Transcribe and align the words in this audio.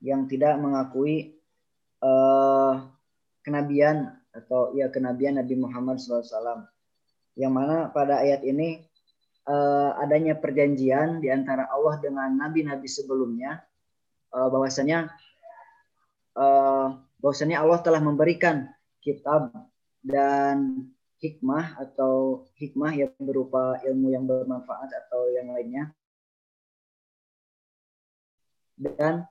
yang 0.00 0.24
tidak 0.26 0.56
mengakui 0.56 1.36
uh, 2.00 2.88
kenabian 3.44 4.16
atau 4.32 4.72
ya 4.72 4.88
kenabian 4.88 5.36
Nabi 5.36 5.54
Muhammad 5.60 6.00
SAW. 6.00 6.66
Yang 7.38 7.52
mana 7.52 7.76
pada 7.92 8.20
ayat 8.20 8.42
ini 8.42 8.84
uh, 9.46 9.96
adanya 10.00 10.36
perjanjian 10.36 11.22
di 11.22 11.28
antara 11.30 11.68
Allah 11.70 12.00
dengan 12.02 12.28
nabi-nabi 12.36 12.88
sebelumnya 12.90 13.62
uh, 14.34 14.48
bahwasanya 14.50 15.08
uh, 16.36 16.98
bahwasanya 17.20 17.62
Allah 17.62 17.80
telah 17.80 18.02
memberikan 18.02 18.68
kitab 19.00 19.52
dan 20.00 20.88
hikmah 21.20 21.76
atau 21.76 22.48
hikmah 22.56 22.96
yang 22.96 23.12
berupa 23.20 23.76
ilmu 23.84 24.08
yang 24.16 24.24
bermanfaat 24.24 24.88
atau 25.04 25.28
yang 25.36 25.52
lainnya 25.52 25.92
dan 28.80 29.28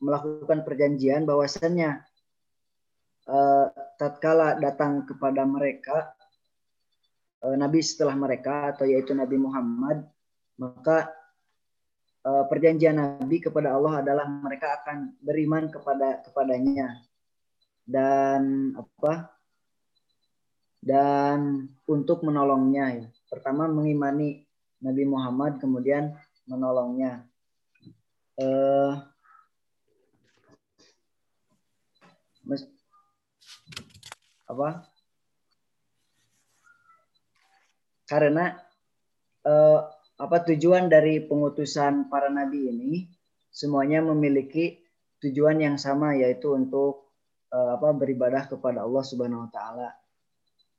melakukan 0.00 0.64
perjanjian 0.64 1.28
bahwasannya 1.28 2.00
uh, 3.28 3.66
tatkala 4.00 4.56
datang 4.56 5.04
kepada 5.04 5.44
mereka 5.44 6.16
uh, 7.44 7.56
nabi 7.56 7.84
setelah 7.84 8.16
mereka 8.16 8.74
atau 8.74 8.88
yaitu 8.88 9.12
Nabi 9.12 9.36
Muhammad 9.36 10.08
maka 10.56 11.12
uh, 12.24 12.44
perjanjian 12.48 12.96
nabi 12.96 13.44
kepada 13.44 13.76
Allah 13.76 14.00
adalah 14.00 14.26
mereka 14.28 14.80
akan 14.80 15.20
beriman 15.20 15.68
kepada 15.68 16.24
kepadanya 16.24 17.00
dan 17.84 18.72
apa 18.76 19.40
dan 20.80 21.68
untuk 21.84 22.24
menolongnya 22.24 23.04
ya. 23.04 23.06
Pertama 23.28 23.68
mengimani 23.68 24.48
Nabi 24.80 25.04
Muhammad 25.04 25.60
kemudian 25.60 26.16
menolongnya. 26.48 27.28
Eh, 28.40 28.92
apa? 34.50 34.90
Karena 38.10 38.58
eh, 39.46 39.80
apa 40.20 40.36
tujuan 40.50 40.90
dari 40.90 41.22
pengutusan 41.24 42.10
para 42.10 42.26
nabi 42.28 42.68
ini 42.68 42.92
semuanya 43.54 44.02
memiliki 44.02 44.82
tujuan 45.22 45.62
yang 45.62 45.76
sama 45.78 46.18
yaitu 46.18 46.50
untuk 46.50 47.14
eh, 47.54 47.70
apa 47.78 47.94
beribadah 47.94 48.50
kepada 48.50 48.82
Allah 48.82 49.04
Subhanahu 49.06 49.46
wa 49.46 49.50
taala 49.54 49.88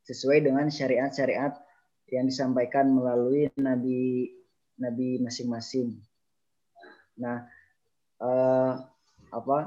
sesuai 0.04 0.44
dengan 0.44 0.68
syariat-syariat 0.68 1.56
yang 2.12 2.28
disampaikan 2.28 2.92
melalui 2.92 3.48
nabi 3.56 4.28
nabi 4.76 5.22
masing-masing. 5.24 5.96
Nah, 7.22 7.48
eh, 8.20 8.74
apa? 9.32 9.58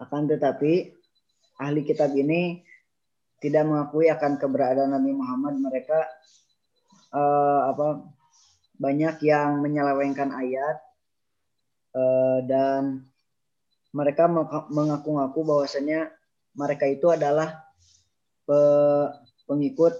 Akan 0.00 0.26
tetapi 0.26 0.94
ahli 1.60 1.80
kitab 1.86 2.10
ini 2.14 2.62
tidak 3.38 3.68
mengakui 3.68 4.08
akan 4.10 4.40
keberadaan 4.40 4.94
Nabi 4.94 5.12
Muhammad. 5.14 5.60
Mereka 5.60 5.98
eh, 7.14 7.60
apa? 7.70 8.02
Banyak 8.74 9.22
yang 9.22 9.62
menyelewengkan 9.62 10.34
ayat 10.34 10.76
eh, 11.94 12.38
dan 12.50 13.06
mereka 13.94 14.26
mengaku-ngaku 14.72 15.40
bahwasanya 15.46 16.10
mereka 16.58 16.90
itu 16.90 17.06
adalah 17.14 17.62
pengikut 19.46 19.94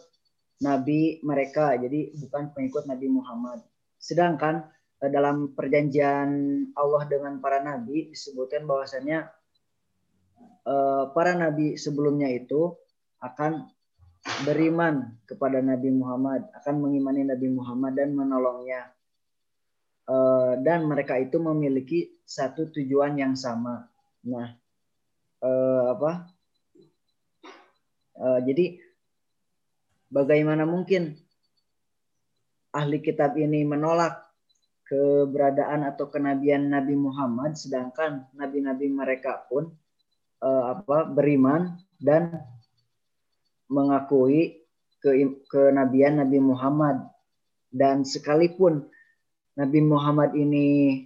nabi 0.62 1.18
mereka 1.24 1.74
jadi 1.74 2.14
bukan 2.14 2.54
pengikut 2.54 2.84
Nabi 2.86 3.06
Muhammad 3.10 3.64
sedangkan 3.98 4.64
eh, 5.02 5.10
dalam 5.10 5.56
perjanjian 5.56 6.28
Allah 6.76 7.02
dengan 7.08 7.40
para 7.40 7.60
nabi 7.64 8.12
disebutkan 8.12 8.68
bahwasanya 8.68 9.28
para 11.12 11.32
nabi 11.36 11.76
sebelumnya 11.76 12.32
itu 12.32 12.72
akan 13.20 13.68
beriman 14.48 15.20
kepada 15.28 15.60
Nabi 15.60 15.92
Muhammad, 15.92 16.48
akan 16.56 16.80
mengimani 16.80 17.28
Nabi 17.28 17.52
Muhammad 17.52 17.92
dan 17.92 18.16
menolongnya. 18.16 18.88
Eh, 20.04 20.52
dan 20.60 20.84
mereka 20.84 21.16
itu 21.16 21.40
memiliki 21.40 22.12
satu 22.28 22.68
tujuan 22.68 23.16
yang 23.16 23.32
sama. 23.36 23.88
Nah, 24.24 24.56
uh, 25.44 25.84
apa? 25.92 26.12
Jadi 28.44 28.80
bagaimana 30.08 30.64
mungkin 30.64 31.12
ahli 32.72 33.04
kitab 33.04 33.36
ini 33.36 33.68
menolak 33.68 34.24
keberadaan 34.88 35.84
atau 35.84 36.08
kenabian 36.08 36.72
Nabi 36.72 36.96
Muhammad 36.96 37.58
sedangkan 37.58 38.28
nabi-nabi 38.32 38.88
mereka 38.88 39.44
pun 39.50 39.72
uh, 40.44 40.76
apa 40.76 41.08
beriman 41.08 41.80
dan 41.96 42.44
mengakui 43.72 44.60
ke 45.00 45.40
kenabian 45.48 46.20
Nabi 46.20 46.38
Muhammad. 46.38 47.08
Dan 47.74 48.06
sekalipun 48.06 48.86
Nabi 49.58 49.80
Muhammad 49.82 50.36
ini 50.38 51.00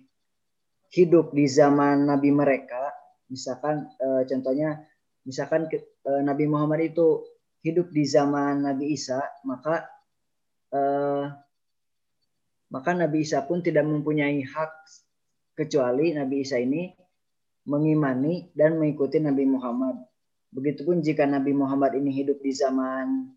hidup 0.92 1.32
di 1.32 1.48
zaman 1.48 2.04
nabi 2.04 2.28
mereka, 2.28 2.92
misalkan 3.32 3.88
uh, 4.00 4.24
contohnya 4.28 4.84
misalkan 5.24 5.68
uh, 6.04 6.22
Nabi 6.24 6.44
Muhammad 6.44 6.92
itu 6.92 7.24
hidup 7.64 7.88
di 7.92 8.04
zaman 8.04 8.64
Nabi 8.64 8.96
Isa, 8.96 9.20
maka 9.48 9.88
uh, 10.72 11.28
maka 12.68 12.90
Nabi 12.92 13.24
Isa 13.24 13.44
pun 13.48 13.64
tidak 13.64 13.88
mempunyai 13.88 14.44
hak 14.44 14.72
kecuali 15.56 16.12
Nabi 16.12 16.44
Isa 16.44 16.60
ini 16.60 16.92
mengimani 17.68 18.48
dan 18.56 18.80
mengikuti 18.80 19.20
Nabi 19.20 19.44
Muhammad. 19.44 20.00
Begitupun 20.48 21.04
jika 21.04 21.28
Nabi 21.28 21.52
Muhammad 21.52 21.92
ini 22.00 22.08
hidup 22.08 22.40
di 22.40 22.56
zaman 22.56 23.28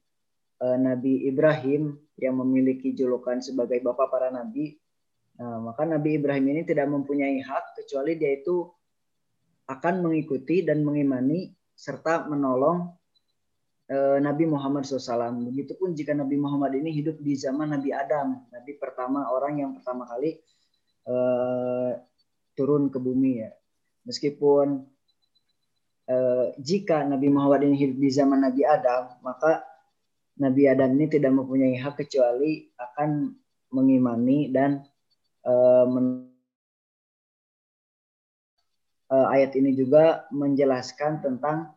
uh, 0.64 0.78
Nabi 0.80 1.28
Ibrahim 1.28 2.00
yang 2.16 2.40
memiliki 2.40 2.96
julukan 2.96 3.44
sebagai 3.44 3.84
bapak 3.84 4.08
para 4.08 4.32
nabi, 4.32 4.80
Nah, 5.42 5.58
maka 5.58 5.90
Nabi 5.90 6.22
Ibrahim 6.22 6.54
ini 6.54 6.62
tidak 6.62 6.86
mempunyai 6.86 7.42
hak 7.42 7.82
kecuali 7.82 8.14
dia 8.14 8.38
itu 8.38 8.62
akan 9.66 10.06
mengikuti 10.06 10.62
dan 10.62 10.86
mengimani 10.86 11.50
serta 11.74 12.30
menolong 12.30 12.94
e, 13.90 14.22
Nabi 14.22 14.46
Muhammad 14.46 14.86
SAW. 14.86 15.50
Begitupun 15.50 15.98
jika 15.98 16.14
Nabi 16.14 16.38
Muhammad 16.38 16.78
ini 16.78 16.94
hidup 16.94 17.18
di 17.24 17.34
zaman 17.34 17.74
Nabi 17.74 17.90
Adam, 17.90 18.38
Nabi 18.54 18.72
pertama 18.78 19.34
orang 19.34 19.66
yang 19.66 19.72
pertama 19.74 20.06
kali 20.06 20.38
e, 21.10 21.16
turun 22.54 22.94
ke 22.94 23.02
bumi 23.02 23.42
ya. 23.42 23.50
Meskipun 24.08 24.86
e, 26.10 26.18
jika 26.58 27.06
Nabi 27.06 27.28
Muhammad 27.30 27.66
ini 27.66 27.78
hidup 27.78 27.98
di 28.02 28.10
zaman 28.10 28.42
Nabi 28.42 28.66
Adam, 28.66 29.16
maka 29.22 29.62
Nabi 30.42 30.66
Adam 30.66 30.98
ini 30.98 31.06
tidak 31.06 31.38
mempunyai 31.38 31.78
hak 31.78 32.02
kecuali 32.02 32.66
akan 32.80 33.36
mengimani 33.72 34.52
dan 34.52 34.84
uh, 35.46 35.86
ayat 39.12 39.52
ini 39.60 39.76
juga 39.76 40.26
menjelaskan 40.32 41.20
tentang 41.24 41.76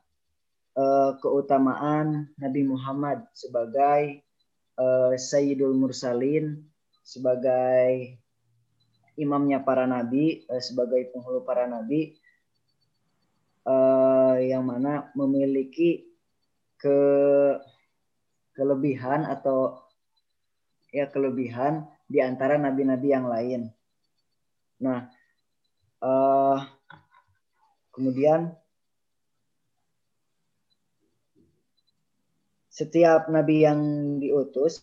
keutamaan 1.22 2.34
Nabi 2.34 2.66
Muhammad 2.66 3.22
sebagai 3.30 4.26
Sayyidul 5.14 5.78
Mursalin, 5.78 6.66
sebagai 7.06 8.18
imamnya 9.19 9.62
para 9.62 9.86
nabi, 9.86 10.42
uh, 10.50 10.62
sebagai 10.62 11.10
penghulu 11.10 11.42
para 11.47 11.66
nabi, 11.66 12.14
uh, 13.66 14.36
yang 14.38 14.66
mana 14.66 15.10
memiliki 15.16 16.06
ke 16.78 16.98
kelebihan 18.54 19.26
atau 19.26 19.82
ya 20.94 21.10
kelebihan 21.10 21.88
di 22.06 22.22
antara 22.22 22.54
nabi-nabi 22.60 23.08
yang 23.10 23.26
lain. 23.26 23.62
Nah, 24.78 25.11
uh, 26.05 26.61
kemudian 27.90 28.55
setiap 32.75 33.31
nabi 33.31 33.62
yang 33.64 33.81
diutus 34.19 34.82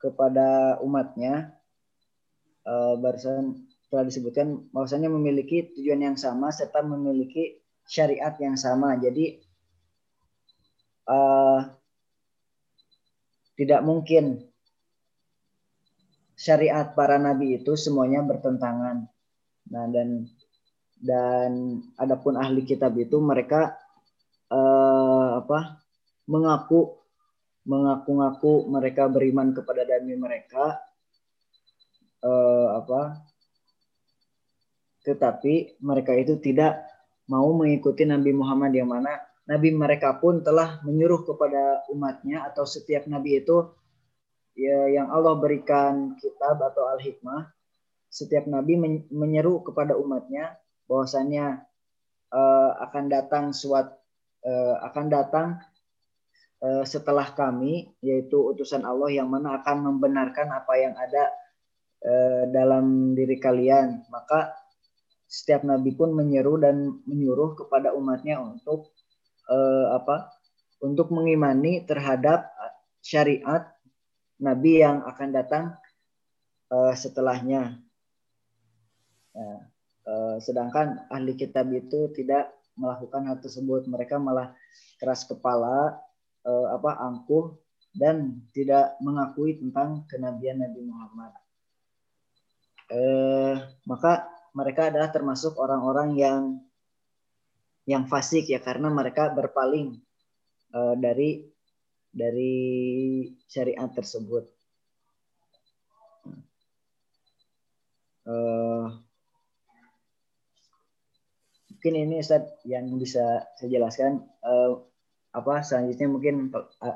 kepada 0.00 0.80
umatnya 0.80 1.59
uh, 2.66 2.94
barusan 2.98 3.66
telah 3.90 4.06
disebutkan 4.06 4.70
bahwasanya 4.70 5.10
memiliki 5.10 5.74
tujuan 5.74 6.00
yang 6.00 6.16
sama 6.16 6.54
serta 6.54 6.82
memiliki 6.82 7.58
syariat 7.86 8.34
yang 8.38 8.54
sama. 8.54 8.94
Jadi 8.98 9.42
uh, 11.10 11.66
tidak 13.58 13.80
mungkin 13.84 14.50
syariat 16.40 16.96
para 16.96 17.20
nabi 17.20 17.60
itu 17.60 17.76
semuanya 17.76 18.24
bertentangan. 18.24 19.04
Nah 19.68 19.84
dan 19.92 20.24
dan 21.00 21.80
adapun 22.00 22.40
ahli 22.40 22.64
kitab 22.64 22.96
itu 22.96 23.20
mereka 23.20 23.76
eh, 24.48 25.28
apa 25.40 25.80
mengaku 26.28 26.96
mengaku-ngaku 27.68 28.68
mereka 28.72 29.12
beriman 29.12 29.52
kepada 29.52 29.84
nabi 29.84 30.16
mereka 30.16 30.80
eh, 32.24 32.68
apa 32.76 33.20
tetapi 35.00 35.80
mereka 35.80 36.12
itu 36.12 36.36
tidak 36.36 36.84
mau 37.30 37.48
mengikuti 37.56 38.04
Nabi 38.04 38.36
Muhammad 38.36 38.72
yang 38.76 38.92
mana 38.92 39.16
Nabi 39.48 39.72
mereka 39.72 40.20
pun 40.20 40.44
telah 40.44 40.78
menyuruh 40.84 41.24
kepada 41.24 41.82
umatnya 41.90 42.46
atau 42.46 42.68
setiap 42.68 43.08
Nabi 43.08 43.40
itu 43.40 43.72
ya, 44.54 45.00
yang 45.00 45.08
Allah 45.10 45.34
berikan 45.40 46.14
kitab 46.20 46.60
atau 46.60 46.86
al-hikmah 46.94 47.48
setiap 48.10 48.44
Nabi 48.50 49.06
menyeru 49.10 49.62
kepada 49.62 49.94
umatnya 49.94 50.58
bahwasannya 50.90 51.62
uh, 52.34 52.70
akan 52.90 53.04
datang 53.06 53.54
suat 53.54 53.86
uh, 54.42 54.76
akan 54.90 55.06
datang 55.06 55.48
uh, 56.62 56.82
setelah 56.82 57.30
kami 57.30 57.94
yaitu 58.02 58.34
utusan 58.34 58.82
Allah 58.82 59.14
yang 59.14 59.30
mana 59.30 59.62
akan 59.62 59.86
membenarkan 59.94 60.50
apa 60.50 60.74
yang 60.74 60.94
ada 60.98 61.30
uh, 62.04 62.44
dalam 62.48 63.12
diri 63.12 63.36
kalian 63.36 64.08
maka 64.08 64.54
setiap 65.30 65.62
nabi 65.62 65.94
pun 65.94 66.10
menyeru 66.10 66.58
dan 66.58 67.00
menyuruh 67.06 67.54
kepada 67.54 67.94
umatnya 67.94 68.42
untuk 68.42 68.90
uh, 69.46 69.94
apa? 69.94 70.34
Untuk 70.80 71.12
mengimani 71.12 71.84
terhadap 71.84 72.48
syariat 73.04 73.68
nabi 74.40 74.80
yang 74.80 75.04
akan 75.04 75.28
datang 75.30 75.64
uh, 76.72 76.96
setelahnya. 76.96 77.78
Nah, 79.30 79.62
sedangkan 80.42 81.06
ahli 81.06 81.38
kitab 81.38 81.70
itu 81.70 82.10
tidak 82.10 82.50
melakukan 82.74 83.30
hal 83.30 83.38
tersebut, 83.38 83.86
mereka 83.86 84.18
malah 84.18 84.50
keras 84.98 85.22
kepala, 85.22 86.02
apa 86.44 86.90
angkuh 86.98 87.54
dan 87.94 88.42
tidak 88.54 88.94
mengakui 89.02 89.58
tentang 89.58 90.06
kenabian 90.06 90.62
Nabi 90.62 90.82
Muhammad. 90.86 91.32
Uh, 92.90 93.54
maka 93.86 94.26
mereka 94.50 94.90
adalah 94.90 95.14
termasuk 95.14 95.54
orang-orang 95.62 96.18
yang 96.18 96.42
yang 97.86 98.10
fasik 98.10 98.50
ya 98.50 98.58
karena 98.58 98.90
mereka 98.90 99.30
berpaling 99.30 100.02
uh, 100.74 100.94
dari 100.98 101.46
dari 102.10 102.54
syariat 103.46 103.86
tersebut. 103.94 104.50
Uh, 108.26 109.00
mungkin 111.70 111.94
ini 111.96 112.20
Ustaz 112.20 112.44
yang 112.66 112.90
bisa 113.00 113.48
saya 113.56 113.70
jelaskan 113.70 114.22
uh, 114.44 114.82
apa 115.30 115.62
selanjutnya 115.62 116.10
mungkin 116.10 116.50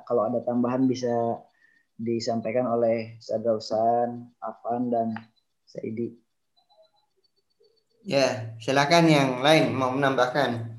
kalau 0.05 0.27
ada 0.27 0.43
tambahan 0.43 0.91
bisa 0.91 1.39
disampaikan 1.95 2.67
oleh 2.67 3.15
Ustaz 3.23 3.41
Rausan, 3.47 4.35
Afan 4.43 4.91
dan 4.91 5.15
Saidi. 5.75 6.15
Ya, 8.07 8.55
silakan 8.63 9.11
yang 9.11 9.31
lain 9.43 9.75
mau 9.75 9.91
menambahkan. 9.91 10.71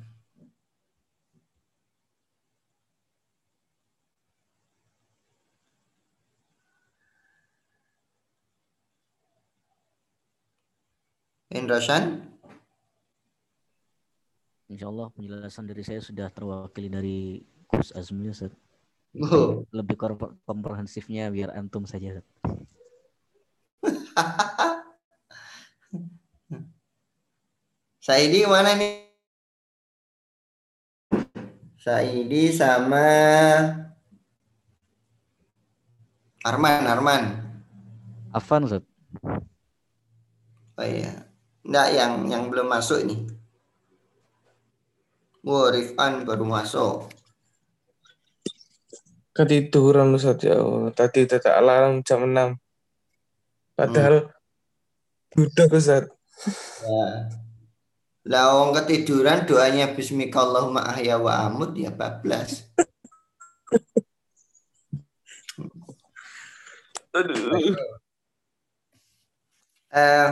Indrasan? 11.52 12.24
Insya 14.72 14.88
Allah 14.88 15.12
penjelasan 15.12 15.68
dari 15.68 15.84
saya 15.84 16.00
sudah 16.00 16.32
terwakili 16.32 16.88
dari 16.88 17.20
Gus 17.68 17.92
Azmi 17.92 18.32
Ustaz. 18.32 18.56
Oh. 19.20 19.68
Lebih 19.76 20.00
komprehensifnya 20.48 21.28
biar 21.32 21.52
antum 21.52 21.84
saja. 21.84 22.24
Saidi 28.06 28.46
mana 28.46 28.78
nih? 28.78 29.02
Saidi 31.82 32.54
sama 32.54 33.02
Arman, 36.46 36.86
Arman. 36.86 37.24
Afan, 38.30 38.70
Ustaz. 38.70 38.86
Oh 40.78 40.86
iya. 40.86 41.26
Enggak, 41.66 41.88
yang 41.98 42.14
yang 42.30 42.44
belum 42.54 42.70
masuk 42.70 43.02
ini. 43.10 43.26
Wah, 45.42 45.74
Rifan 45.74 46.30
baru 46.30 46.46
masuk. 46.46 47.10
Ketiduran 49.34 50.14
Ustaz 50.14 50.46
ya. 50.46 50.62
Tadi 50.94 51.26
tetap 51.26 51.58
alarm 51.58 52.06
jam 52.06 52.22
6. 52.22 52.54
Padahal 53.74 54.30
hmm. 54.30 55.34
budak 55.34 55.74
Ustaz. 55.74 56.06
Ya. 56.86 57.42
Lah 58.26 58.58
wong 58.58 58.74
ketiduran 58.74 59.46
doanya 59.46 59.94
bismika 59.94 60.42
Allahumma 60.42 60.82
ahya 60.90 61.22
wa 61.22 61.46
amut 61.46 61.78
ya 61.78 61.94
bablas. 61.94 62.66
Aduh. 67.14 67.78
Uh, 69.96 70.30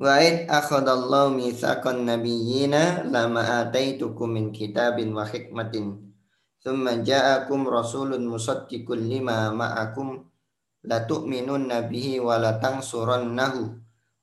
Wa'id 0.00 0.48
akhadallahu 0.48 1.36
mithaqan 1.36 2.08
nabiyyina 2.08 3.04
lama 3.04 3.68
ataitukum 3.68 4.32
min 4.32 4.48
kitabin 4.48 5.12
wa 5.12 5.28
hikmatin 5.28 6.16
thumma 6.64 7.04
ja'akum 7.04 7.68
rasulun 7.68 8.24
musaddiqun 8.24 8.96
lima 8.96 9.52
ma'akum 9.52 10.24
la 10.88 11.04
nabihi 11.04 12.16
wa 12.16 12.40
la 12.40 12.56
tansurannahu 12.56 13.79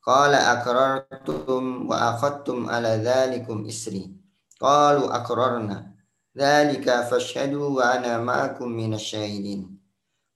Qala 0.07 0.55
aqrartum 0.55 1.83
wa 1.91 2.15
akhadtum 2.15 2.71
ala 2.71 2.95
dhalikum 2.95 3.67
isri. 3.67 4.07
Qalu 4.55 5.11
aqrarna. 5.11 5.99
Dhalika 6.31 7.03
fashhadu 7.03 7.75
wa 7.75 7.91
ana 7.91 8.15
ma'akum 8.23 8.71
minasyahidin. 8.71 9.67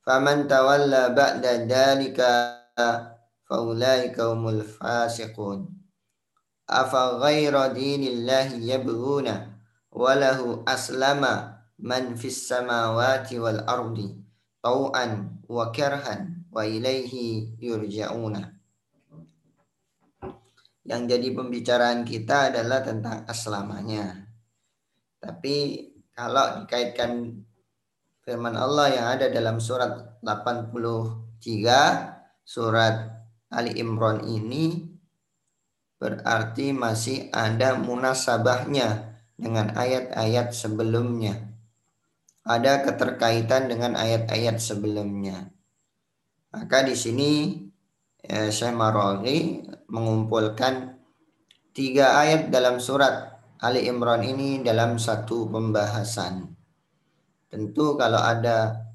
Faman 0.03 0.51
tawalla 0.51 1.15
ba'da 1.15 1.63
dhalika 1.63 2.59
faulaika 3.47 4.35
humul 4.35 4.59
fasiqun. 4.59 5.71
Afa 6.68 7.23
ghaira 7.23 7.71
dinillahi 7.71 8.75
yabghuna 8.75 9.56
walahu 9.88 10.68
aslama 10.68 11.63
man 11.79 12.19
fis 12.19 12.44
samawati 12.44 13.39
wal 13.39 13.63
ardi 13.63 14.19
tau'an 14.59 15.39
wa 15.47 15.71
karhan 15.71 16.44
wa 16.51 16.68
ilaihi 16.68 17.56
yurja'una. 17.56 18.59
Yang 20.81 21.02
jadi 21.14 21.28
pembicaraan 21.38 22.02
kita 22.02 22.50
adalah 22.54 22.81
tentang 22.81 23.26
aslamanya. 23.30 24.26
Tapi 25.21 25.88
kalau 26.18 26.66
dikaitkan 26.66 27.42
firman 28.26 28.57
Allah 28.57 28.88
yang 28.90 29.07
ada 29.14 29.30
dalam 29.30 29.61
surat 29.61 30.18
83 30.26 31.42
surat 32.42 32.95
Ali 33.52 33.78
Imran 33.78 34.26
ini 34.26 34.90
berarti 36.02 36.73
masih 36.73 37.30
ada 37.30 37.78
munasabahnya 37.78 39.14
dengan 39.38 39.78
ayat-ayat 39.78 40.50
sebelumnya. 40.50 41.38
Ada 42.42 42.81
keterkaitan 42.81 43.69
dengan 43.69 43.94
ayat-ayat 43.94 44.57
sebelumnya. 44.57 45.54
Maka 46.50 46.81
di 46.81 46.97
sini 46.97 47.54
ya, 48.26 48.50
Syekh 48.50 48.73
Maraghi 48.73 49.61
mengumpulkan 49.92 50.95
tiga 51.76 52.16
ayat 52.24 52.48
dalam 52.48 52.80
surat 52.80 53.44
Ali 53.60 53.86
Imran 53.86 54.24
ini 54.24 54.64
dalam 54.64 54.95
satu 54.98 55.52
pembahasan. 55.52 56.50
Tentu 57.52 58.00
kalau 58.00 58.18
ada 58.18 58.88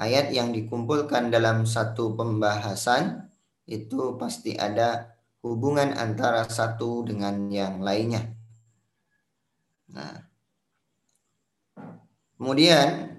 ayat 0.00 0.32
yang 0.32 0.50
dikumpulkan 0.50 1.28
dalam 1.28 1.68
satu 1.68 2.16
pembahasan 2.16 3.28
itu 3.68 4.16
pasti 4.16 4.56
ada 4.56 5.14
hubungan 5.44 5.92
antara 5.94 6.48
satu 6.48 7.04
dengan 7.04 7.52
yang 7.52 7.84
lainnya. 7.84 8.32
Nah, 9.92 10.26
kemudian 12.40 13.14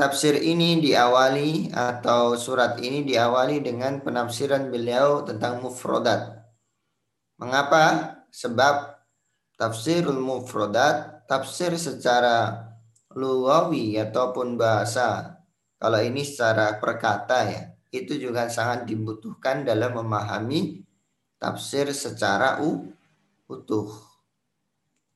Tafsir 0.00 0.40
ini 0.40 0.80
diawali 0.80 1.76
atau 1.76 2.32
surat 2.32 2.80
ini 2.80 3.04
diawali 3.04 3.60
dengan 3.60 4.00
penafsiran 4.00 4.72
beliau 4.72 5.20
tentang 5.28 5.60
mufrodat. 5.60 6.39
Mengapa? 7.40 8.16
Sebab 8.30 9.00
tafsirul 9.56 10.20
mufrodat, 10.20 11.24
tafsir 11.26 11.74
secara 11.80 12.68
lugawi 13.16 13.96
ataupun 13.96 14.60
bahasa. 14.60 15.40
Kalau 15.80 15.98
ini 16.04 16.22
secara 16.22 16.76
perkata 16.76 17.48
ya, 17.48 17.62
itu 17.90 18.20
juga 18.20 18.46
sangat 18.52 18.84
dibutuhkan 18.86 19.64
dalam 19.64 19.96
memahami 19.96 20.84
tafsir 21.40 21.88
secara 21.96 22.60
utuh 23.48 23.88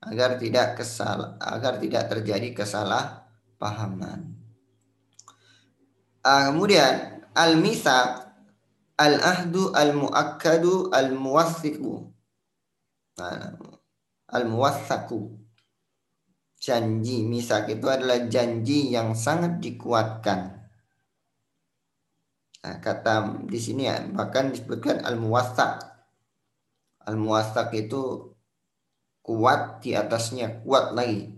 agar 0.01 0.41
tidak 0.41 0.81
kesal 0.81 1.37
agar 1.41 1.77
tidak 1.77 2.09
terjadi 2.09 2.57
kesalahpahaman. 2.57 4.33
Uh, 6.25 6.43
kemudian 6.49 7.21
al-mithaq 7.37 8.33
al-ahdu 8.97 9.77
al-muakkadu 9.77 10.89
al-muwathiqu. 10.89 11.93
Nah, 12.01 12.14
al-muwathaku. 14.31 15.39
Janji 16.59 17.29
misak 17.29 17.69
itu 17.69 17.87
adalah 17.87 18.25
janji 18.25 18.89
yang 18.89 19.13
sangat 19.13 19.61
dikuatkan. 19.61 20.65
Nah, 22.65 22.81
kata 22.81 23.45
di 23.45 23.61
sini 23.61 23.85
ya, 23.85 24.01
bahkan 24.09 24.49
disebutkan 24.49 25.05
al-muwathaq. 25.05 25.85
Al-muwathaq 27.05 27.69
itu 27.77 28.33
kuat 29.21 29.85
di 29.85 29.93
atasnya, 29.93 30.65
kuat 30.65 30.97
lagi. 30.97 31.29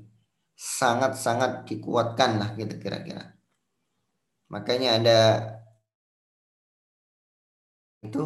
Sangat-sangat 0.55 1.67
dikuatkan 1.67 2.39
lah 2.39 2.55
gitu 2.55 2.79
kira-kira. 2.79 3.35
Makanya 4.47 5.03
ada 5.03 5.21
itu 8.07 8.23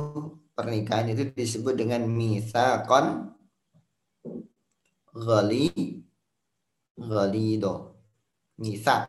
pernikahan 0.53 1.09
itu 1.17 1.33
disebut 1.33 1.81
dengan 1.81 2.05
misakon 2.05 3.33
ghali 5.15 5.69
ghalido 6.97 7.75
misak 8.61 9.09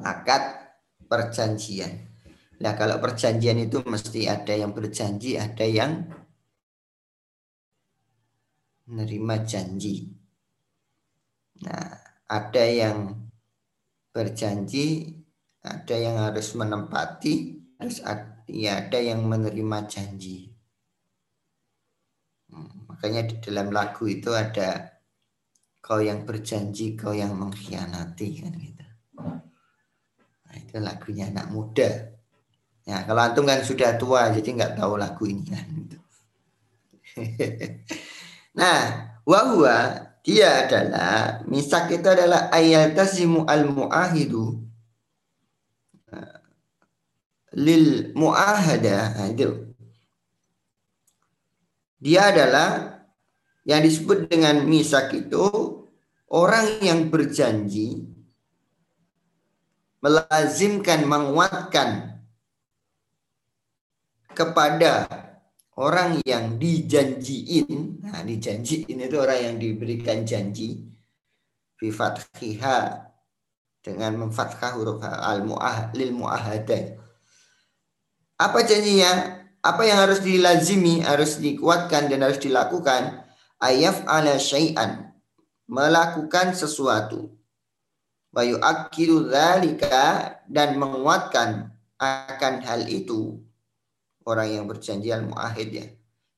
akad 0.00 0.42
perjanjian. 1.06 2.10
Nah 2.60 2.76
kalau 2.76 3.00
perjanjian 3.00 3.56
itu 3.56 3.80
mesti 3.84 4.28
ada 4.28 4.52
yang 4.52 4.76
berjanji, 4.76 5.40
ada 5.40 5.64
yang 5.64 6.12
menerima 8.90 9.34
janji. 9.48 10.12
Nah 11.64 11.88
ada 12.28 12.64
yang 12.64 13.16
berjanji, 14.10 15.18
ada 15.62 15.96
yang 15.96 16.16
harus 16.18 16.52
menempati, 16.54 17.34
harus 17.78 17.98
ada, 18.02 18.42
ya 18.50 18.86
ada 18.86 18.98
yang 18.98 19.24
menerima 19.24 19.78
janji. 19.86 20.50
Hmm, 22.50 22.79
makanya 23.00 23.32
di 23.32 23.40
dalam 23.40 23.72
lagu 23.72 24.04
itu 24.04 24.28
ada 24.36 24.92
kau 25.80 26.04
yang 26.04 26.28
berjanji, 26.28 27.00
kau 27.00 27.16
yang 27.16 27.32
mengkhianati 27.32 28.28
kan 28.44 28.52
gitu. 28.52 28.86
Nah, 30.44 30.54
itu 30.60 30.76
lagunya 30.76 31.32
anak 31.32 31.48
muda. 31.48 31.88
Ya, 32.84 33.00
kalau 33.08 33.24
antum 33.24 33.48
kan 33.48 33.64
sudah 33.64 33.96
tua 33.96 34.28
jadi 34.36 34.52
nggak 34.52 34.76
tahu 34.76 35.00
lagu 35.00 35.24
ini 35.24 35.48
kan. 35.48 35.64
Gitu. 35.64 35.96
nah, 38.60 39.16
wahwa 39.24 40.04
dia 40.20 40.68
adalah 40.68 41.40
misak 41.48 41.88
itu 41.88 42.04
adalah 42.04 42.52
ayatasimu 42.52 43.48
al 43.48 43.64
muahidu 43.64 44.60
nah, 46.12 46.44
lil 47.56 48.12
muahada 48.12 49.16
nah, 49.16 49.26
itu 49.32 49.69
dia 52.00 52.32
adalah 52.32 52.98
yang 53.68 53.84
disebut 53.84 54.32
dengan 54.32 54.64
misak 54.64 55.12
itu 55.12 55.44
orang 56.32 56.80
yang 56.80 57.12
berjanji 57.12 58.08
melazimkan, 60.00 61.04
menguatkan 61.04 62.20
kepada 64.32 65.06
orang 65.76 66.20
yang 66.24 66.56
dijanjiin. 66.56 68.00
Nah, 68.00 68.24
dijanjiin 68.24 68.96
itu 68.96 69.16
orang 69.20 69.40
yang 69.52 69.56
diberikan 69.60 70.24
janji. 70.24 70.88
Bifathiha 71.80 73.08
dengan 73.80 74.12
memfathah 74.20 74.76
huruf 74.76 75.00
al 75.00 75.48
muah 75.48 75.88
lil 75.96 76.12
muahada. 76.12 77.00
Apa 78.36 78.60
janjinya? 78.64 79.39
Apa 79.60 79.84
yang 79.84 79.98
harus 80.08 80.24
dilazimi, 80.24 81.04
harus 81.04 81.36
dikuatkan 81.36 82.08
dan 82.08 82.24
harus 82.24 82.40
dilakukan? 82.40 83.28
Ayaf 83.60 84.08
ala 84.08 84.40
syai'an. 84.40 85.12
Melakukan 85.68 86.56
sesuatu 86.56 87.40
Bayu 88.30 88.62
akiru 88.62 89.26
dzalika 89.26 90.38
dan 90.46 90.78
menguatkan 90.78 91.74
akan 91.98 92.54
hal 92.62 92.86
itu 92.86 93.42
orang 94.22 94.48
yang 94.54 94.64
berjanji 94.70 95.10
al 95.10 95.26
muahid 95.26 95.68
ya 95.74 95.86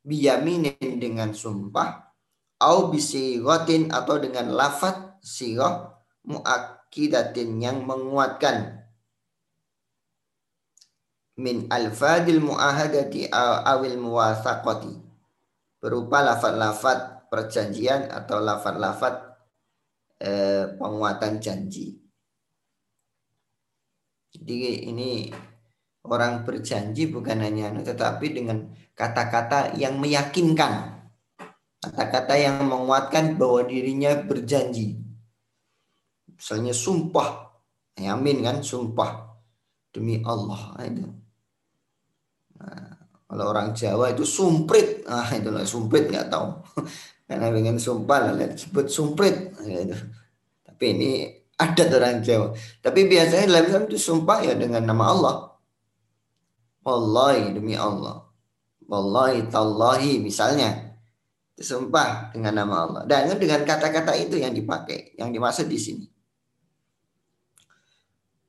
biyaminin 0.00 0.98
dengan 0.98 1.36
sumpah 1.36 2.10
au 2.64 2.88
bisigotin 2.88 3.92
atau 3.92 4.16
dengan 4.18 4.50
lafat 4.56 5.20
sigoh 5.20 5.92
muakidatin 6.24 7.60
yang 7.60 7.84
menguatkan 7.84 8.81
min 11.42 11.66
alfadil 11.66 12.38
muahadati 12.38 13.26
awil 13.66 13.98
muwasaqati 13.98 14.94
berupa 15.82 16.22
lafat-lafat 16.22 17.26
perjanjian 17.26 18.06
atau 18.06 18.38
lafat-lafat 18.38 19.14
eh, 20.22 20.70
penguatan 20.78 21.42
janji. 21.42 21.98
Jadi 24.32 24.86
ini 24.86 25.28
orang 26.06 26.46
berjanji 26.46 27.10
bukan 27.10 27.42
hanya 27.42 27.74
tetapi 27.82 28.26
dengan 28.30 28.70
kata-kata 28.94 29.74
yang 29.74 29.98
meyakinkan. 29.98 31.02
Kata-kata 31.82 32.38
yang 32.38 32.62
menguatkan 32.62 33.34
bahwa 33.34 33.66
dirinya 33.66 34.14
berjanji. 34.22 35.02
Misalnya 36.30 36.70
sumpah. 36.70 37.50
Yamin 37.98 38.40
kan 38.40 38.64
sumpah 38.64 39.36
demi 39.92 40.22
Allah 40.24 40.78
itu. 40.80 41.21
Nah, 42.62 42.94
kalau 43.26 43.44
orang 43.50 43.74
Jawa 43.74 44.14
itu 44.14 44.22
sumprit. 44.22 45.02
Ah 45.10 45.26
itu 45.34 45.50
lah 45.50 45.66
sumprit 45.66 46.06
nggak 46.06 46.30
tahu. 46.30 46.46
Karena 47.26 47.48
ingin 47.50 47.80
sumpah 47.82 48.30
lah 48.30 48.34
disebut 48.38 48.86
sumprit. 48.86 49.50
Gitu. 49.58 49.96
Tapi 50.62 50.84
ini 50.94 51.10
ada 51.58 51.82
orang 51.98 52.22
Jawa. 52.22 52.54
Tapi 52.78 53.00
biasanya 53.10 53.46
dalam 53.50 53.64
Islam 53.66 53.84
itu 53.90 53.98
sumpah 53.98 54.38
ya 54.46 54.54
dengan 54.54 54.86
nama 54.86 55.04
Allah. 55.10 55.36
Wallahi 56.86 57.54
demi 57.54 57.74
Allah. 57.74 58.26
Wallahi 58.86 59.50
tallahi 59.50 60.22
misalnya. 60.22 60.94
Sumpah 61.56 62.34
dengan 62.34 62.58
nama 62.62 62.74
Allah. 62.86 63.02
Dan 63.06 63.32
dengan 63.38 63.62
kata-kata 63.62 64.12
itu 64.18 64.38
yang 64.38 64.50
dipakai. 64.54 65.14
Yang 65.18 65.30
dimaksud 65.38 65.66
di 65.70 65.78
sini. 65.78 66.06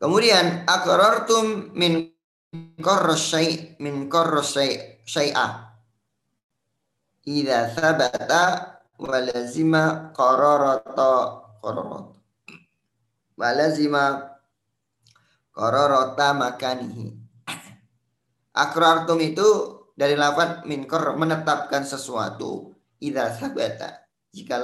Kemudian 0.01 0.67
akrartum 0.67 1.71
min 1.71 2.12
korros 2.77 3.33
min 3.81 4.05
korros 4.05 4.53
syai'ah. 5.05 5.73
Ida 7.23 7.71
sabata 7.71 8.43
walazima 8.99 10.11
qararata 10.11 11.41
qararat 11.63 12.13
walazima 13.39 14.37
qararata 15.55 16.27
makanihi. 16.35 17.15
Akrartum 18.53 19.17
itu 19.17 19.49
dari 19.97 20.13
lafaz 20.13 20.61
minkor 20.69 21.17
menetapkan 21.17 21.81
sesuatu. 21.81 22.77
Idza 23.01 23.33
sabata 23.33 24.05
jika 24.29 24.61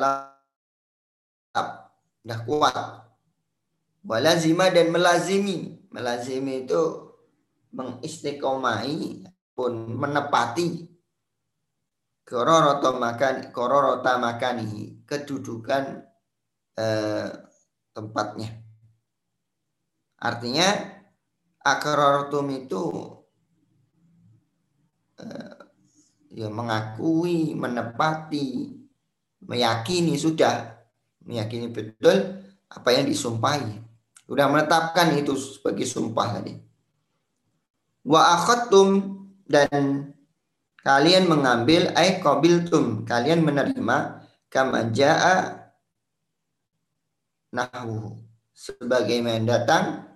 dah 2.22 2.39
kuat. 2.46 2.77
Walazima 4.05 4.69
dan 4.69 4.93
melazimi. 4.93 5.81
Melazimi 5.89 6.69
itu 6.69 7.08
mengistiqomai 7.73 9.25
pun 9.53 9.73
menepati 9.97 10.88
kororota 12.29 12.93
makan 12.93 13.49
kororota 13.49 14.21
makani 14.21 15.01
kedudukan 15.09 16.05
eh, 16.77 17.29
tempatnya. 17.93 18.49
Artinya 20.21 20.69
akrortum 21.65 22.47
itu 22.53 22.83
eh, 25.17 25.57
ya 26.38 26.47
mengakui, 26.53 27.57
menepati, 27.57 28.77
meyakini 29.41 30.13
sudah 30.13 30.77
meyakini 31.25 31.73
betul 31.73 32.45
apa 32.69 32.89
yang 32.93 33.09
disumpahi. 33.09 33.81
Sudah 34.29 34.45
menetapkan 34.45 35.17
itu 35.17 35.33
sebagai 35.33 35.89
sumpah 35.89 36.38
tadi. 36.38 36.68
Wa 38.09 38.41
akhadtum 38.41 39.21
dan 39.45 40.09
kalian 40.81 41.29
mengambil 41.29 41.93
ay 41.93 42.17
qabiltum 42.17 43.05
kalian 43.05 43.45
menerima 43.45 44.25
kama 44.49 44.89
jaa 44.89 45.69
nahu 47.53 48.17
sebagai 48.49 49.21
mendatang 49.21 50.09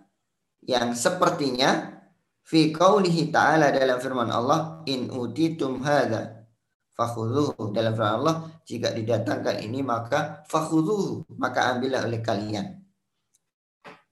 yang 0.66 0.98
sepertinya 0.98 2.02
fi 2.42 2.74
qaulihi 2.74 3.30
ta'ala 3.30 3.70
dalam 3.70 4.02
firman 4.02 4.34
Allah 4.34 4.82
in 4.90 5.14
utitum 5.14 5.86
hadza 5.86 6.50
fakhudhuhu 6.98 7.78
dalam 7.78 7.94
firman 7.94 8.16
Allah 8.26 8.36
jika 8.66 8.90
didatangkan 8.90 9.62
ini 9.62 9.86
maka 9.86 10.42
fakhudhuhu 10.50 11.30
maka 11.38 11.70
ambillah 11.78 12.10
oleh 12.10 12.26
kalian. 12.26 12.82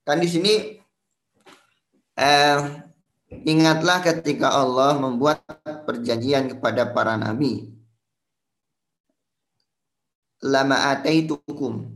Kan 0.05 0.21
di 0.21 0.29
sini 0.29 0.53
eh, 2.19 2.57
Ingatlah 3.31 4.03
ketika 4.03 4.51
Allah 4.51 4.99
membuat 4.99 5.39
perjanjian 5.87 6.51
kepada 6.51 6.91
para 6.91 7.15
nabi. 7.15 7.71
Lama 10.43 10.91
ataitukum. 10.91 11.87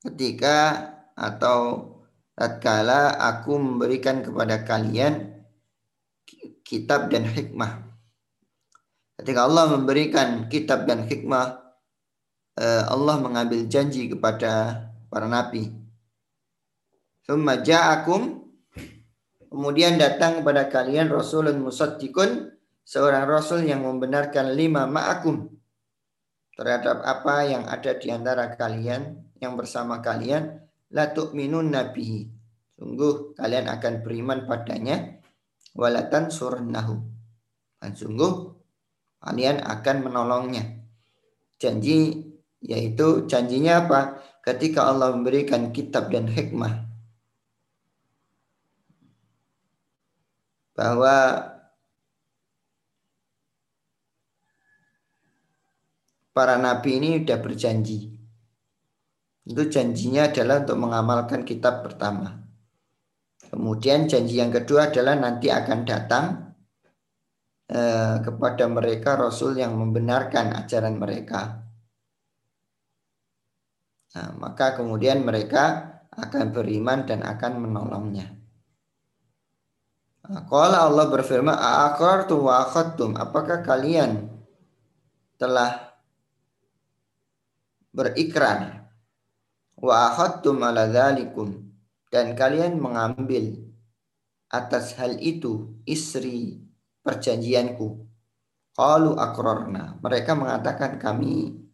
Ketika 0.00 0.88
atau 1.12 1.92
tatkala 2.32 3.12
aku 3.20 3.60
memberikan 3.60 4.24
kepada 4.24 4.64
kalian 4.64 5.44
kitab 6.64 7.12
dan 7.12 7.28
hikmah. 7.28 7.84
Ketika 9.20 9.44
Allah 9.44 9.68
memberikan 9.76 10.48
kitab 10.48 10.88
dan 10.88 11.04
hikmah, 11.04 11.60
eh, 12.56 12.84
Allah 12.88 13.20
mengambil 13.20 13.68
janji 13.68 14.08
kepada 14.08 14.80
para 15.12 15.28
nabi. 15.28 15.72
Thumma 17.28 17.60
ja'akum 17.60 18.45
Kemudian 19.46 19.94
datang 19.96 20.42
kepada 20.42 20.66
kalian 20.66 21.06
Rasulun 21.06 21.62
Musaddiqun, 21.62 22.50
seorang 22.86 23.26
Rasul 23.26 23.66
yang 23.66 23.82
membenarkan 23.82 24.54
lima 24.54 24.86
ma'akum 24.86 25.50
terhadap 26.56 27.04
apa 27.04 27.44
yang 27.44 27.66
ada 27.68 27.94
di 27.98 28.08
antara 28.08 28.54
kalian 28.54 29.22
yang 29.42 29.58
bersama 29.58 30.00
kalian 30.00 30.62
la 30.94 31.10
tu'minun 31.10 31.74
nabihi. 31.74 32.30
Sungguh 32.76 33.36
kalian 33.36 33.66
akan 33.66 33.94
beriman 34.06 34.46
padanya 34.46 35.18
walatan 35.74 36.30
surnahu. 36.30 37.02
Dan 37.82 37.92
sungguh 37.92 38.32
kalian 39.20 39.62
akan 39.62 39.96
menolongnya. 40.06 40.64
Janji 41.58 42.24
yaitu 42.62 43.26
janjinya 43.26 43.86
apa? 43.86 44.00
Ketika 44.46 44.86
Allah 44.86 45.10
memberikan 45.12 45.74
kitab 45.74 46.08
dan 46.14 46.30
hikmah 46.30 46.85
bahwa 50.76 51.40
para 56.36 56.60
nabi 56.60 57.00
ini 57.00 57.24
sudah 57.24 57.40
berjanji. 57.40 58.12
Itu 59.46 59.62
janjinya 59.72 60.28
adalah 60.28 60.68
untuk 60.68 60.76
mengamalkan 60.76 61.48
kitab 61.48 61.80
pertama. 61.80 62.44
Kemudian 63.48 64.04
janji 64.04 64.36
yang 64.36 64.52
kedua 64.52 64.92
adalah 64.92 65.16
nanti 65.16 65.48
akan 65.48 65.80
datang 65.88 66.24
eh, 67.72 68.20
kepada 68.20 68.68
mereka 68.68 69.16
Rasul 69.16 69.56
yang 69.56 69.80
membenarkan 69.80 70.60
ajaran 70.60 71.00
mereka. 71.00 71.64
Nah, 74.12 74.28
maka 74.36 74.76
kemudian 74.76 75.24
mereka 75.24 75.94
akan 76.12 76.52
beriman 76.52 77.08
dan 77.08 77.24
akan 77.24 77.64
menolongnya. 77.64 78.35
Qala 80.26 80.90
Allah 80.90 81.06
berfirman, 81.06 81.54
"Aqartum 81.54 82.50
wa 82.50 82.66
akhadtum?" 82.66 83.14
Apakah 83.14 83.62
kalian 83.62 84.26
telah 85.38 85.94
berikrar 87.94 88.90
wa 89.78 90.10
akhadtum 90.10 90.60
ala 90.60 90.90
dzalikum 90.90 91.70
dan 92.10 92.34
kalian 92.34 92.80
mengambil 92.82 93.54
atas 94.50 94.98
hal 94.98 95.16
itu 95.22 95.78
isri 95.86 96.60
perjanjianku. 97.06 98.02
Qalu 98.76 99.16
aqrarna. 99.16 99.96
Mereka 100.04 100.36
mengatakan 100.36 101.00
kami 101.00 101.64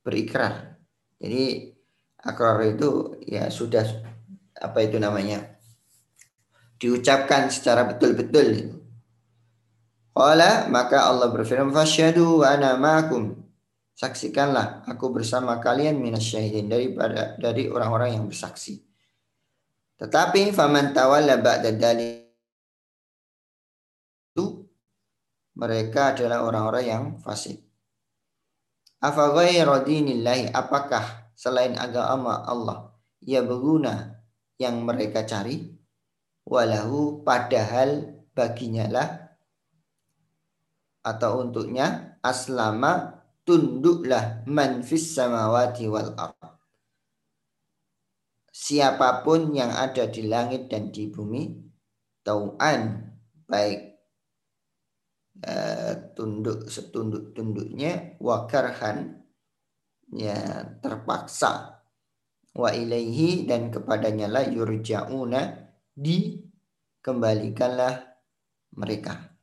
berikrar. 0.00 0.80
Jadi 1.20 1.74
akrar 2.22 2.62
itu 2.64 3.20
ya 3.26 3.52
sudah 3.52 3.84
apa 4.56 4.78
itu 4.80 4.96
namanya? 4.96 5.57
Diucapkan 6.78 7.50
secara 7.50 7.84
betul-betul. 7.84 8.78
Qala 10.14 10.66
maka 10.66 11.06
Allah 11.06 11.30
berfirman 11.30 11.70
fasyhadu 11.70 12.42
wa 12.42 12.50
ana 12.50 12.74
ma'akum. 12.74 13.38
Saksikanlah 13.98 14.86
aku 14.86 15.10
bersama 15.10 15.58
kalian 15.58 15.98
minasyahidin 15.98 16.70
daripada 16.70 17.34
dari 17.38 17.66
orang-orang 17.66 18.14
yang 18.18 18.24
bersaksi. 18.30 18.82
Tetapi 19.98 20.54
faman 20.54 20.94
tawalla 20.94 21.42
ba'da 21.42 21.74
itu 24.34 24.46
mereka 25.58 26.14
adalah 26.14 26.46
orang-orang 26.46 26.84
yang 26.86 27.04
fasik. 27.18 27.58
Afa 29.02 29.30
dinillahi 29.82 30.50
apakah 30.54 31.30
selain 31.34 31.78
agama 31.78 32.42
Allah 32.46 32.94
ya 33.22 33.42
berguna 33.46 34.18
yang 34.58 34.82
mereka 34.82 35.22
cari? 35.22 35.77
Walahu 36.48 37.20
padahal 37.20 38.24
baginya 38.32 38.88
lah. 38.88 39.08
Atau 41.04 41.44
untuknya 41.44 42.18
aslama 42.24 43.20
tunduklah 43.44 44.42
man 44.48 44.80
fis 44.80 45.12
samawati 45.12 45.84
wal 45.86 46.16
ard. 46.16 46.56
Siapa 48.48 49.22
pun 49.22 49.54
yang 49.54 49.70
ada 49.70 50.10
di 50.10 50.26
langit 50.26 50.66
dan 50.66 50.90
di 50.90 51.06
bumi 51.06 51.46
tauan 52.26 53.06
baik 53.46 53.80
uh, 55.46 55.94
tunduk 56.12 56.66
setunduk 56.66 57.32
tunduknya 57.32 58.18
wakarhan 58.18 59.22
ya 60.10 60.66
terpaksa. 60.82 61.78
Wa 62.58 62.74
ilaihi 62.74 63.46
dan 63.46 63.70
kepadanya 63.70 64.26
lah 64.26 64.44
yurja'una 64.50 65.67
dikembalikanlah 65.98 68.14
mereka. 68.78 69.34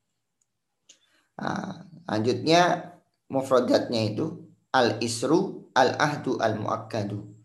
Nah, 1.35 1.83
lanjutnya 2.07 2.95
mufradatnya 3.27 4.15
itu 4.15 4.47
al 4.71 5.03
isru 5.03 5.67
al 5.75 5.99
ahdu 5.99 6.39
al 6.39 6.55
muakkadu. 6.55 7.35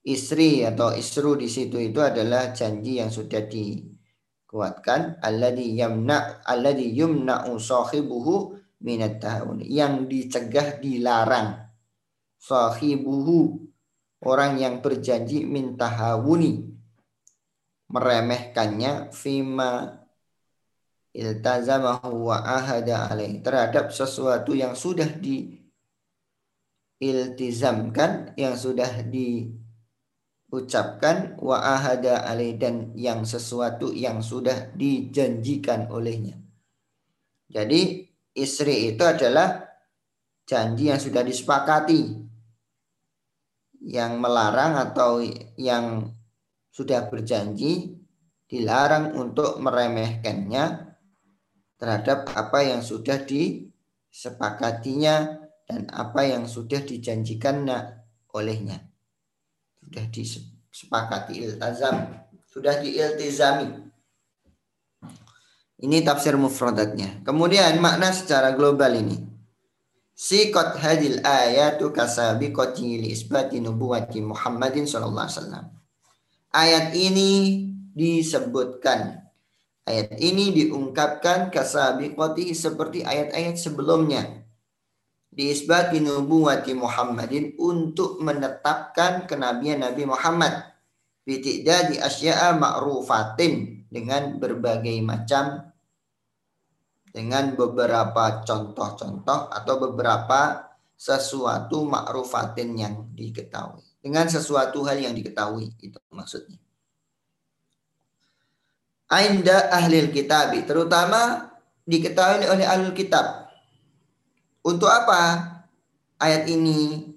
Isri 0.00 0.64
atau 0.64 0.96
isru 0.96 1.36
di 1.36 1.48
situ 1.48 1.76
itu 1.76 2.00
adalah 2.00 2.56
janji 2.56 3.00
yang 3.00 3.12
sudah 3.12 3.44
dikuatkan 3.44 5.20
alladhi 5.20 5.76
yamna 5.76 6.40
alladhi 6.44 6.88
yumna'u 6.96 7.60
sahibuhu 7.60 8.56
minat 8.80 9.20
tahun 9.20 9.60
yang 9.60 10.08
dicegah 10.08 10.80
dilarang 10.80 11.68
sahibuhu 12.40 13.60
orang 14.24 14.56
yang 14.56 14.80
berjanji 14.80 15.44
mintahawuni 15.44 16.79
meremehkannya 17.90 19.10
fima 19.10 20.00
iltazamahu 21.10 22.30
wa 22.30 22.38
ahada 22.38 23.10
alaih 23.10 23.42
terhadap 23.42 23.90
sesuatu 23.90 24.54
yang 24.54 24.78
sudah 24.78 25.10
di 25.18 25.58
iltizamkan 27.02 28.38
yang 28.38 28.54
sudah 28.54 29.02
diucapkan 29.10 29.74
wa 31.42 31.58
ahada 31.58 32.22
alaih 32.30 32.54
dan 32.54 32.94
yang 32.94 33.26
sesuatu 33.26 33.90
yang 33.90 34.22
sudah 34.22 34.70
dijanjikan 34.78 35.90
olehnya. 35.90 36.38
Jadi 37.50 38.06
istri 38.38 38.94
itu 38.94 39.02
adalah 39.02 39.66
janji 40.46 40.94
yang 40.94 41.02
sudah 41.02 41.26
disepakati 41.26 42.30
yang 43.80 44.20
melarang 44.20 44.76
atau 44.76 45.24
yang 45.56 46.14
sudah 46.70 47.10
berjanji 47.10 48.00
dilarang 48.50 49.14
untuk 49.14 49.62
meremehkannya 49.62 50.90
terhadap 51.78 52.26
apa 52.34 52.66
yang 52.66 52.82
sudah 52.82 53.22
disepakatinya 53.22 55.38
dan 55.70 55.86
apa 55.94 56.26
yang 56.26 56.50
sudah 56.50 56.82
dijanjikan 56.82 57.62
olehnya. 58.34 58.82
Sudah 59.78 60.02
disepakati 60.10 61.46
iltazam, 61.46 62.10
sudah 62.50 62.82
diiltizami. 62.82 63.86
Ini 65.80 66.04
tafsir 66.04 66.36
mufradatnya. 66.36 67.24
Kemudian 67.24 67.80
makna 67.80 68.12
secara 68.12 68.52
global 68.52 68.92
ini. 68.92 69.16
Sikot 70.12 70.76
hadil 70.76 71.24
ayatu 71.24 71.88
kasabi 71.96 72.52
li 72.76 73.16
isbati 73.16 73.64
nubuwati 73.64 74.20
Muhammadin 74.20 74.84
sallallahu 74.84 75.24
alaihi 75.24 75.40
wasallam 75.40 75.79
ayat 76.50 76.94
ini 76.94 77.66
disebutkan. 77.94 79.22
Ayat 79.86 80.14
ini 80.22 80.54
diungkapkan 80.54 81.50
kasabiqati 81.50 82.54
seperti 82.54 83.02
ayat-ayat 83.02 83.58
sebelumnya. 83.58 84.46
Diisbati 85.30 86.02
nubuwati 86.02 86.74
Muhammadin 86.74 87.58
untuk 87.58 88.18
menetapkan 88.22 89.26
kenabian 89.26 89.82
Nabi 89.82 90.06
Muhammad. 90.06 90.70
di 91.26 91.62
asya'a 92.02 92.58
ma'rufatin 92.58 93.86
dengan 93.86 94.42
berbagai 94.42 94.98
macam 95.02 95.70
dengan 97.10 97.54
beberapa 97.54 98.42
contoh-contoh 98.42 99.50
atau 99.50 99.74
beberapa 99.78 100.70
sesuatu 100.94 101.86
ma'rufatin 101.86 102.70
yang 102.74 102.94
diketahui 103.14 103.89
dengan 104.00 104.26
sesuatu 104.28 104.84
hal 104.88 104.96
yang 105.00 105.12
diketahui 105.12 105.76
itu 105.80 106.00
maksudnya. 106.12 106.56
Ainda 109.10 109.68
ahli 109.74 110.08
kitab, 110.14 110.54
terutama 110.64 111.52
diketahui 111.84 112.46
oleh 112.48 112.64
ahli 112.64 112.90
kitab. 112.96 113.50
Untuk 114.62 114.88
apa 114.88 115.20
ayat 116.20 116.48
ini 116.48 117.10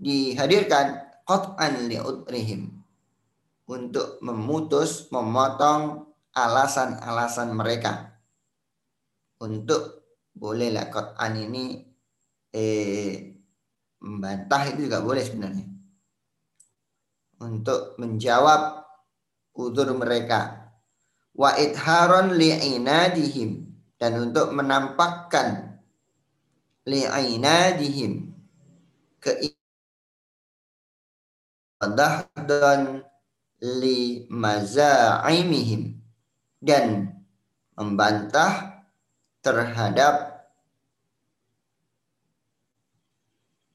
dihadirkan? 0.00 1.06
Qat'an 1.26 1.90
li'udrihim. 1.90 2.70
Untuk 3.66 4.22
memutus, 4.22 5.10
memotong 5.10 6.06
alasan-alasan 6.30 7.50
mereka. 7.50 8.14
Untuk 9.42 10.06
bolehlah 10.30 10.86
Qat'an 10.86 11.34
ini 11.34 11.82
eh, 12.54 13.34
membantah 13.98 14.62
itu 14.70 14.86
juga 14.86 15.02
boleh 15.02 15.22
sebenarnya. 15.26 15.75
Untuk 17.36 18.00
menjawab 18.00 18.84
udur 19.56 19.92
mereka. 19.96 20.72
Wa 21.36 21.56
idharon 21.56 22.36
li'inadihim. 22.36 23.68
Dan 23.96 24.28
untuk 24.28 24.52
menampakkan 24.52 25.80
li'inadihim 26.84 28.36
dan 32.46 33.02
li 33.60 34.28
maza'imihim 34.28 35.96
dan 36.60 37.12
membantah 37.76 38.84
terhadap 39.40 40.35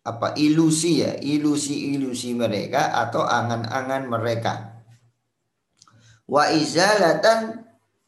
apa 0.01 0.33
ilusi 0.33 1.05
ya? 1.05 1.13
Ilusi-ilusi 1.17 2.33
mereka 2.33 2.93
atau 2.97 3.21
angan-angan 3.21 4.03
mereka. 4.09 4.53
Wa 6.25 6.49
izalatan 6.49 7.65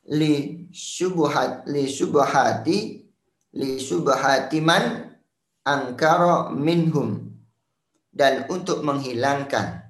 li 0.10 0.65
syubhat 0.73 1.69
li 1.69 1.86
syubhati 1.86 2.77
li 3.53 3.69
syubhati 3.77 4.60
man 4.63 5.13
angkara 5.62 6.49
minhum. 6.49 7.29
Dan 8.13 8.45
untuk 8.45 8.86
menghilangkan 8.86 9.89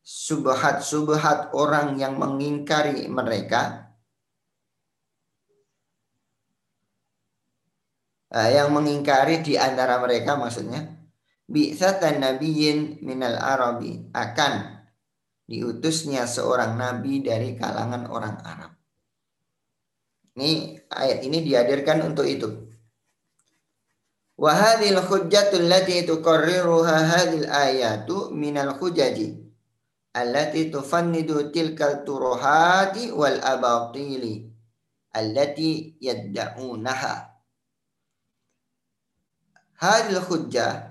subhat-subhat 0.00 1.52
orang 1.52 2.00
yang 2.00 2.16
mengingkari 2.16 3.04
mereka 3.04 3.92
eh, 8.32 8.56
yang 8.56 8.72
mengingkari 8.72 9.44
di 9.44 9.60
antara 9.60 10.00
mereka 10.00 10.40
maksudnya 10.40 10.99
bi'satan 11.50 12.22
nabiyyin 12.22 13.02
minal 13.02 13.34
arabi 13.34 14.06
akan 14.14 14.80
diutusnya 15.50 16.30
seorang 16.30 16.78
nabi 16.78 17.26
dari 17.26 17.58
kalangan 17.58 18.06
orang 18.06 18.38
Arab. 18.46 18.70
Ini 20.38 20.78
ayat 20.86 21.26
ini 21.26 21.42
dihadirkan 21.42 22.06
untuk 22.06 22.22
itu. 22.22 22.70
Wa 24.38 24.54
hadhil 24.54 25.02
hujjatul 25.02 25.66
lati 25.66 26.06
tuqarriruha 26.06 26.96
hadhil 27.18 27.50
ayatu 27.50 28.30
minal 28.30 28.78
hujaji 28.78 29.36
allati 30.14 30.70
tufannidu 30.70 31.50
tilkal 31.50 32.06
turuhati 32.06 33.10
wal 33.10 33.42
abatili 33.42 34.46
allati 35.12 35.98
yadda'unaha. 35.98 37.26
Hadhil 39.82 40.22
hujjah 40.24 40.89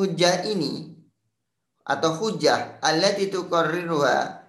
hujjah 0.00 0.48
ini 0.48 0.96
atau 1.84 2.16
hujjah 2.16 2.80
allati 2.80 3.28
tuqarriruha 3.28 4.40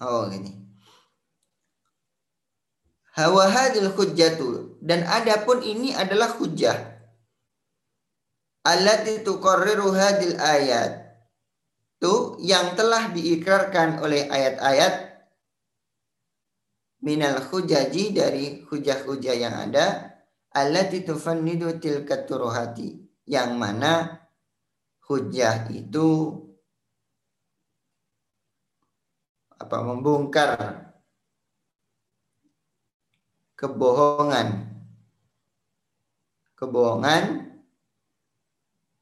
Oh 0.00 0.24
ini. 0.32 0.56
Hawa 3.12 3.52
hadil 3.52 3.92
hujjatu 3.92 4.80
dan 4.80 5.04
adapun 5.04 5.60
ini 5.60 5.92
adalah 5.92 6.32
hujjah. 6.40 7.04
Allati 8.64 9.20
tuqarriru 9.20 9.92
hadil 9.92 10.40
ayat. 10.40 11.04
Itu 12.00 12.40
yang 12.40 12.80
telah 12.80 13.12
diikrarkan 13.12 14.00
oleh 14.00 14.24
ayat-ayat 14.24 15.09
minal 17.00 17.40
hujaji 17.48 18.12
dari 18.12 18.62
hujah-hujah 18.68 19.34
yang 19.36 19.56
ada 19.56 20.16
allati 20.52 21.04
tufannidu 21.04 21.80
tilka 21.80 22.24
turuhati 22.28 23.00
yang 23.24 23.56
mana 23.56 24.20
hujah 25.08 25.68
itu 25.72 26.36
apa 29.60 29.76
membongkar 29.84 30.50
kebohongan. 33.60 34.72
Kebohongan 36.56 37.48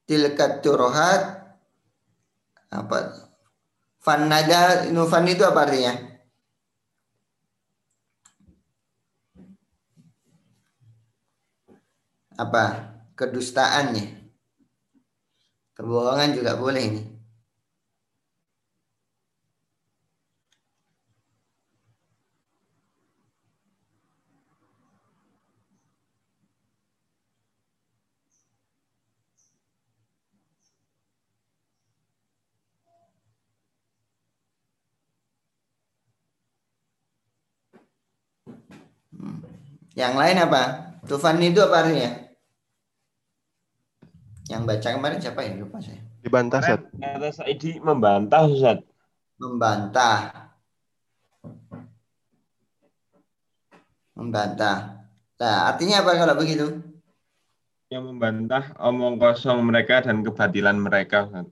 tilkat 0.06 0.62
turohat 0.62 1.42
apa 2.70 2.98
fanada 3.98 4.86
nufan 4.94 5.26
itu 5.26 5.42
apa 5.42 5.66
artinya 5.66 6.07
apa 12.38 12.94
kedustaannya 13.18 14.30
kebohongan 15.74 16.38
juga 16.38 16.54
boleh 16.54 16.82
ini 16.86 17.02
Yang 39.98 40.14
lain 40.14 40.36
apa? 40.46 40.62
Tufan 41.10 41.42
itu 41.42 41.58
apa 41.58 41.82
artinya? 41.82 42.27
Yang 44.48 44.62
baca 44.64 44.88
kemarin 44.96 45.18
siapa 45.20 45.40
ya? 45.44 45.52
Lupa 45.60 45.78
saya. 45.78 46.00
Dibantah, 46.24 46.60
Ustaz. 46.64 46.80
Kata 46.96 47.28
Saidi 47.30 47.70
membantah, 47.78 48.42
Ustaz. 48.48 48.80
Membantah. 49.38 50.18
Membantah. 54.18 54.78
Nah, 55.38 55.56
artinya 55.70 56.02
apa 56.02 56.18
kalau 56.18 56.34
begitu? 56.34 56.66
Yang 57.92 58.04
membantah 58.10 58.74
omong 58.82 59.20
kosong 59.22 59.62
mereka 59.62 60.02
dan 60.02 60.26
kebatilan 60.26 60.74
mereka, 60.80 61.28
Ustaz. 61.30 61.46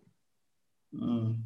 Hmm. 0.90 1.45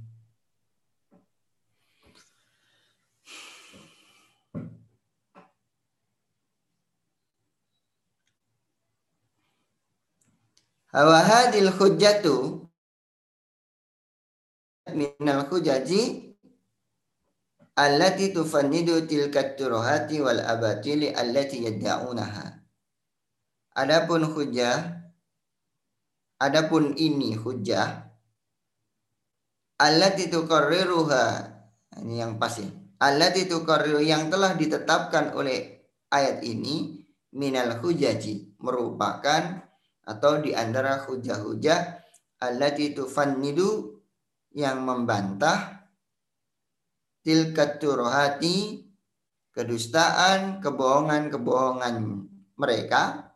Hawa 10.90 11.22
hadil 11.22 11.70
hujjatu 11.70 12.66
minal 14.90 15.46
hujaji 15.46 16.34
allati 17.78 18.34
tufannidu 18.34 19.06
tilka 19.06 19.54
turuhati 19.54 20.18
wal 20.18 20.42
abatili 20.42 21.14
allati 21.14 21.62
yadda'unaha. 21.62 22.58
Adapun 23.78 24.26
hujjah 24.26 24.98
Adapun 26.40 26.96
ini 26.96 27.36
hujjah 27.36 28.10
allati 29.78 30.26
tuqarriruha 30.26 31.24
ini 32.02 32.18
yang 32.18 32.40
pasti. 32.40 32.66
Allati 32.98 33.46
tuqarriru 33.46 34.00
yang 34.02 34.26
telah 34.32 34.58
ditetapkan 34.58 35.36
oleh 35.38 35.86
ayat 36.10 36.42
ini 36.42 37.04
minal 37.36 37.78
hujaji 37.78 38.58
merupakan 38.58 39.69
atau 40.10 40.42
di 40.42 40.50
antara 40.50 41.06
hujah-hujah 41.06 41.80
allati 42.42 42.90
tufannidu 42.90 43.94
yang 44.58 44.82
membantah 44.82 45.86
tilkat 47.22 47.78
turuhati 47.78 48.90
kedustaan, 49.54 50.58
kebohongan-kebohongan 50.58 52.26
mereka 52.58 53.30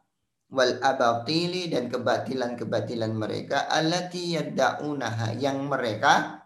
wal 0.50 0.74
abatili 0.82 1.70
dan 1.70 1.86
kebatilan-kebatilan 1.86 3.14
mereka 3.14 3.70
allati 3.70 4.34
yadda'unaha 4.34 5.38
yang 5.38 5.70
mereka 5.70 6.42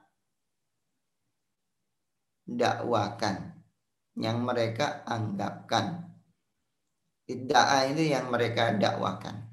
dakwakan 2.45 3.57
yang 4.19 4.43
mereka 4.43 5.07
anggapkan. 5.07 6.11
Idda'a 7.29 7.93
itu 7.93 8.09
yang 8.09 8.33
mereka 8.33 8.73
dakwakan 8.73 9.48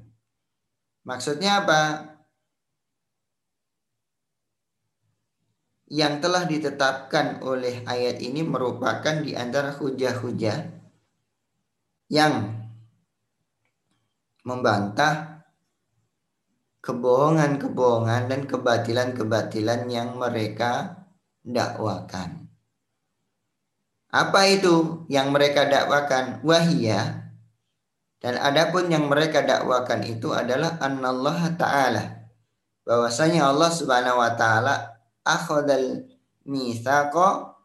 Maksudnya 1.05 1.61
apa? 1.61 1.81
Yang 5.85 6.13
telah 6.25 6.43
ditetapkan 6.49 7.45
oleh 7.45 7.85
ayat 7.85 8.17
ini 8.17 8.41
merupakan 8.41 9.21
di 9.21 9.37
antara 9.37 9.69
hujah-hujah 9.77 10.57
yang 12.09 12.33
membantah 14.41 15.45
kebohongan-kebohongan 16.81 18.29
dan 18.29 18.41
kebatilan-kebatilan 18.49 19.89
yang 19.89 20.17
mereka 20.17 21.05
dakwakan. 21.41 22.45
Apa 24.13 24.41
itu 24.47 25.05
yang 25.09 25.33
mereka 25.33 25.65
dakwakan? 25.65 26.45
Wahiyah. 26.45 27.24
Dan 28.25 28.41
adapun 28.41 28.89
yang 28.89 29.05
mereka 29.05 29.45
dakwakan 29.45 30.01
itu 30.01 30.33
adalah 30.33 30.81
Allah 30.81 31.45
Ta'ala. 31.53 32.03
Bahwasanya 32.81 33.53
Allah 33.53 33.69
Subhanahu 33.69 34.17
wa 34.17 34.33
taala 34.33 34.97
akhadal 35.21 36.09
mithaqa 36.45 37.57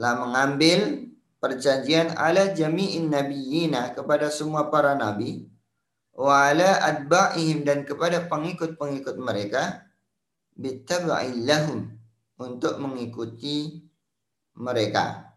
lah 0.00 0.14
mengambil 0.20 1.08
perjanjian 1.36 2.16
ala 2.16 2.52
jami'in 2.56 3.12
nabiyina 3.12 3.92
kepada 3.92 4.32
semua 4.32 4.72
para 4.72 4.96
nabi 4.96 5.48
wa 6.16 6.48
ala 6.48 6.80
adba'ihim 6.88 7.64
dan 7.64 7.88
kepada 7.88 8.24
pengikut-pengikut 8.24 9.16
mereka 9.20 9.84
bitaba'illahum 10.56 11.88
untuk 12.40 12.76
mengikuti 12.80 13.84
mereka. 14.56 15.27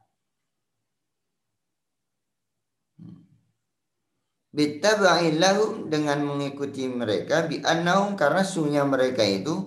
Bitaba'illahum 4.51 5.87
dengan 5.87 6.27
mengikuti 6.27 6.83
mereka 6.91 7.47
bi 7.47 7.63
annahum 7.63 8.19
karena 8.19 8.43
sunya 8.43 8.83
mereka 8.83 9.23
itu 9.23 9.63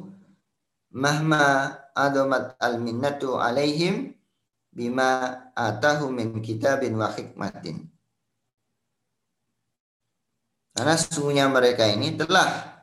mahma 0.93 1.73
adamat 1.97 2.61
al 2.61 2.77
minnatu 2.85 3.41
alaihim 3.41 4.13
bima 4.69 5.49
atahu 5.57 6.13
min 6.13 6.37
kitabin 6.45 7.01
wa 7.01 7.09
hikmatin. 7.09 7.89
Karena 10.77 10.95
sesungguhnya 11.01 11.47
mereka 11.49 11.87
ini 11.89 12.13
telah 12.19 12.83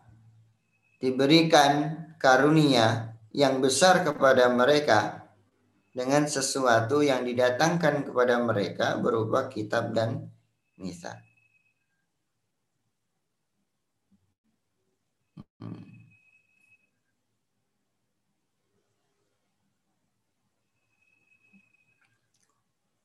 diberikan 0.98 2.02
karunia 2.18 3.14
yang 3.30 3.60
besar 3.60 4.02
kepada 4.02 4.50
mereka 4.50 5.28
dengan 5.92 6.24
sesuatu 6.24 7.04
yang 7.04 7.28
didatangkan 7.28 8.08
kepada 8.08 8.40
mereka 8.40 8.96
berupa 8.96 9.52
kitab 9.52 9.92
dan 9.92 10.32
misa. 10.80 11.31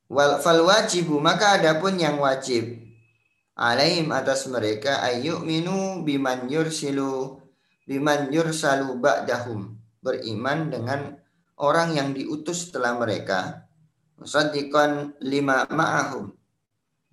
Wal 0.07 0.39
fal 0.39 0.63
wajibu 0.63 1.19
maka 1.19 1.59
adapun 1.59 1.99
yang 1.99 2.23
wajib. 2.23 2.79
Alaihim 3.59 4.13
atas 4.15 4.47
mereka 4.47 5.03
ayyuk 5.03 5.43
minu 5.43 6.05
biman 6.07 6.47
yursilu 6.47 7.43
biman 7.89 8.31
yursalu 8.31 8.95
ba'dahum. 9.03 9.75
Beriman 9.99 10.71
dengan 10.71 11.19
orang 11.59 11.99
yang 11.99 12.15
diutus 12.15 12.71
setelah 12.71 12.95
mereka. 12.95 13.67
Musaddiqan 14.23 15.19
lima 15.25 15.67
ma'ahum. 15.67 16.31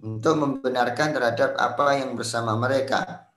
Untuk 0.04 0.36
membenarkan 0.36 1.16
terhadap 1.16 1.58
apa 1.58 1.98
yang 1.98 2.14
bersama 2.14 2.54
mereka. 2.60 3.32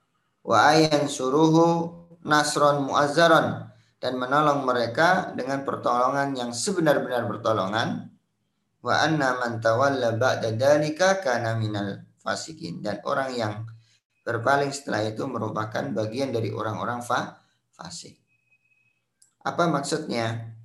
Wa 0.45 0.75
ayan 0.75 1.09
suruhu 1.09 1.89
nasron 2.21 2.85
muazzaron. 2.85 3.65
Dan 3.97 4.21
menolong 4.21 4.61
mereka 4.61 5.33
dengan 5.33 5.65
pertolongan 5.65 6.37
yang 6.37 6.53
sebenar-benar 6.53 7.25
pertolongan 7.25 8.13
wa 8.87 9.03
anna 9.03 9.35
man 9.35 9.59
tawalla 9.59 10.15
ba'da 10.15 10.55
dalika 10.55 11.19
kana 11.19 11.59
minal 11.59 12.07
fasikin 12.23 12.79
dan 12.79 13.03
orang 13.03 13.35
yang 13.35 13.53
berpaling 14.23 14.71
setelah 14.71 15.03
itu 15.03 15.27
merupakan 15.27 15.83
bagian 15.91 16.31
dari 16.31 16.55
orang-orang 16.55 17.03
fa 17.03 17.43
fasik. 17.75 18.15
Apa 19.43 19.67
maksudnya? 19.67 20.55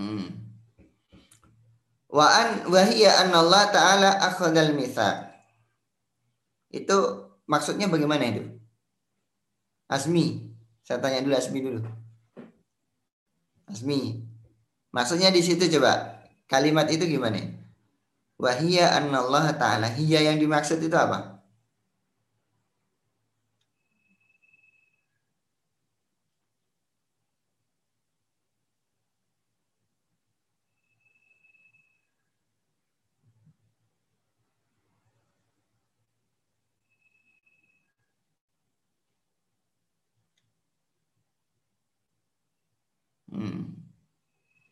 Hmm. 0.00 0.32
Wa 2.08 2.24
an 2.24 2.48
wahiyya 2.72 3.20
an 3.20 3.36
Allah 3.36 3.68
taala 3.68 4.10
akhadal 4.16 4.72
mitsaq. 4.72 5.28
Itu 6.72 7.28
maksudnya 7.44 7.92
bagaimana 7.92 8.24
itu? 8.32 8.48
Asmi. 9.92 10.48
Saya 10.80 11.04
tanya 11.04 11.20
dulu 11.20 11.36
Asmi 11.36 11.58
dulu. 11.60 11.80
Asmi. 13.68 14.24
Maksudnya 14.90 15.28
di 15.28 15.44
situ 15.44 15.68
coba 15.76 16.24
kalimat 16.48 16.88
itu 16.88 17.04
gimana? 17.04 17.38
Wahiyya 18.40 18.96
an 18.96 19.12
Allah 19.12 19.52
taala. 19.52 19.92
Hiya 19.92 20.32
yang 20.32 20.40
dimaksud 20.40 20.80
itu 20.80 20.96
apa? 20.96 21.39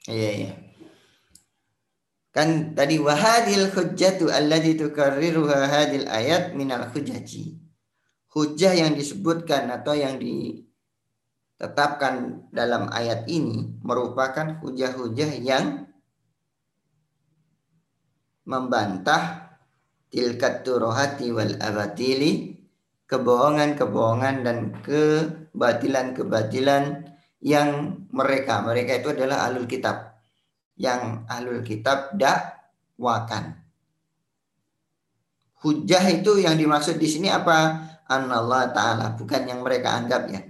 Iya, 0.09 0.31
iya. 0.35 0.53
Kan 2.33 2.75
tadi 2.79 2.99
wahadil 3.03 3.71
hujjatu 3.73 4.31
allati 4.31 4.77
tukarriruha 4.79 5.68
hadil 5.68 6.07
ayat 6.07 6.55
minal 6.55 6.85
hujaji. 6.90 7.59
Hujah 8.29 8.75
yang 8.77 8.94
disebutkan 8.94 9.71
atau 9.73 9.94
yang 9.97 10.18
ditetapkan 10.21 12.47
dalam 12.55 12.88
ayat 12.92 13.27
ini 13.27 13.81
merupakan 13.83 14.61
hujah-hujah 14.62 15.33
yang 15.40 15.88
membantah 18.44 19.49
tilkat 20.09 20.64
turohati 20.64 21.33
wal 21.33 21.57
abatili 21.61 22.59
kebohongan-kebohongan 23.09 24.44
dan 24.44 24.73
kebatilan-kebatilan 24.85 27.09
yang 27.42 28.03
mereka. 28.11 28.62
Mereka 28.62 29.03
itu 29.03 29.09
adalah 29.14 29.46
alul 29.46 29.66
kitab. 29.70 30.18
Yang 30.79 31.27
alul 31.27 31.62
kitab 31.62 32.14
dakwakan. 32.14 33.59
Hujah 35.59 36.05
itu 36.14 36.38
yang 36.38 36.55
dimaksud 36.55 37.03
di 37.03 37.09
sini 37.11 37.27
apa? 37.27 37.83
Allah 38.07 38.70
taala. 38.70 39.07
Bukan 39.18 39.42
yang 39.46 39.61
mereka 39.66 39.98
anggap 39.98 40.31
ya. 40.31 40.40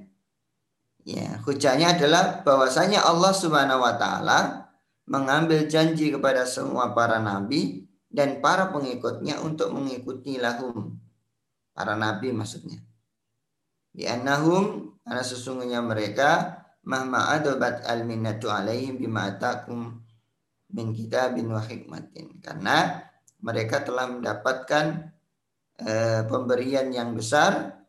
Ya 1.09 1.41
hujahnya 1.41 1.97
adalah 1.97 2.45
bahwasanya 2.45 3.01
Allah 3.01 3.33
subhanahu 3.33 3.81
wa 3.81 3.97
taala 3.97 4.69
mengambil 5.09 5.65
janji 5.65 6.13
kepada 6.13 6.45
semua 6.45 6.93
para 6.93 7.17
nabi 7.17 7.89
dan 8.13 8.45
para 8.45 8.69
pengikutnya 8.69 9.41
untuk 9.41 9.73
mengikuti 9.73 10.37
lahum. 10.37 11.01
Para 11.73 11.97
nabi 11.97 12.37
maksudnya. 12.37 12.85
Di 13.89 14.05
annahum 14.05 14.93
karena 15.01 15.25
sesungguhnya 15.25 15.81
mereka 15.81 16.58
mahma 16.89 17.37
adobat 17.37 17.85
al 17.85 18.09
minnatu 18.09 18.49
alaihim 18.49 18.97
bima 18.97 19.29
atakum 19.29 20.01
min 20.73 20.97
kitabin 20.97 21.53
wa 21.53 21.61
hikmatin 21.61 22.41
karena 22.41 23.05
mereka 23.45 23.85
telah 23.85 24.09
mendapatkan 24.09 25.13
e, 25.79 25.93
pemberian 26.25 26.89
yang 26.89 27.13
besar 27.13 27.85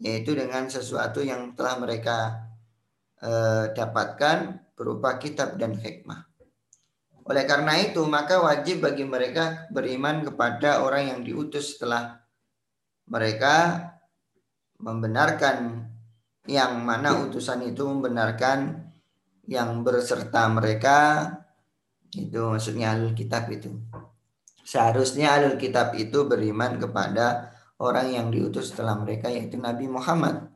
yaitu 0.00 0.32
dengan 0.32 0.66
sesuatu 0.72 1.20
yang 1.20 1.52
telah 1.52 1.76
mereka 1.78 2.48
e, 3.20 3.30
dapatkan 3.76 4.72
berupa 4.72 5.20
kitab 5.20 5.60
dan 5.60 5.76
hikmah. 5.76 6.24
Oleh 7.28 7.44
karena 7.44 7.76
itu 7.78 8.00
maka 8.08 8.40
wajib 8.40 8.82
bagi 8.82 9.04
mereka 9.04 9.68
beriman 9.68 10.24
kepada 10.24 10.80
orang 10.80 11.12
yang 11.12 11.20
diutus 11.20 11.76
setelah 11.76 12.18
mereka 13.04 13.86
membenarkan 14.80 15.86
yang 16.50 16.82
mana 16.82 17.14
utusan 17.30 17.62
itu 17.70 17.86
membenarkan 17.86 18.90
yang 19.46 19.86
berserta 19.86 20.50
mereka 20.50 21.30
itu 22.10 22.42
maksudnya 22.42 22.98
alul 22.98 23.14
kitab 23.14 23.46
itu 23.54 23.70
seharusnya 24.66 25.38
alul 25.38 25.54
kitab 25.54 25.94
itu 25.94 26.26
beriman 26.26 26.78
kepada 26.82 27.54
orang 27.80 28.12
yang 28.12 28.26
diutus 28.28 28.70
setelah 28.70 28.94
mereka 29.00 29.32
yaitu 29.32 29.56
Nabi 29.56 29.88
Muhammad. 29.88 30.52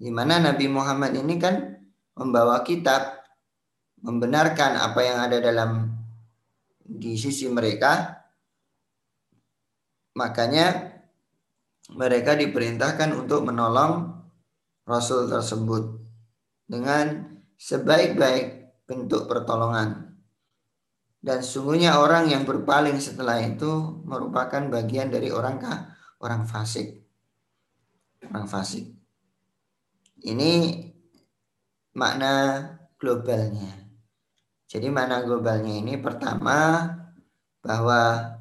Di 0.00 0.08
mana 0.08 0.40
Nabi 0.40 0.70
Muhammad 0.70 1.12
ini 1.12 1.36
kan 1.36 1.76
membawa 2.16 2.62
kitab 2.64 3.20
membenarkan 4.00 4.80
apa 4.80 5.00
yang 5.04 5.18
ada 5.20 5.36
dalam 5.42 5.92
di 6.80 7.18
sisi 7.18 7.50
mereka. 7.50 8.16
Makanya 10.16 10.96
mereka 11.92 12.38
diperintahkan 12.38 13.12
untuk 13.12 13.44
menolong 13.44 14.19
Rasul 14.88 15.28
tersebut 15.30 16.00
dengan 16.68 17.36
sebaik-baik 17.56 18.72
bentuk 18.86 19.26
pertolongan. 19.26 20.16
Dan 21.20 21.44
sungguhnya 21.44 22.00
orang 22.00 22.32
yang 22.32 22.48
berpaling 22.48 22.96
setelah 22.96 23.36
itu 23.44 24.00
merupakan 24.08 24.72
bagian 24.72 25.12
dari 25.12 25.28
orang 25.28 25.60
kah? 25.60 25.80
orang 26.20 26.44
fasik. 26.44 27.00
Orang 28.28 28.46
fasik. 28.46 28.92
Ini 30.20 30.84
makna 31.96 32.32
globalnya. 33.00 33.88
Jadi 34.68 34.86
makna 34.92 35.24
globalnya 35.24 35.80
ini 35.80 35.96
pertama 35.96 36.86
bahwa 37.64 38.36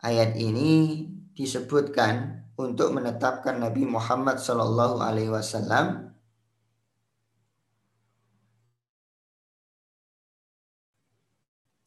ayat 0.00 0.38
ini 0.38 1.04
disebutkan 1.34 2.37
untuk 2.58 2.90
menetapkan 2.90 3.62
Nabi 3.62 3.86
Muhammad 3.86 4.42
Shallallahu 4.42 4.98
Alaihi 4.98 5.30
Wasallam 5.30 6.10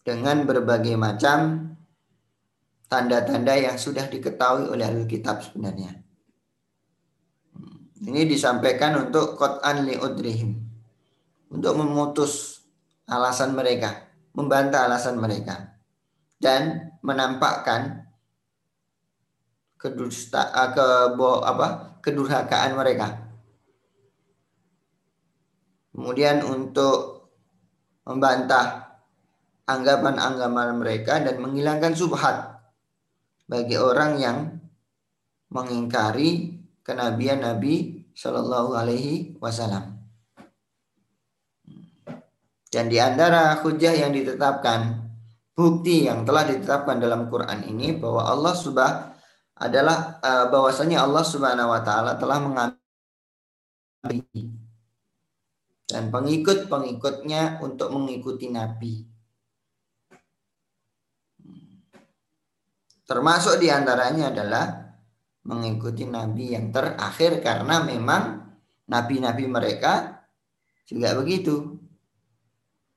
dengan 0.07 0.47
berbagai 0.47 0.95
macam 0.95 1.71
tanda-tanda 2.87 3.55
yang 3.59 3.75
sudah 3.75 4.07
diketahui 4.07 4.71
oleh 4.71 4.87
ahli 4.87 5.03
kitab 5.07 5.43
sebenarnya. 5.43 5.99
Ini 8.01 8.25
disampaikan 8.25 9.07
untuk 9.07 9.37
Qur'an 9.37 9.85
li'udrihim. 9.85 10.57
Untuk 11.53 11.77
memutus 11.77 12.65
alasan 13.05 13.53
mereka. 13.53 14.09
Membantah 14.33 14.89
alasan 14.89 15.21
mereka. 15.21 15.77
Dan 16.41 16.91
menampakkan 17.05 18.10
kedusta 19.81 20.53
eh, 20.53 20.69
ke 20.77 20.87
apa 21.17 21.97
kedurhakaan 22.05 22.77
mereka. 22.77 23.17
Kemudian 25.91 26.45
untuk 26.45 27.27
membantah 28.05 29.01
anggapan-anggapan 29.65 30.69
mereka 30.77 31.13
dan 31.19 31.41
menghilangkan 31.41 31.97
subhat 31.97 32.61
bagi 33.49 33.75
orang 33.75 34.11
yang 34.21 34.37
mengingkari 35.51 36.61
kenabian 36.85 37.43
Nabi 37.43 38.07
Shallallahu 38.15 38.71
Alaihi 38.71 39.35
Wasallam. 39.43 39.99
Dan 42.71 42.87
di 42.87 43.03
antara 43.03 43.59
hujah 43.59 43.91
yang 43.91 44.15
ditetapkan, 44.15 45.11
bukti 45.51 46.07
yang 46.07 46.23
telah 46.23 46.47
ditetapkan 46.47 47.03
dalam 47.03 47.27
Quran 47.27 47.67
ini 47.67 47.99
bahwa 47.99 48.31
Allah 48.31 48.55
subah 48.55 49.10
adalah 49.61 50.17
uh, 50.25 50.49
bahwasanya 50.49 51.05
Allah 51.05 51.21
Subhanahu 51.21 51.69
wa 51.69 51.81
taala 51.85 52.17
telah 52.17 52.41
mengambil 52.41 52.81
dan 55.85 56.07
pengikut-pengikutnya 56.09 57.61
untuk 57.61 57.93
mengikuti 57.93 58.49
nabi. 58.49 59.05
Termasuk 63.05 63.59
di 63.59 63.67
antaranya 63.67 64.31
adalah 64.31 64.65
mengikuti 65.43 66.07
nabi 66.07 66.55
yang 66.55 66.71
terakhir 66.71 67.43
karena 67.43 67.83
memang 67.83 68.39
nabi-nabi 68.87 69.51
mereka 69.51 70.23
juga 70.87 71.11
begitu. 71.19 71.75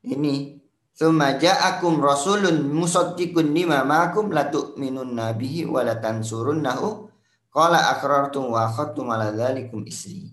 Ini 0.06 0.53
Thumma 0.94 1.34
ja'akum 1.42 1.98
rasulun 1.98 2.70
musaddiqun 2.70 3.50
lima 3.50 3.82
ma'akum 3.82 4.30
la 4.30 4.46
tu'minun 4.46 5.18
nabihi 5.18 5.66
wa 5.66 5.82
la 5.82 5.98
tansurunnahu 5.98 7.10
qala 7.50 7.98
aqrartum 7.98 8.54
wa 8.54 8.70
akhadtum 8.70 9.10
ala 9.10 9.34
dzalikum 9.34 9.82
isri. 9.90 10.30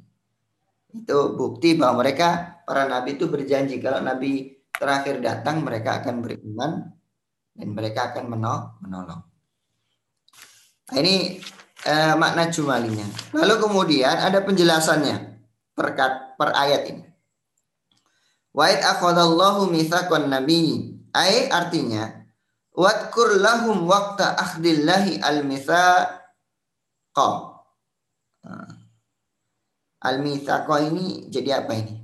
Itu 0.93 1.33
bukti 1.33 1.73
bahwa 1.73 2.05
mereka 2.05 2.61
para 2.61 2.85
nabi 2.85 3.17
itu 3.17 3.25
berjanji 3.25 3.81
kalau 3.81 4.05
nabi 4.05 4.61
terakhir 4.69 5.17
datang 5.17 5.65
mereka 5.65 5.97
akan 6.05 6.21
beriman 6.21 6.93
dan 7.57 7.67
mereka 7.73 8.13
akan 8.13 8.25
menolong. 8.29 9.21
Nah, 10.91 10.97
ini 11.01 11.41
eh, 11.89 12.13
makna 12.13 12.53
jumalinya. 12.53 13.07
Lalu 13.33 13.55
kemudian 13.61 14.13
ada 14.13 14.45
penjelasannya 14.45 15.15
per, 15.73 15.97
per 16.37 16.49
ayat 16.53 16.81
ini. 16.85 17.10
Wa'id 18.51 18.83
akhadallahu 18.83 19.71
mithaqan 19.71 20.27
nabi. 20.27 20.91
Ay 21.11 21.51
artinya 21.51 22.21
Wadkur 22.71 23.43
lahum 23.43 23.83
waqta 23.83 24.31
akhdillahi 24.39 25.19
al-mithaqa. 25.19 27.29
Nah. 28.47 28.71
Al-mithaqa 30.01 30.87
ini 30.87 31.27
jadi 31.27 31.61
apa 31.61 31.73
ini? 31.75 31.95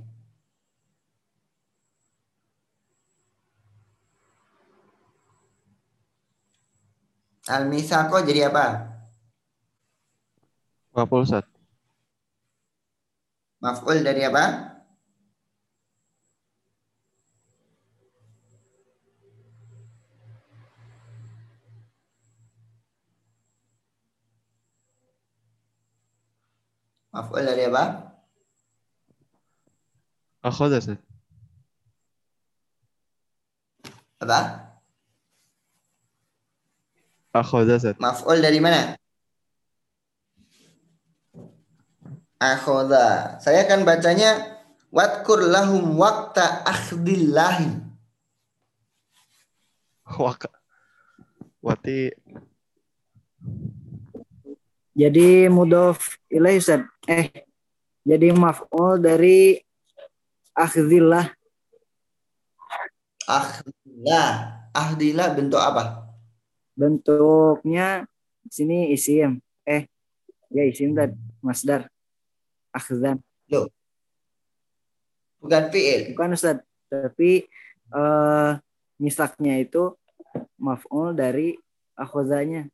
Al-Misako 7.48 8.20
jadi 8.28 8.52
apa? 8.52 8.92
Maf'ul 10.92 11.24
Ustaz. 11.24 11.48
Maf'ul 13.64 14.04
dari 14.04 14.28
apa? 14.28 14.76
Maf'ul 27.14 27.42
dari 27.44 27.66
apa? 27.68 27.84
Akhadha 30.44 30.78
Ustaz. 30.78 31.08
Apa? 34.18 34.66
Akhoda 37.30 37.78
Zat. 37.78 37.96
Maf'ul 38.02 38.42
dari 38.42 38.58
mana? 38.58 38.98
Akhoda. 42.42 43.38
Saya 43.38 43.66
akan 43.66 43.86
bacanya 43.86 44.58
Watkur 44.88 45.44
lahum 45.44 46.00
wakta 46.00 46.64
akhdillahi. 46.64 47.76
Waka. 50.16 50.48
Wati. 51.60 52.08
Jadi 54.96 55.52
mudof 55.52 56.16
ilaih 56.32 56.56
Ustaz. 56.56 56.88
Eh, 57.08 57.32
jadi 58.04 58.36
maf'ul 58.36 59.00
dari 59.00 59.56
akhdillah. 60.52 61.32
Akhdillah. 63.24 64.30
Akhdillah 64.76 65.28
bentuk 65.32 65.58
apa? 65.58 66.08
bentuknya 66.78 68.06
sini 68.46 68.94
isim 68.94 69.42
eh 69.66 69.90
ya 70.54 70.62
isim 70.62 70.94
dan 70.94 71.18
masdar 71.42 71.90
akhzan 72.70 73.18
Loh. 73.50 73.66
Bukan 75.40 75.72
fi'il. 75.72 76.12
Bukan 76.12 76.36
Ustaz, 76.36 76.60
tapi 76.92 77.48
uh, 77.96 78.60
misaknya 79.00 79.56
itu 79.56 79.96
maf'ul 80.60 81.16
dari 81.16 81.56
akhozanya. 81.96 82.68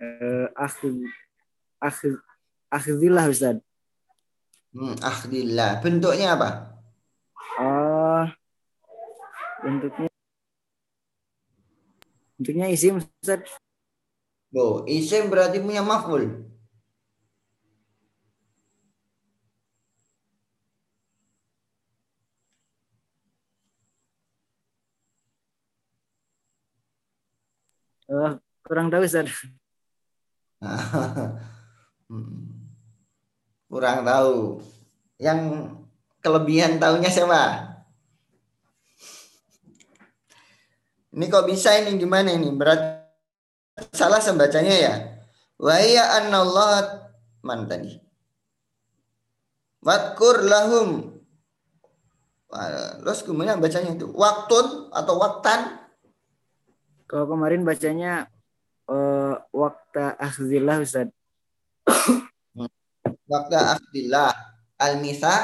Uh, 0.00 0.46
akhz 0.56 0.82
akhz 1.80 2.16
akhzillah 2.72 3.24
Ustaz. 3.28 3.56
Hmm, 4.72 4.96
akhzillah. 5.02 5.82
Bentuknya 5.84 6.38
apa? 6.38 6.48
Oh, 7.60 8.24
bentuknya 9.62 10.08
bentuknya 12.38 12.66
isim 12.72 13.02
Ustaz. 13.02 13.44
Oh, 14.56 14.82
isim 14.88 15.30
berarti 15.30 15.62
punya 15.62 15.84
maf'ul. 15.84 16.48
Uh, 28.10 28.34
kurang 28.66 28.90
tahu 28.90 29.06
Ustaz. 29.06 29.30
Hmm. 32.10 32.66
kurang 33.70 34.02
tahu. 34.02 34.58
Yang 35.22 35.70
kelebihan 36.18 36.82
tahunya 36.82 37.06
siapa? 37.06 37.70
Ini 41.14 41.24
kok 41.30 41.46
bisa 41.46 41.78
ini 41.78 41.94
gimana 41.94 42.34
ini? 42.34 42.50
Berat 42.50 43.06
salah 43.94 44.18
sembacanya 44.18 44.74
ya. 44.74 44.94
Wa 45.54 45.78
ya 45.78 46.18
anallah 46.18 47.14
man 47.46 47.70
tadi. 47.70 47.94
Wadkur 49.86 50.42
lahum. 50.50 51.14
Terus 53.06 53.22
kemudian 53.22 53.62
bacanya 53.62 53.94
itu 53.94 54.10
waktun 54.10 54.90
atau 54.90 55.14
waktan. 55.22 55.78
Kalau 57.06 57.30
kemarin 57.30 57.62
bacanya 57.62 58.26
uh, 58.90 59.34
wakta 59.54 60.18
akhzillah 60.18 60.82
Ustaz. 60.82 61.08
wakta 63.30 63.78
akhzillah. 63.78 64.34
Al-misa. 64.80 65.34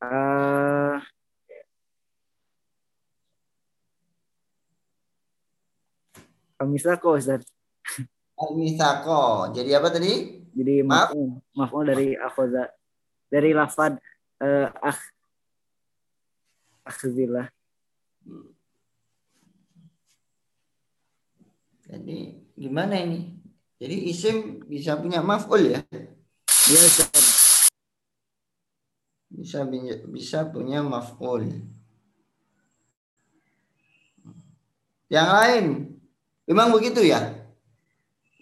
Uh, 0.00 1.00
Al-misako 6.60 7.16
Ustaz. 7.16 7.48
Al-misako. 8.36 9.52
Jadi 9.56 9.72
apa 9.72 9.88
tadi? 9.88 10.44
Jadi 10.50 10.84
maaf, 10.84 11.16
maaf 11.56 11.72
dari 11.86 12.12
akhoza 12.18 12.68
dari 13.30 13.54
lafad 13.54 13.96
uh, 14.42 14.68
akh 14.82 15.00
akhzillah. 16.84 17.48
Jadi 21.90 22.38
gimana 22.54 22.94
ini? 23.02 23.34
Jadi 23.82 23.96
isim 24.14 24.62
bisa 24.70 24.94
punya 24.94 25.18
maf'ul 25.26 25.74
ya? 25.74 25.80
Iya 26.70 26.80
Ustaz. 26.86 27.66
Bisa 29.26 29.66
bisa 30.06 30.46
punya 30.46 30.86
maf'ul. 30.86 31.50
Yang 35.10 35.28
lain, 35.34 35.64
memang 36.46 36.70
begitu 36.70 37.02
ya? 37.02 37.34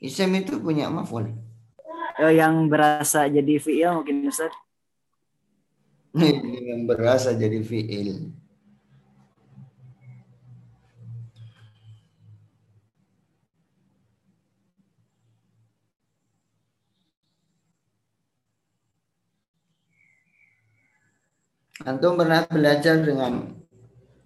Isim 0.05 0.37
itu 0.37 0.61
punya 0.61 0.93
maf'ul. 0.93 1.33
Eh, 2.21 2.37
yang 2.37 2.69
berasa 2.69 3.25
jadi 3.33 3.57
fi'il 3.57 3.89
mungkin 3.97 4.29
Ustaz. 4.29 4.53
yang 6.69 6.85
berasa 6.85 7.33
jadi 7.33 7.65
fi'il. 7.65 8.29
Antum 21.87 22.19
pernah 22.19 22.43
belajar 22.51 22.99
dengan 22.99 23.55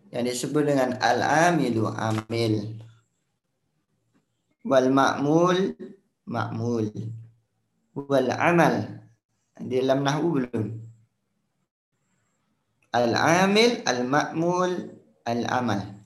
yang 0.09 0.25
disebut 0.25 0.65
dengan 0.65 0.97
al-amilu 1.01 1.85
amil. 1.93 2.81
Wal 4.65 4.89
ma'mul 4.89 5.77
ma'mul. 6.25 6.89
Wal 7.93 8.31
amal. 8.33 9.05
Di 9.61 9.85
dalam 9.85 10.01
nahwu 10.01 10.29
belum? 10.41 10.65
Al 12.93 13.13
amil 13.17 13.85
al 13.89 14.01
ma'mul 14.05 14.73
al 15.25 15.43
amal 15.49 16.03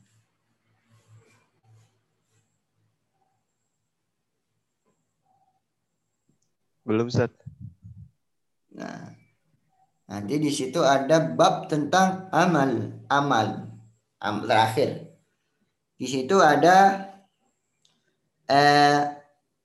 belum 6.87 7.11
Ustaz. 7.11 7.35
Nah 8.71 9.26
nanti 10.07 10.35
di 10.39 10.51
situ 10.51 10.81
ada 10.83 11.19
bab 11.21 11.67
tentang 11.67 12.31
amal 12.31 13.03
amal 13.11 13.71
am, 14.23 14.47
terakhir 14.47 15.13
di 15.99 16.07
situ 16.07 16.39
ada 16.39 17.11
eh, 18.47 19.01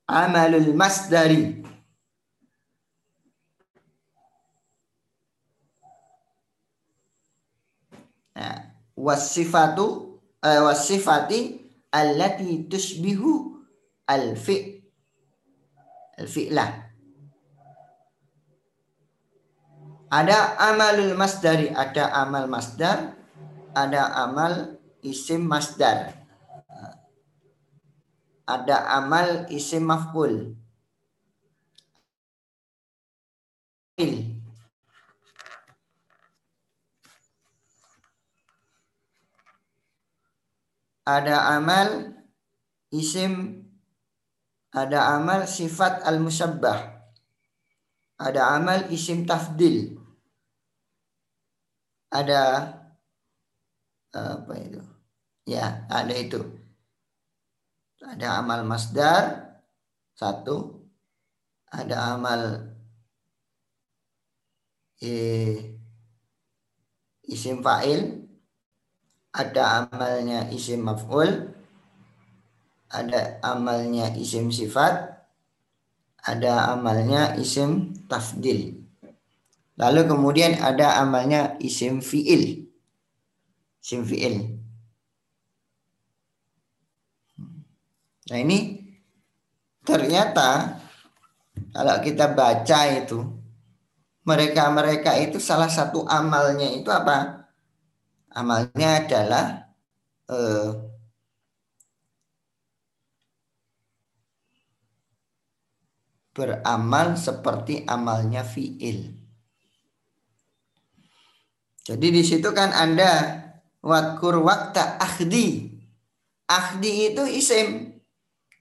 amalul 0.09 0.73
masdari 0.73 1.61
Nah, 8.31 8.73
wasifatu 8.97 10.17
uh, 10.41 10.61
wasifati 10.65 11.61
allati 11.93 12.65
tusbihu 12.65 13.59
al-fi 14.07 14.81
al-fi'lah. 16.17 16.90
Ada 20.11 20.59
amalul 20.59 21.15
masdari, 21.15 21.71
ada 21.71 22.11
amal 22.11 22.51
masdar, 22.51 23.15
ada 23.71 24.11
amal 24.19 24.75
isim 24.99 25.47
masdar. 25.47 26.19
Ada 28.43 28.99
amal 28.99 29.47
isim 29.47 29.87
maf'ul. 29.87 30.59
ada 41.05 41.53
amal 41.53 42.17
isim 42.89 43.65
ada 44.73 45.17
amal 45.17 45.45
sifat 45.45 46.01
al 46.01 46.17
musabbah 46.17 47.03
ada 48.21 48.41
amal 48.57 48.89
isim 48.89 49.25
tafdil 49.27 50.00
ada 52.11 52.41
apa 54.11 54.53
itu? 54.59 54.81
Ya 55.47 55.87
ada 55.89 56.13
itu. 56.13 56.39
Ada 58.03 58.43
amal 58.43 58.61
masdar 58.67 59.23
satu. 60.13 60.85
Ada 61.71 62.19
amal 62.19 62.41
eh, 65.01 65.79
isim 67.25 67.63
fa'il. 67.63 68.21
Ada 69.31 69.87
amalnya 69.87 70.51
isim 70.51 70.83
maf'ul, 70.83 71.55
ada 72.91 73.39
amalnya 73.39 74.11
isim 74.19 74.51
sifat, 74.51 75.07
ada 76.19 76.75
amalnya 76.75 77.39
isim 77.39 77.95
tafdil. 78.11 78.80
Lalu 79.81 80.01
kemudian 80.05 80.61
ada 80.61 81.01
amalnya 81.01 81.57
isim 81.57 82.05
fi'il. 82.05 82.69
Isim 83.81 84.05
fi'il. 84.05 84.61
Nah 88.29 88.37
ini 88.37 88.77
ternyata 89.81 90.77
kalau 91.73 91.97
kita 92.05 92.29
baca 92.37 92.79
itu 92.93 93.19
mereka-mereka 94.21 95.17
itu 95.17 95.41
salah 95.41 95.67
satu 95.67 96.05
amalnya 96.05 96.69
itu 96.77 96.87
apa? 96.93 97.41
amalnya 98.31 99.03
adalah 99.03 99.45
eh, 100.31 100.69
beramal 106.31 107.19
seperti 107.19 107.83
amalnya 107.83 108.47
fiil. 108.47 109.20
Jadi 111.81 112.07
di 112.13 112.21
situ 112.21 112.49
kan 112.53 112.69
ada 112.69 113.41
wakur 113.81 114.41
wakta 114.45 115.01
akhdi. 115.01 115.73
Akhdi 116.45 117.13
itu 117.13 117.23
isim. 117.25 117.97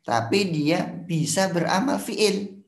Tapi 0.04 0.48
dia 0.48 0.88
bisa 0.88 1.52
beramal 1.52 2.00
fiil. 2.00 2.64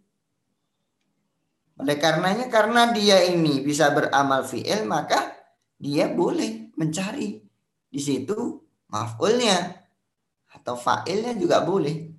Oleh 1.81 1.97
karenanya 1.97 2.47
karena 2.53 2.93
dia 2.93 3.25
ini 3.25 3.65
bisa 3.65 3.91
beramal 3.91 4.45
fiil 4.45 4.85
maka 4.85 5.33
dia 5.81 6.07
boleh 6.07 6.71
mencari 6.79 7.43
di 7.91 8.01
situ 8.01 8.61
maf'ulnya 8.93 9.83
atau 10.53 10.77
fa'ilnya 10.77 11.33
juga 11.41 11.65
boleh. 11.65 12.13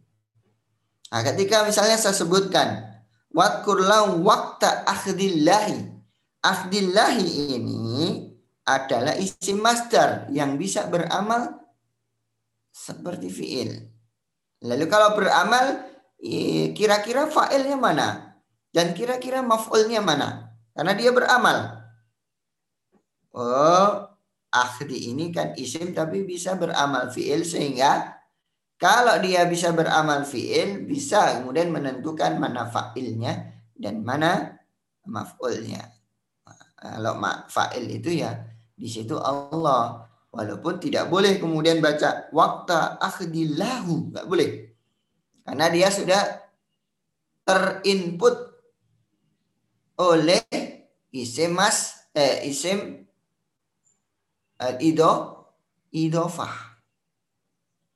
Nah, 1.13 1.21
ketika 1.21 1.61
misalnya 1.61 1.95
saya 2.01 2.17
sebutkan 2.17 2.97
wadkurlau 3.29 4.19
wakta 4.25 4.81
akhdillahi. 4.89 5.92
Akhdillahi 6.43 7.55
ini 7.55 8.27
adalah 8.67 9.15
isim 9.15 9.63
masdar 9.63 10.27
yang 10.27 10.59
bisa 10.59 10.91
beramal 10.91 11.55
seperti 12.67 13.31
fi'il. 13.31 13.71
Lalu 14.63 14.85
kalau 14.91 15.15
beramal 15.15 15.87
kira-kira 16.75 17.31
fa'ilnya 17.31 17.79
mana? 17.79 18.07
Dan 18.73 18.91
kira-kira 18.91 19.39
maf'ulnya 19.39 20.03
mana? 20.03 20.51
Karena 20.73 20.93
dia 20.97 21.13
beramal. 21.13 21.79
Oh, 23.31 24.09
akhdi 24.51 25.15
ini 25.15 25.31
kan 25.31 25.55
isim 25.55 25.93
tapi 25.95 26.27
bisa 26.27 26.57
beramal 26.59 27.07
fiil 27.13 27.45
sehingga 27.45 28.19
kalau 28.77 29.15
dia 29.23 29.45
bisa 29.47 29.71
beramal 29.71 30.27
fiil 30.27 30.83
bisa 30.83 31.39
kemudian 31.39 31.71
menentukan 31.71 32.35
mana 32.35 32.67
fa'ilnya 32.67 33.53
dan 33.77 34.01
mana 34.03 34.59
maf'ulnya. 35.05 36.02
Kalau 36.83 37.15
fa'il 37.47 37.87
itu 37.87 38.11
ya 38.19 38.35
di 38.75 38.91
situ 38.91 39.15
Allah. 39.15 40.11
Walaupun 40.33 40.81
tidak 40.81 41.07
boleh 41.13 41.37
kemudian 41.37 41.77
baca 41.77 42.27
waktu 42.33 42.75
akhdillahu, 42.99 44.11
nggak 44.11 44.25
boleh. 44.25 44.75
Karena 45.45 45.69
dia 45.69 45.93
sudah 45.93 46.43
terinput 47.45 48.33
oleh 49.99 50.41
isim 51.13 51.53
mas 51.53 52.09
eh, 52.17 52.49
isim 52.49 53.05
uh, 54.57 54.75
ido 54.81 55.45
idofah 55.93 56.81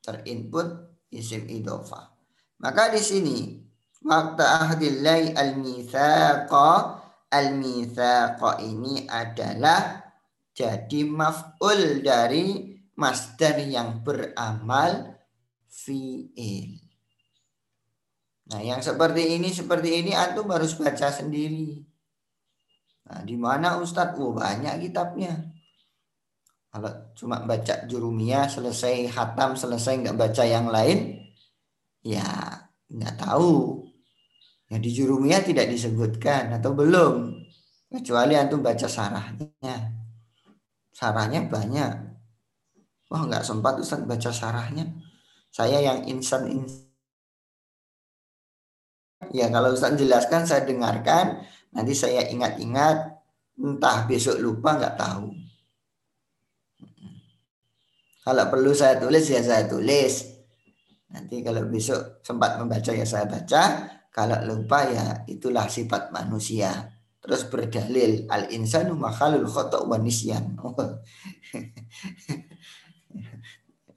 terinput 0.05 0.67
isim 1.09 1.49
idofah 1.49 2.13
maka 2.61 2.93
di 2.93 3.01
sini 3.01 3.37
waktu 4.05 4.43
ahdillahi 4.45 5.33
al-mithaqa 5.33 6.69
al-mithaqa 7.31 8.63
ini 8.63 9.07
adalah 9.07 10.03
jadi 10.55 11.05
maf'ul 11.05 12.01
dari 12.01 12.75
masdar 12.97 13.61
yang 13.61 14.01
beramal 14.01 15.15
fi'il 15.69 16.87
Nah, 18.47 18.63
yang 18.63 18.79
seperti 18.79 19.35
ini 19.35 19.51
seperti 19.51 19.99
ini 20.03 20.15
antum 20.15 20.47
harus 20.55 20.71
baca 20.79 21.11
sendiri. 21.11 21.83
Nah, 23.07 23.19
di 23.23 23.35
mana 23.35 23.75
Ustadz? 23.79 24.15
Oh, 24.19 24.31
banyak 24.31 24.87
kitabnya. 24.87 25.51
Kalau 26.71 26.91
cuma 27.15 27.43
baca 27.43 27.87
jurumiyah 27.87 28.47
selesai 28.47 29.11
hatam 29.11 29.55
selesai 29.55 29.99
nggak 30.03 30.19
baca 30.19 30.43
yang 30.47 30.67
lain, 30.71 31.27
ya 32.03 32.27
nggak 32.87 33.15
tahu. 33.19 33.86
Ya 34.67 34.77
di 34.79 34.91
jurumiyah 34.91 35.43
tidak 35.47 35.71
disebutkan 35.71 36.51
atau 36.59 36.75
belum. 36.75 37.43
Kecuali 37.87 38.35
antum 38.35 38.59
baca 38.59 38.87
sarahnya. 38.87 39.75
Sarahnya 40.91 41.47
banyak. 41.47 41.91
Wah 43.07 43.21
nggak 43.23 43.47
sempat 43.47 43.79
Ustadz 43.79 44.03
baca 44.03 44.31
sarahnya. 44.31 44.91
Saya 45.47 45.79
yang 45.79 46.03
insan 46.03 46.51
insan 46.51 46.87
Ya 49.33 49.49
kalau 49.51 49.73
Ustaz 49.73 49.97
jelaskan 49.97 50.47
saya 50.47 50.63
dengarkan, 50.63 51.41
nanti 51.73 51.91
saya 51.97 52.29
ingat-ingat, 52.29 53.17
entah 53.59 54.05
besok 54.07 54.39
lupa 54.39 54.77
nggak 54.77 54.95
tahu. 54.95 55.33
Kalau 58.23 58.45
perlu 58.51 58.71
saya 58.75 58.99
tulis 58.99 59.23
ya 59.27 59.39
saya 59.39 59.65
tulis. 59.65 60.37
Nanti 61.07 61.39
kalau 61.39 61.63
besok 61.71 62.19
sempat 62.21 62.59
membaca 62.59 62.91
ya 62.91 63.07
saya 63.07 63.23
baca. 63.23 63.63
Kalau 64.17 64.41
lupa 64.49 64.81
ya 64.89 65.21
itulah 65.29 65.69
sifat 65.69 66.09
manusia. 66.09 66.89
Terus 67.21 67.45
berdalil 67.53 68.25
al 68.33 68.49
insanu 68.49 68.97
makhalul 68.97 69.45
khata' 69.45 69.85
wa 69.85 70.01
nisyan. 70.01 70.57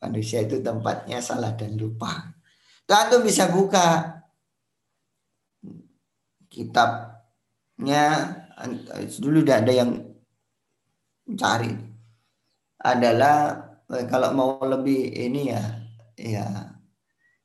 manusia 0.01 0.45
itu 0.45 0.61
tempatnya 0.61 1.25
salah 1.25 1.57
dan 1.57 1.77
lupa. 1.81 2.37
Tentu 2.85 3.25
bisa 3.25 3.49
buka 3.49 4.21
kitabnya 6.51 8.05
dulu 9.23 9.47
udah 9.47 9.57
ada 9.63 9.73
yang 9.73 9.91
cari 11.39 11.71
adalah 12.83 13.55
kalau 14.11 14.35
mau 14.35 14.51
lebih 14.67 15.15
ini 15.15 15.55
ya 15.55 15.63
ya 16.19 16.70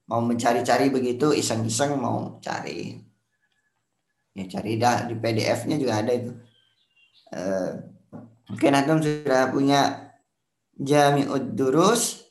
mau 0.06 0.22
mencari-cari 0.22 0.94
begitu 0.94 1.34
iseng-iseng 1.34 1.98
mau 1.98 2.38
cari 2.42 2.98
ya 4.36 4.46
cari 4.52 4.78
dah 4.78 5.10
di 5.10 5.16
PDF-nya 5.18 5.76
juga 5.80 6.04
ada 6.04 6.12
itu 6.14 6.32
uh, 7.34 7.72
mungkin 8.52 8.76
antum 8.78 9.00
sudah 9.02 9.50
punya 9.50 10.12
Jami'ud 10.76 11.56
Durus 11.56 12.26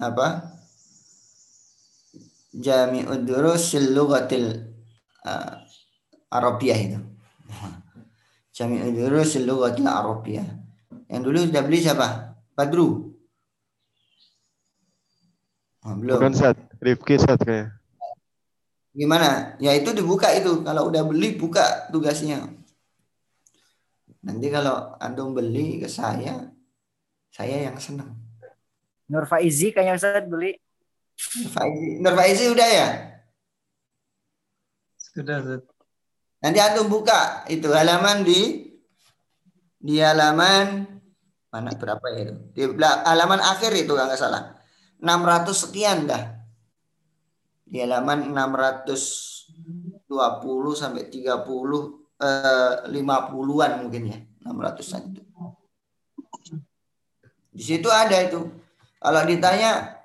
apa 0.00 0.58
Jami'ud 2.58 3.22
Durusil 3.22 3.94
Lughatil 3.94 4.66
uh, 5.22 5.52
Arabiyah 6.32 6.78
itu. 6.80 6.98
Jami'ud 8.56 8.96
Durusil 8.96 9.46
Lughatil 9.46 9.86
Arabiyah. 9.86 10.48
Yang 11.06 11.22
dulu 11.22 11.38
sudah 11.44 11.62
beli 11.62 11.78
siapa? 11.78 12.08
Badru. 12.56 13.07
Oh, 15.88 15.96
belum. 15.96 16.20
Bukan 16.20 16.34
Sat, 16.36 16.56
Rifki 16.84 17.16
Sat 17.16 17.40
kayak. 17.40 17.72
Gimana? 18.92 19.56
Ya 19.56 19.72
itu 19.72 19.96
dibuka 19.96 20.28
itu. 20.36 20.60
Kalau 20.60 20.92
udah 20.92 21.00
beli 21.08 21.40
buka 21.40 21.88
tugasnya. 21.88 22.44
Nanti 24.20 24.52
kalau 24.52 24.92
antum 25.00 25.32
beli 25.32 25.80
ke 25.80 25.88
saya, 25.88 26.52
saya 27.32 27.56
yang 27.64 27.80
senang. 27.80 28.12
Nur 29.08 29.24
Faizi 29.24 29.72
kayaknya 29.72 29.96
Ustaz 29.96 30.28
beli. 30.28 30.60
Nur 32.04 32.12
Faizi 32.12 32.52
udah 32.52 32.68
ya? 32.68 32.88
Sudah, 35.00 35.40
Zat. 35.40 35.64
Nanti 36.44 36.58
antum 36.60 36.92
buka 36.92 37.48
itu 37.48 37.72
halaman 37.72 38.28
di 38.28 38.68
di 39.78 39.98
halaman 40.04 40.84
mana 41.48 41.72
berapa 41.72 42.04
ya 42.12 42.20
itu? 42.28 42.34
Di 42.52 42.62
halaman 42.84 43.40
akhir 43.40 43.72
itu 43.72 43.96
nggak 43.96 44.20
salah. 44.20 44.57
600 44.98 45.54
sekian 45.54 46.06
dah. 46.06 46.38
Di 47.68 47.84
halaman 47.84 48.32
620 48.32 50.08
sampai 50.74 51.06
30 51.10 51.18
eh, 52.18 52.74
50-an 52.88 53.72
mungkin 53.84 54.02
ya. 54.10 54.18
600-an 54.42 55.02
itu. 55.12 55.22
Di 57.52 57.62
situ 57.62 57.88
ada 57.90 58.16
itu. 58.22 58.40
Kalau 58.98 59.22
ditanya 59.26 59.98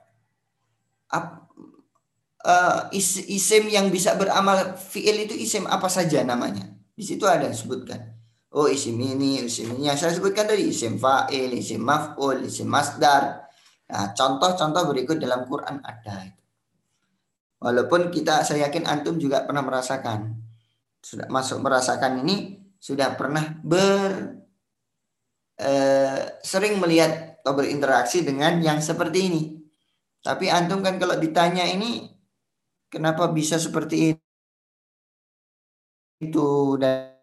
uh, 2.44 2.92
is, 2.92 3.24
isim 3.26 3.72
yang 3.72 3.88
bisa 3.90 4.14
beramal 4.20 4.76
fiil 4.78 5.26
itu 5.26 5.34
isim 5.34 5.66
apa 5.66 5.88
saja 5.88 6.22
namanya. 6.22 6.68
Di 6.94 7.04
situ 7.04 7.26
ada 7.26 7.50
disebutkan. 7.50 8.14
Oh 8.54 8.70
isim 8.70 9.02
ini, 9.02 9.50
isim 9.50 9.74
ini 9.74 9.90
saya 9.98 10.14
sebutkan 10.14 10.46
tadi 10.46 10.70
isim 10.70 11.02
fa'il, 11.02 11.58
isim 11.58 11.82
maf'ul, 11.82 12.46
isim 12.46 12.70
masdar. 12.70 13.43
Nah, 13.92 14.16
contoh-contoh 14.16 14.84
berikut 14.90 15.18
dalam 15.20 15.44
Quran 15.44 15.84
ada 15.84 16.32
Walaupun 17.64 18.12
kita 18.12 18.44
saya 18.44 18.68
yakin 18.68 18.84
antum 18.84 19.16
juga 19.16 19.48
pernah 19.48 19.64
merasakan 19.64 20.36
sudah 21.00 21.28
masuk 21.32 21.64
merasakan 21.64 22.24
ini 22.24 22.60
sudah 22.76 23.16
pernah 23.16 23.56
ber 23.64 24.36
eh, 25.60 26.40
sering 26.44 26.80
melihat 26.80 27.40
atau 27.40 27.56
berinteraksi 27.56 28.24
dengan 28.24 28.60
yang 28.60 28.84
seperti 28.84 29.20
ini. 29.32 29.44
Tapi 30.20 30.52
antum 30.52 30.84
kan 30.84 31.00
kalau 31.00 31.16
ditanya 31.20 31.64
ini 31.68 32.14
Kenapa 32.94 33.26
bisa 33.26 33.58
seperti 33.58 34.14
itu 36.22 36.78
dan 36.78 37.18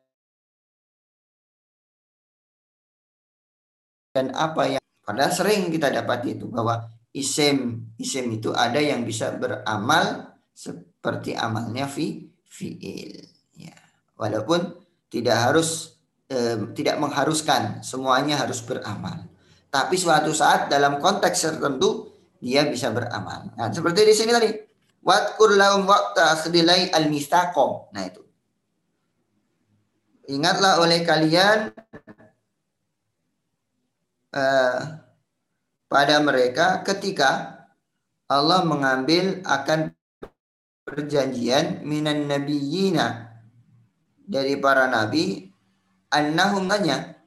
dan 4.10 4.34
apa 4.34 4.62
yang 4.66 4.79
padahal 5.10 5.34
sering 5.34 5.66
kita 5.74 5.90
dapat 5.90 6.38
itu 6.38 6.46
bahwa 6.46 6.86
isim 7.10 7.90
isim 7.98 8.30
itu 8.30 8.54
ada 8.54 8.78
yang 8.78 9.02
bisa 9.02 9.34
beramal 9.34 10.38
seperti 10.54 11.34
amalnya 11.34 11.90
fi 11.90 12.30
fiil. 12.46 13.18
Ya. 13.58 13.74
Walaupun 14.14 14.78
tidak 15.10 15.50
harus 15.50 15.98
eh, 16.30 16.70
tidak 16.78 17.02
mengharuskan 17.02 17.82
semuanya 17.82 18.38
harus 18.38 18.62
beramal. 18.62 19.26
Tapi 19.66 19.98
suatu 19.98 20.30
saat 20.30 20.70
dalam 20.70 21.02
konteks 21.02 21.38
tertentu 21.42 22.14
dia 22.38 22.62
bisa 22.70 22.94
beramal. 22.94 23.50
Nah 23.58 23.66
seperti 23.74 24.06
di 24.06 24.14
sini 24.14 24.30
tadi. 24.30 24.50
Wadkur 25.00 25.56
lahum 25.56 25.88
waqta 25.88 26.38
akhdilai 26.38 26.92
al. 26.92 27.10
Nah 27.10 28.02
itu. 28.06 28.22
Ingatlah 30.30 30.78
oleh 30.78 31.02
kalian 31.02 31.74
uh, 34.34 34.78
pada 35.90 36.16
mereka 36.22 36.86
ketika 36.86 37.60
Allah 38.30 38.62
mengambil 38.62 39.42
akan 39.42 39.90
perjanjian 40.86 41.82
minan 41.82 42.30
nabiyina 42.30 43.30
dari 44.22 44.54
para 44.58 44.86
nabi 44.86 45.50
annahum 46.14 46.70
tanya 46.70 47.18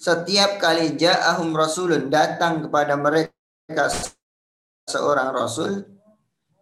setiap 0.00 0.58
kali 0.58 0.98
ja'ahum 0.98 1.54
rasulun 1.54 2.10
datang 2.10 2.66
kepada 2.66 2.98
mereka 2.98 3.86
seorang 4.88 5.30
rasul 5.30 5.86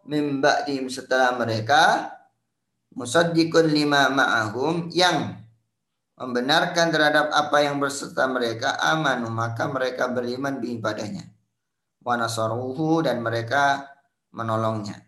mim 0.08 0.40
setelah 0.88 1.36
mereka 1.36 2.12
musaddiqun 2.96 3.68
lima 3.68 4.08
ma'ahum 4.12 4.88
yang 4.92 5.36
membenarkan 6.18 6.90
terhadap 6.90 7.30
apa 7.30 7.62
yang 7.62 7.78
berserta 7.78 8.26
mereka 8.26 8.74
amanu 8.82 9.30
maka 9.30 9.70
mereka 9.70 10.10
beriman 10.10 10.58
bi 10.58 10.74
padanya 10.82 11.24
wa 12.02 12.18
nasaruhu 12.18 13.06
dan 13.06 13.22
mereka 13.22 13.86
menolongnya 14.34 15.06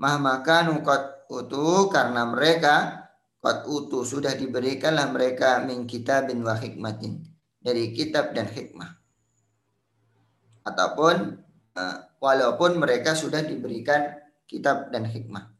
mah 0.00 0.16
maka 0.16 0.64
nukot 0.64 1.28
utu 1.28 1.92
karena 1.92 2.24
mereka 2.24 3.08
Qad 3.38 3.70
utu 3.70 4.02
sudah 4.02 4.34
diberikanlah 4.34 5.14
mereka 5.14 5.62
min 5.62 5.86
kitabin 5.86 6.42
wa 6.42 6.58
hikmatin 6.58 7.22
dari 7.62 7.94
kitab 7.94 8.34
dan 8.34 8.50
hikmah. 8.50 8.98
Ataupun 10.66 11.38
uh, 11.78 11.96
walaupun 12.18 12.82
mereka 12.82 13.14
sudah 13.14 13.46
diberikan 13.46 14.18
kitab 14.50 14.90
dan 14.90 15.06
hikmah. 15.06 15.54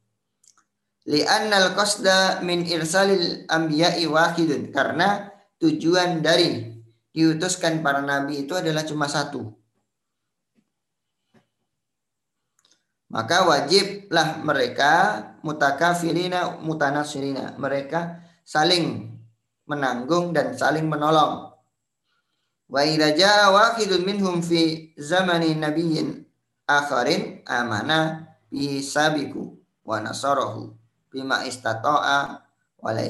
Li'annal 1.09 1.73
qasda 1.73 2.45
min 2.45 2.69
irsalil 2.69 3.49
anbiya'i 3.49 4.05
wahidun 4.05 4.69
karena 4.69 5.33
tujuan 5.57 6.21
dari 6.21 6.69
diutuskan 7.17 7.81
para 7.81 8.05
nabi 8.05 8.45
itu 8.45 8.53
adalah 8.53 8.85
cuma 8.85 9.09
satu. 9.09 9.49
Maka 13.09 13.49
wajiblah 13.49 14.45
mereka 14.45 14.93
mutakafilina 15.41 16.61
mutanasirina. 16.61 17.57
Mereka 17.57 18.21
saling 18.45 19.09
menanggung 19.65 20.37
dan 20.37 20.53
saling 20.53 20.85
menolong. 20.85 21.57
Wa 22.69 22.85
idza 22.85 23.49
wahidun 23.49 24.05
minhum 24.05 24.45
fi 24.45 24.93
zamani 25.01 25.57
nabiyyin 25.57 26.21
akharin 26.69 27.41
amana 27.49 28.29
bi 28.53 28.85
sabiku 28.85 29.57
wa 29.89 30.05
nasarahu 30.05 30.78
bima 31.19 31.43
istata'a 31.43 32.39
wala 32.79 33.03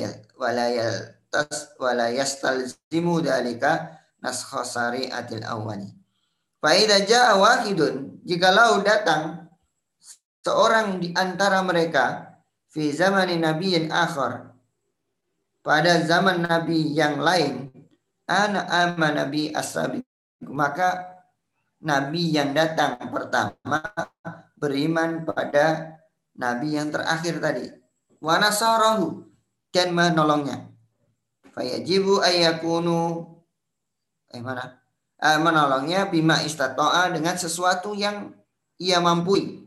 tas 1.29 1.77
wala 1.77 2.09
yastalzimu 2.09 3.21
dalika 3.21 4.01
naskha 4.25 4.65
syari'atil 4.65 5.45
awwali. 5.45 5.93
Fa 6.59 6.73
idza 6.73 7.05
jaa 7.05 7.37
wahidun 7.37 8.25
jikalau 8.25 8.81
datang 8.81 9.53
seorang 10.41 11.05
di 11.05 11.13
antara 11.13 11.61
mereka 11.61 12.35
fi 12.73 12.89
zamani 12.91 13.37
nabiyyin 13.37 13.93
akhar 13.93 14.57
pada 15.61 16.01
zaman 16.03 16.49
nabi 16.49 16.97
yang 16.97 17.21
lain 17.21 17.69
ana 18.25 18.65
ama 18.67 19.13
nabi 19.13 19.53
asabi 19.53 20.01
maka 20.49 21.21
nabi 21.85 22.35
yang 22.35 22.57
datang 22.57 22.97
pertama 23.13 23.85
beriman 24.59 25.23
pada 25.23 25.95
nabi 26.35 26.75
yang 26.75 26.91
terakhir 26.91 27.39
tadi 27.39 27.78
wa 28.19 28.35
nasarahu 28.39 29.23
dan 29.71 29.95
menolongnya 29.95 30.69
fayajibu 31.59 32.23
ayakunu. 32.23 33.27
Eh 34.31 34.39
mana? 34.39 34.79
Eh, 35.19 35.43
menolongnya 35.43 36.07
bima 36.07 36.39
istata'a 36.47 37.11
dengan 37.11 37.35
sesuatu 37.35 37.99
yang 37.99 38.31
ia 38.79 39.03
mampu 39.03 39.67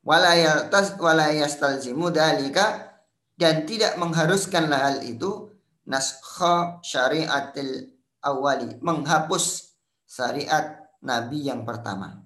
walayastalzimu 0.00 2.08
dalika 2.08 2.96
dan 3.36 3.68
tidak 3.68 4.00
mengharuskan 4.00 4.72
hal 4.72 5.04
itu. 5.04 5.52
Naskha 5.86 6.82
syariatil 6.82 7.94
awali. 8.18 8.74
Menghapus 8.82 9.70
syariat 10.02 10.82
nabi 10.98 11.46
yang 11.46 11.62
pertama 11.62 12.25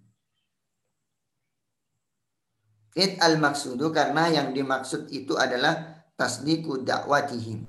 It 2.99 3.23
al 3.23 3.39
maksudu 3.39 3.95
karena 3.95 4.27
yang 4.27 4.51
dimaksud 4.51 5.15
itu 5.15 5.39
adalah 5.39 6.03
tasdiku 6.19 6.83
dakwatihim 6.83 7.63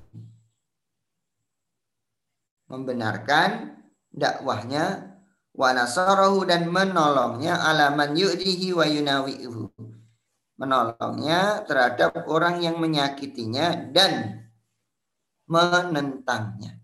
membenarkan 2.66 3.78
dakwahnya 4.10 5.14
wa 5.52 5.70
nasarahu 5.76 6.48
dan 6.48 6.66
menolongnya 6.72 7.54
alaman 7.60 8.16
yu'dihi 8.16 8.72
wa 8.74 8.88
yunawi'uhu 8.88 9.68
menolongnya 10.58 11.66
terhadap 11.66 12.26
orang 12.26 12.62
yang 12.62 12.78
menyakitinya 12.78 13.90
dan 13.90 14.42
menentangnya. 15.50 16.81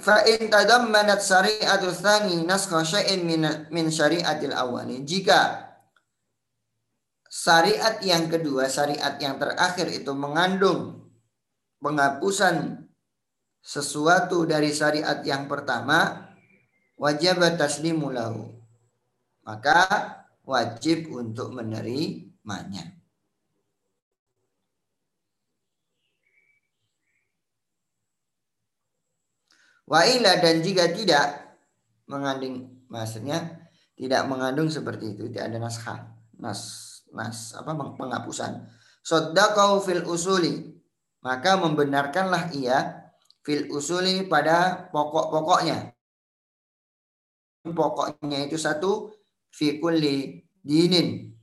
Fa 0.00 0.24
in 0.24 0.48
tadammanat 0.48 1.20
syari'atu 1.20 1.92
tsani 1.92 2.42
naskha 2.48 2.80
syai'in 2.80 3.24
min 3.28 3.42
min 3.68 3.92
syari'atil 3.92 4.56
awwali. 4.56 5.04
Jika 5.04 5.68
syariat 7.28 8.00
yang 8.00 8.32
kedua, 8.32 8.66
syariat 8.72 9.20
yang 9.20 9.36
terakhir 9.36 9.86
itu 9.92 10.12
mengandung 10.16 11.10
penghapusan 11.84 12.88
sesuatu 13.60 14.48
dari 14.48 14.72
syariat 14.72 15.20
yang 15.20 15.44
pertama, 15.44 16.32
wajib 16.96 17.44
taslimu 17.60 18.08
lahu 18.12 18.60
maka 19.44 19.80
wajib 20.44 21.10
untuk 21.10 21.50
menerimanya. 21.50 22.99
Wa'ila 29.90 30.38
dan 30.38 30.62
jika 30.62 30.94
tidak 30.94 31.58
mengandung 32.06 32.86
maksudnya 32.86 33.66
tidak 33.98 34.22
mengandung 34.30 34.70
seperti 34.70 35.18
itu 35.18 35.26
tidak 35.30 35.50
ada 35.50 35.58
naskah 35.58 35.98
nas 36.38 36.60
nas 37.10 37.58
apa 37.58 37.74
penghapusan 37.98 38.70
soddaqau 39.02 39.82
fil 39.82 40.06
usuli 40.06 40.78
maka 41.26 41.58
membenarkanlah 41.58 42.54
ia 42.54 43.10
fil 43.42 43.66
usuli 43.74 44.30
pada 44.30 44.86
pokok-pokoknya 44.94 45.90
pokoknya 47.68 48.48
itu 48.48 48.56
satu 48.56 49.12
fi 49.52 49.76
kulli 49.82 50.46
dinin 50.64 51.34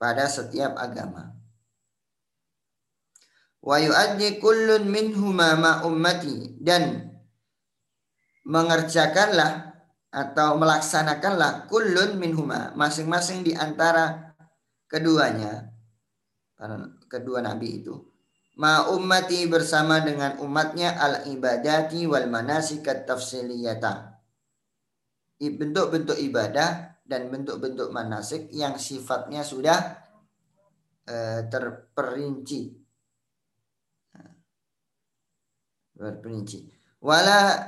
pada 0.00 0.24
setiap 0.24 0.80
agama. 0.80 1.36
Wa 3.60 3.76
yu'addi 3.76 4.40
kullun 4.40 4.88
minhuma 4.88 5.52
ma 5.60 5.72
ummati 5.84 6.56
dan 6.56 7.09
mengerjakanlah 8.46 9.72
atau 10.10 10.58
melaksanakanlah 10.58 11.70
kullun 11.70 12.18
minhuma 12.18 12.74
masing-masing 12.74 13.46
di 13.46 13.54
antara 13.54 14.34
keduanya 14.90 15.70
kedua 17.06 17.40
nabi 17.40 17.80
itu 17.80 17.94
ma 18.58 18.90
ummati 18.90 19.46
bersama 19.46 20.02
dengan 20.02 20.42
umatnya 20.42 20.98
al 20.98 21.30
ibadati 21.30 22.04
wal 22.10 22.26
manasikat 22.26 23.06
tafsiliyata 23.06 24.10
bentuk-bentuk 25.40 26.20
ibadah 26.20 27.00
dan 27.10 27.32
bentuk-bentuk 27.32 27.88
manasik 27.88 28.52
yang 28.52 28.76
sifatnya 28.76 29.40
sudah 29.40 29.96
uh, 31.08 31.40
terperinci. 31.48 32.76
Terperinci. 35.96 36.58
Wala 37.00 37.64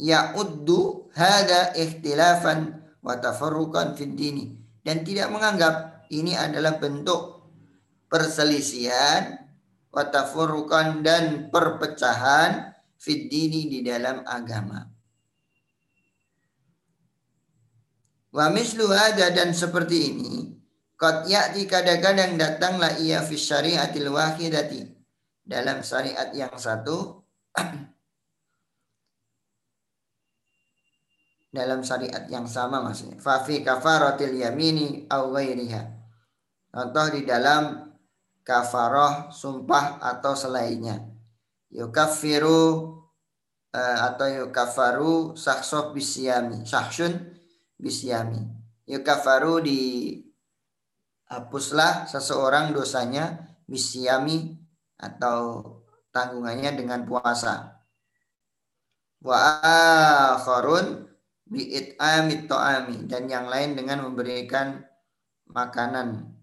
ya'uddu 0.00 1.10
hada 1.14 1.74
ikhtilafan 1.76 2.82
wa 3.04 3.14
tafarruqan 3.20 3.94
fid 3.94 4.16
dini 4.16 4.54
dan 4.82 5.06
tidak 5.06 5.30
menganggap 5.30 6.06
ini 6.10 6.34
adalah 6.34 6.76
bentuk 6.76 7.50
perselisihan 8.10 9.44
wa 9.94 10.02
dan 11.02 11.48
perpecahan 11.54 12.74
fid 12.98 13.30
dini 13.30 13.70
di 13.70 13.78
dalam 13.86 14.26
agama. 14.26 14.82
Wa 18.34 18.50
mislu 18.50 18.90
ada 18.90 19.30
dan 19.30 19.54
seperti 19.54 19.98
ini 20.10 20.54
Qad 20.94 21.26
ya'ti 21.26 21.66
kadang-kadang 21.66 22.38
datanglah 22.38 22.94
ia 23.02 23.18
fi 23.18 23.34
syariatil 23.34 24.14
wahidati 24.14 24.86
dalam 25.42 25.82
syariat 25.82 26.30
yang 26.30 26.54
satu 26.54 27.26
dalam 31.54 31.86
syariat 31.86 32.26
yang 32.26 32.50
sama 32.50 32.82
maksudnya. 32.82 33.14
Fa 33.22 33.38
fi 33.46 33.62
kafaratil 33.62 34.34
yamini 34.34 35.06
ghairiha. 35.06 35.82
Contoh 36.74 37.06
di 37.14 37.22
dalam 37.22 37.94
kafaroh 38.42 39.30
sumpah 39.30 40.02
atau 40.02 40.34
selainnya. 40.34 40.98
Yukaffiru 41.70 42.66
uh, 43.70 43.98
atau 44.10 44.26
yukafaru 44.26 45.38
sahsoh 45.38 45.94
bisyami. 45.94 46.66
Sahsyun 46.66 47.14
bisyami. 47.78 48.42
Yukafaru 48.90 49.62
di 49.62 49.80
hapuslah 51.30 52.10
seseorang 52.10 52.74
dosanya 52.74 53.54
bisyami 53.70 54.58
atau 54.98 55.62
tanggungannya 56.10 56.74
dengan 56.74 57.06
puasa. 57.06 57.80
Wa 59.22 59.62
akharun 60.36 61.13
bi'it'amit 61.54 62.50
to'ami 62.50 63.06
dan 63.06 63.30
yang 63.30 63.46
lain 63.46 63.78
dengan 63.78 64.02
memberikan 64.02 64.82
makanan. 65.46 66.34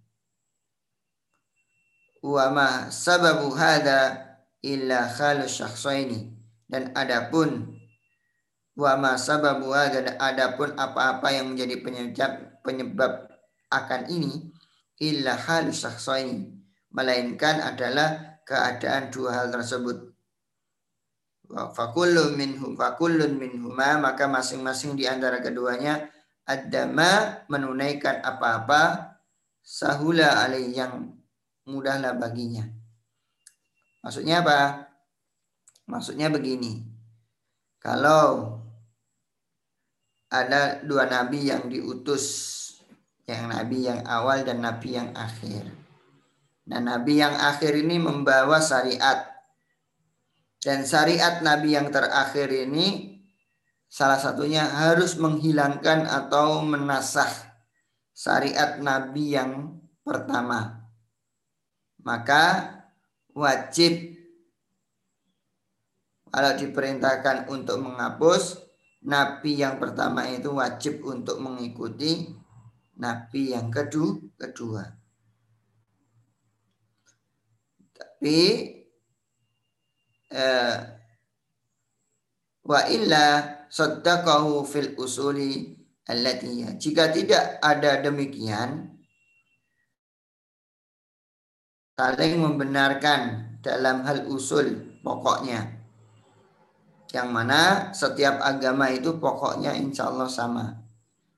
Wa 2.24 2.47
ma 2.53 2.88
sababu 2.88 3.51
hada 3.53 4.32
illa 4.64 5.09
khalu 5.12 5.49
syakhsaini 5.49 6.32
dan 6.72 6.95
adapun 6.95 7.82
Wa 8.72 8.95
ma 8.95 9.20
sababu 9.20 9.76
dan 9.76 10.16
adapun 10.16 10.72
apa-apa 10.80 11.28
yang 11.36 11.51
menjadi 11.51 11.84
penyebab 11.84 12.64
penyebab 12.64 13.28
akan 13.68 14.07
ini 14.07 14.47
illa 15.03 15.36
halus 15.36 15.84
melainkan 16.91 17.59
adalah 17.59 18.39
keadaan 18.47 19.12
dua 19.12 19.43
hal 19.43 19.47
tersebut 19.51 20.11
fakullun 21.52 22.39
minhum 22.39 22.74
fakullun 22.74 23.36
minhuma 23.36 23.99
maka 23.99 24.28
masing-masing 24.28 24.95
di 24.95 25.06
antara 25.08 25.43
keduanya 25.43 26.08
adama 26.47 27.43
menunaikan 27.52 28.24
apa-apa 28.24 29.16
sahula 29.62 30.41
alai 30.41 30.74
yang 30.74 31.14
mudahlah 31.68 32.18
baginya. 32.18 32.66
Maksudnya 34.02 34.41
apa? 34.41 34.89
Maksudnya 35.86 36.34
begini. 36.34 36.82
Kalau 37.78 38.58
ada 40.32 40.82
dua 40.82 41.06
nabi 41.06 41.49
yang 41.49 41.70
diutus, 41.70 42.26
yang 43.30 43.52
nabi 43.52 43.86
yang 43.86 44.02
awal 44.06 44.41
dan 44.41 44.64
nabi 44.64 44.97
yang 44.97 45.14
akhir. 45.14 45.70
Nah, 46.72 46.80
nabi 46.80 47.20
yang 47.20 47.34
akhir 47.36 47.74
ini 47.74 47.97
membawa 47.97 48.62
syariat 48.62 49.31
dan 50.62 50.86
syariat 50.86 51.41
Nabi 51.41 51.74
yang 51.74 51.89
terakhir 51.89 52.47
ini 52.53 53.18
salah 53.89 54.22
satunya 54.22 54.62
harus 54.62 55.18
menghilangkan 55.18 56.05
atau 56.05 56.62
menasah 56.62 57.30
syariat 58.14 58.78
Nabi 58.78 59.34
yang 59.34 59.82
pertama. 60.05 60.86
Maka 62.05 62.78
wajib 63.34 64.22
kalau 66.30 66.55
diperintahkan 66.55 67.49
untuk 67.49 67.82
menghapus 67.82 68.62
Nabi 69.01 69.66
yang 69.66 69.82
pertama 69.82 70.30
itu 70.30 70.53
wajib 70.53 71.01
untuk 71.01 71.41
mengikuti 71.41 72.30
Nabi 73.01 73.57
yang 73.57 73.74
kedua. 73.74 74.22
kedua. 74.38 74.84
Tapi 77.97 78.39
wa 82.62 82.80
illa 82.88 83.26
saddaqahu 83.68 84.64
fil 84.64 84.96
usuli 84.96 85.76
allati 86.08 86.66
jika 86.80 87.12
tidak 87.12 87.60
ada 87.60 88.00
demikian 88.00 88.92
saling 92.02 92.42
membenarkan 92.42 93.54
dalam 93.62 94.02
hal 94.02 94.26
usul 94.26 94.98
pokoknya. 95.06 95.78
Yang 97.14 97.30
mana 97.30 97.92
setiap 97.94 98.42
agama 98.42 98.90
itu 98.90 99.22
pokoknya 99.22 99.78
insya 99.78 100.10
Allah 100.10 100.26
sama. 100.26 100.82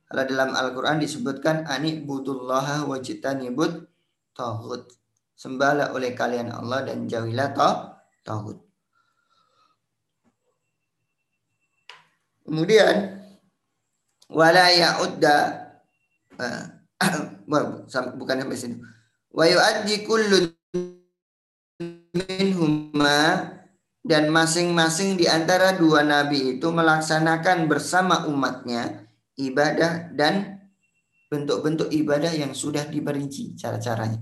Kalau 0.07 0.23
dalam 0.23 0.55
Al-Quran 0.55 1.03
disebutkan 1.03 1.67
anik 1.67 2.07
budullaha 2.07 2.87
wajitanibud 2.87 3.89
tauhid 4.37 4.87
sembahlah 5.35 5.91
oleh 5.91 6.13
kalian 6.13 6.53
Allah 6.53 6.85
dan 6.87 7.09
jauhilah 7.09 7.51
tauhid 8.23 8.61
Kemudian 12.43 13.23
wala 14.27 14.67
ya'udda 14.71 15.37
uh, 16.43 18.11
bukan 18.19 18.35
sampai 18.43 18.59
sini. 18.59 18.75
Wa 19.33 19.47
yu'addi 19.49 20.05
kullun 20.05 20.51
minhuma 22.13 23.49
dan 24.03 24.29
masing-masing 24.29 25.15
di 25.15 25.25
antara 25.25 25.73
dua 25.73 26.03
nabi 26.03 26.59
itu 26.59 26.67
melaksanakan 26.69 27.65
bersama 27.71 28.27
umatnya 28.27 29.07
ibadah 29.39 30.11
dan 30.13 30.61
bentuk-bentuk 31.31 31.89
ibadah 31.89 32.29
yang 32.29 32.53
sudah 32.53 32.85
diperinci 32.85 33.57
cara-caranya. 33.57 34.21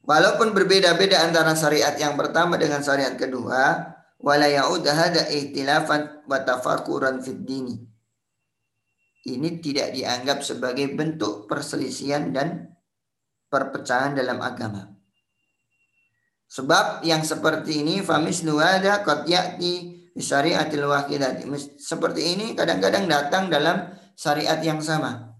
Walaupun 0.00 0.56
berbeda-beda 0.56 1.28
antara 1.28 1.52
syariat 1.52 1.92
yang 2.00 2.16
pertama 2.16 2.56
dengan 2.56 2.80
syariat 2.80 3.12
kedua, 3.20 3.84
wala 4.20 4.46
ya'ud 4.46 4.84
hada 4.84 5.28
ihtilafan 5.32 6.24
wa 6.28 6.38
tafakuran 6.44 7.24
fid 7.24 7.44
dini. 7.44 7.76
Ini 9.20 9.60
tidak 9.60 9.92
dianggap 9.92 10.40
sebagai 10.40 10.88
bentuk 10.96 11.44
perselisihan 11.44 12.32
dan 12.32 12.72
perpecahan 13.52 14.16
dalam 14.16 14.40
agama. 14.40 14.88
Sebab 16.50 17.04
yang 17.04 17.20
seperti 17.22 17.84
ini 17.84 18.00
famis 18.00 18.42
nuada 18.42 19.04
qad 19.04 19.28
ya'ti 19.28 20.00
syariatil 20.16 20.88
wahidat. 20.88 21.44
Seperti 21.78 22.34
ini 22.34 22.46
kadang-kadang 22.56 23.06
datang 23.06 23.52
dalam 23.52 23.92
syariat 24.16 24.58
yang 24.64 24.80
sama. 24.80 25.30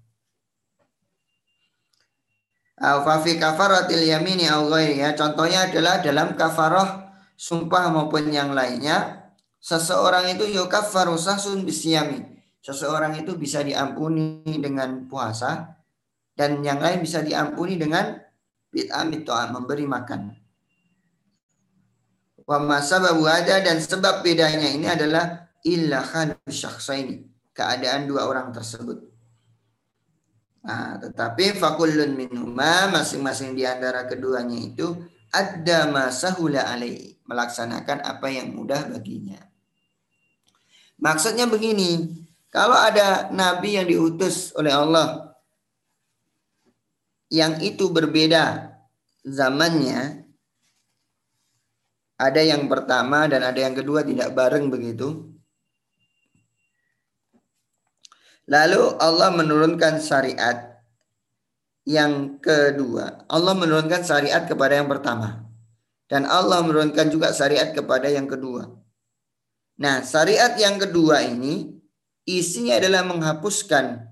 Fafi 2.80 3.36
kafaratil 3.36 4.08
yamini 4.08 4.48
ya. 4.48 5.12
Contohnya 5.12 5.68
adalah 5.68 6.00
dalam 6.00 6.32
kafarah 6.32 7.09
sumpah 7.41 7.88
maupun 7.88 8.28
yang 8.28 8.53
lainnya, 8.53 9.32
seseorang 9.57 10.36
itu 10.36 10.45
yukaffaru 10.45 11.16
sahsun 11.16 11.64
bisyami. 11.64 12.36
Seseorang 12.61 13.16
itu 13.16 13.41
bisa 13.41 13.64
diampuni 13.64 14.45
dengan 14.45 15.09
puasa 15.09 15.80
dan 16.36 16.61
yang 16.61 16.76
lain 16.76 17.01
bisa 17.01 17.24
diampuni 17.24 17.80
dengan 17.80 18.20
bid'amit 18.68 19.24
memberi 19.24 19.88
makan. 19.88 20.36
Wa 22.45 22.61
masababu 22.61 23.24
ada 23.24 23.64
dan 23.64 23.80
sebab 23.80 24.20
bedanya 24.20 24.68
ini 24.68 24.84
adalah 24.84 25.49
illa 25.64 26.05
ini 26.93 27.24
keadaan 27.57 28.05
dua 28.05 28.28
orang 28.28 28.53
tersebut. 28.53 29.09
Nah, 30.61 31.01
tetapi 31.01 31.57
fakullun 31.57 32.12
minuma 32.12 32.93
masing-masing 32.93 33.57
di 33.57 33.64
antara 33.64 34.05
keduanya 34.05 34.61
itu 34.61 34.93
ada 35.32 35.88
masahula 35.88 36.68
alaihi 36.68 37.19
melaksanakan 37.30 38.02
apa 38.02 38.26
yang 38.26 38.50
mudah 38.50 38.90
baginya. 38.90 39.38
Maksudnya 40.98 41.46
begini, 41.46 42.10
kalau 42.50 42.74
ada 42.74 43.30
nabi 43.30 43.78
yang 43.78 43.86
diutus 43.86 44.50
oleh 44.58 44.74
Allah 44.74 45.30
yang 47.30 47.62
itu 47.62 47.86
berbeda 47.94 48.74
zamannya, 49.22 50.26
ada 52.18 52.42
yang 52.42 52.66
pertama 52.66 53.30
dan 53.30 53.46
ada 53.46 53.56
yang 53.56 53.72
kedua 53.72 54.02
tidak 54.02 54.34
bareng 54.34 54.68
begitu. 54.68 55.30
Lalu 58.50 58.98
Allah 58.98 59.30
menurunkan 59.30 60.02
syariat 60.02 60.82
yang 61.86 62.42
kedua. 62.42 63.24
Allah 63.30 63.54
menurunkan 63.54 64.02
syariat 64.02 64.42
kepada 64.42 64.74
yang 64.74 64.90
pertama. 64.90 65.49
Dan 66.11 66.26
Allah 66.26 66.58
menurunkan 66.66 67.06
juga 67.06 67.30
syariat 67.30 67.70
kepada 67.70 68.11
yang 68.11 68.26
kedua. 68.26 68.66
Nah, 69.78 70.02
syariat 70.02 70.50
yang 70.58 70.74
kedua 70.82 71.22
ini 71.22 71.70
isinya 72.26 72.82
adalah 72.82 73.06
menghapuskan 73.06 74.11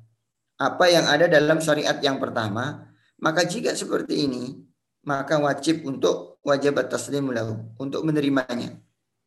apa 0.63 0.85
yang 0.87 1.11
ada 1.11 1.27
dalam 1.27 1.59
syariat 1.59 1.99
yang 1.99 2.23
pertama. 2.23 2.87
Maka 3.19 3.43
jika 3.43 3.75
seperti 3.75 4.31
ini, 4.31 4.63
maka 5.03 5.43
wajib 5.43 5.83
untuk 5.83 6.39
wajib 6.47 6.79
taslim 6.87 7.35
lahu, 7.35 7.67
untuk 7.83 8.07
menerimanya. 8.07 8.79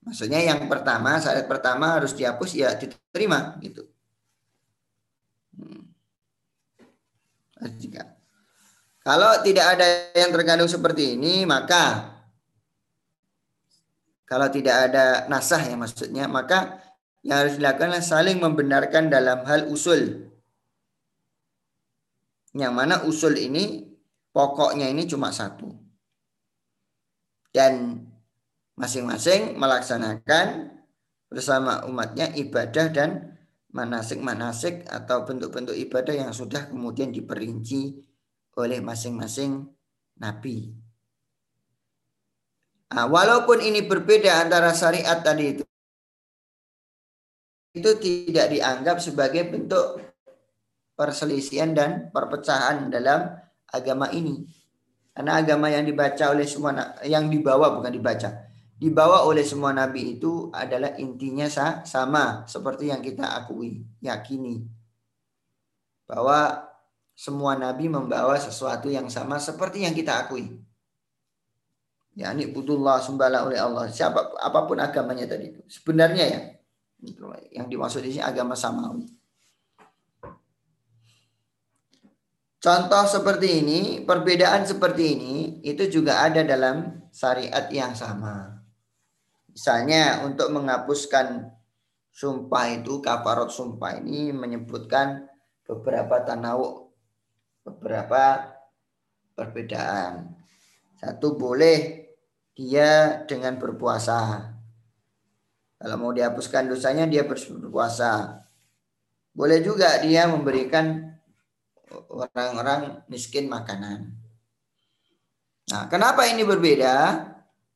Maksudnya 0.07 0.39
yang 0.39 0.71
pertama, 0.71 1.19
syariat 1.19 1.45
pertama 1.45 1.99
harus 1.99 2.15
dihapus 2.15 2.55
ya 2.55 2.71
diterima 2.79 3.59
gitu. 3.59 3.83
Hmm. 5.59 5.91
Jika 7.77 8.21
kalau 9.01 9.41
tidak 9.41 9.65
ada 9.65 10.13
yang 10.13 10.29
terkandung 10.29 10.69
seperti 10.69 11.17
ini, 11.17 11.41
maka 11.41 12.10
kalau 14.31 14.47
tidak 14.47 14.87
ada 14.87 15.27
nasah 15.27 15.59
ya 15.59 15.75
maksudnya, 15.75 16.23
maka 16.31 16.79
yang 17.19 17.43
harus 17.43 17.59
dilakukan 17.59 17.99
saling 17.99 18.39
membenarkan 18.39 19.11
dalam 19.11 19.43
hal 19.43 19.67
usul. 19.67 20.31
Yang 22.55 22.71
mana 22.71 23.03
usul 23.03 23.35
ini 23.35 23.91
pokoknya 24.31 24.87
ini 24.87 25.03
cuma 25.03 25.35
satu. 25.35 25.67
Dan 27.51 28.07
masing-masing 28.79 29.59
melaksanakan 29.59 30.79
bersama 31.27 31.83
umatnya 31.83 32.31
ibadah 32.31 32.87
dan 32.87 33.35
manasik-manasik 33.75 34.87
atau 34.87 35.27
bentuk-bentuk 35.27 35.75
ibadah 35.75 36.15
yang 36.15 36.31
sudah 36.31 36.71
kemudian 36.71 37.11
diperinci 37.11 37.99
oleh 38.55 38.79
masing-masing 38.79 39.67
nabi. 40.15 40.80
Nah, 42.91 43.07
walaupun 43.07 43.63
ini 43.63 43.87
berbeda 43.87 44.43
antara 44.43 44.75
syariat 44.75 45.23
tadi 45.23 45.55
itu, 45.55 45.63
itu 47.71 47.91
tidak 48.03 48.51
dianggap 48.51 48.99
sebagai 48.99 49.47
bentuk 49.47 50.03
perselisihan 50.99 51.71
dan 51.71 52.11
perpecahan 52.11 52.91
dalam 52.91 53.31
agama 53.71 54.11
ini. 54.11 54.43
Karena 55.15 55.39
agama 55.39 55.71
yang 55.71 55.87
dibaca 55.87 56.35
oleh 56.35 56.43
semua 56.43 56.99
yang 57.07 57.31
dibawa 57.31 57.71
bukan 57.79 57.91
dibaca, 57.91 58.47
dibawa 58.75 59.23
oleh 59.23 59.43
semua 59.43 59.71
nabi 59.71 60.19
itu 60.19 60.51
adalah 60.51 60.95
intinya 60.99 61.47
sama 61.87 62.43
seperti 62.47 62.91
yang 62.91 62.99
kita 62.99 63.23
akui, 63.23 63.87
yakini 64.03 64.67
bahwa 66.11 66.67
semua 67.15 67.55
nabi 67.55 67.87
membawa 67.87 68.35
sesuatu 68.35 68.91
yang 68.91 69.07
sama 69.07 69.39
seperti 69.39 69.87
yang 69.87 69.95
kita 69.95 70.27
akui. 70.27 70.59
Ya, 72.11 72.35
ini 72.35 72.51
butullah 72.51 72.99
sembahlah 72.99 73.47
oleh 73.47 73.59
Allah. 73.59 73.87
Siapa 73.87 74.35
apa 74.35 74.59
pun 74.67 74.77
agamanya 74.83 75.23
tadi 75.31 75.55
itu. 75.55 75.61
Sebenarnya 75.71 76.25
ya, 76.27 76.41
yang 77.55 77.71
dimaksud 77.71 78.03
di 78.03 78.19
sini 78.19 78.23
agama 78.23 78.51
samawi. 78.51 79.07
Contoh 82.61 83.03
seperti 83.09 83.65
ini, 83.65 83.79
perbedaan 84.05 84.69
seperti 84.69 85.17
ini 85.17 85.35
itu 85.65 85.89
juga 85.89 86.21
ada 86.21 86.45
dalam 86.45 87.09
syariat 87.09 87.65
yang 87.73 87.97
sama. 87.97 88.61
Misalnya 89.49 90.21
untuk 90.21 90.53
menghapuskan 90.53 91.49
sumpah 92.13 92.65
itu, 92.69 93.01
kafarot 93.01 93.49
sumpah 93.49 93.97
ini 93.97 94.29
menyebutkan 94.29 95.25
beberapa 95.65 96.21
tanawuk, 96.21 96.93
beberapa 97.65 98.53
perbedaan. 99.33 100.37
Satu 101.01 101.33
boleh 101.33 102.00
dia 102.55 103.23
dengan 103.25 103.57
berpuasa. 103.57 104.51
Kalau 105.81 105.95
mau 105.97 106.13
dihapuskan 106.13 106.69
dosanya 106.69 107.09
dia 107.09 107.25
berpuasa. 107.25 108.45
Boleh 109.33 109.63
juga 109.63 109.97
dia 110.03 110.27
memberikan 110.29 111.15
orang-orang 112.11 113.01
miskin 113.07 113.47
makanan. 113.47 114.13
Nah, 115.71 115.87
kenapa 115.87 116.27
ini 116.27 116.43
berbeda? 116.43 117.27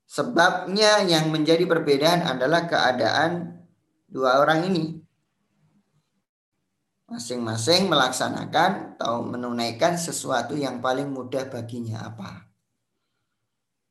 Sebabnya 0.06 1.02
yang 1.08 1.34
menjadi 1.34 1.66
perbedaan 1.66 2.22
adalah 2.28 2.70
keadaan 2.70 3.58
dua 4.06 4.38
orang 4.44 4.70
ini. 4.70 5.02
Masing-masing 7.10 7.90
melaksanakan 7.90 8.98
atau 8.98 9.26
menunaikan 9.26 9.98
sesuatu 9.98 10.54
yang 10.54 10.78
paling 10.82 11.10
mudah 11.10 11.50
baginya 11.50 12.06
apa. 12.06 12.46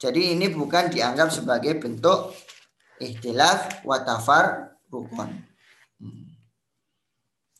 Jadi 0.05 0.36
ini 0.36 0.52
bukan 0.52 0.92
dianggap 0.92 1.32
sebagai 1.32 1.80
bentuk 1.80 2.36
ikhtilaf 3.00 3.80
watafar 3.88 4.76
rukun. 4.92 5.32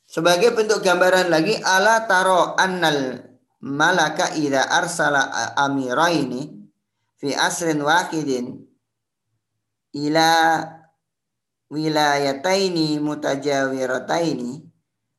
Sebagai 0.05 0.53
bentuk 0.53 0.85
gambaran 0.85 1.33
lagi 1.33 1.57
ala 1.57 2.05
taro 2.05 2.53
annal 2.61 3.25
malaka 3.65 4.37
idza 4.37 4.61
arsala 4.61 5.57
amiraini 5.57 6.69
fi 7.17 7.33
asrin 7.33 7.81
wahidin 7.81 8.61
ila 9.97 10.61
wilayataini 11.73 13.01
mutajawirataini 13.01 14.69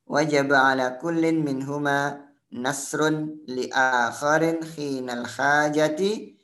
wajib 0.05 0.53
ala 0.53 1.01
kullin 1.01 1.41
minhuma 1.41 2.21
nasrun 2.53 3.41
li 3.49 3.65
akharin 3.73 4.61
khinal 4.61 5.25
hajati 5.25 6.34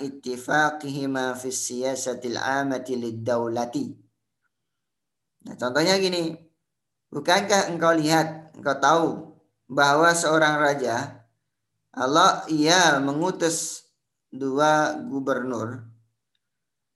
ittifaqihima 0.00 1.36
fi 1.36 1.48
siyasatil 1.52 2.40
amati 2.40 2.96
lid 2.96 3.20
dawlati. 3.24 3.92
Nah, 5.46 5.54
contohnya 5.54 6.00
gini, 6.00 6.46
Bukankah 7.06 7.70
engkau 7.70 7.94
lihat, 7.94 8.52
engkau 8.58 8.76
tahu 8.82 9.08
bahwa 9.70 10.10
seorang 10.10 10.58
raja 10.58 11.22
Allah 11.94 12.44
ia 12.50 13.00
mengutus 13.00 13.88
dua 14.28 14.98
gubernur 15.00 15.86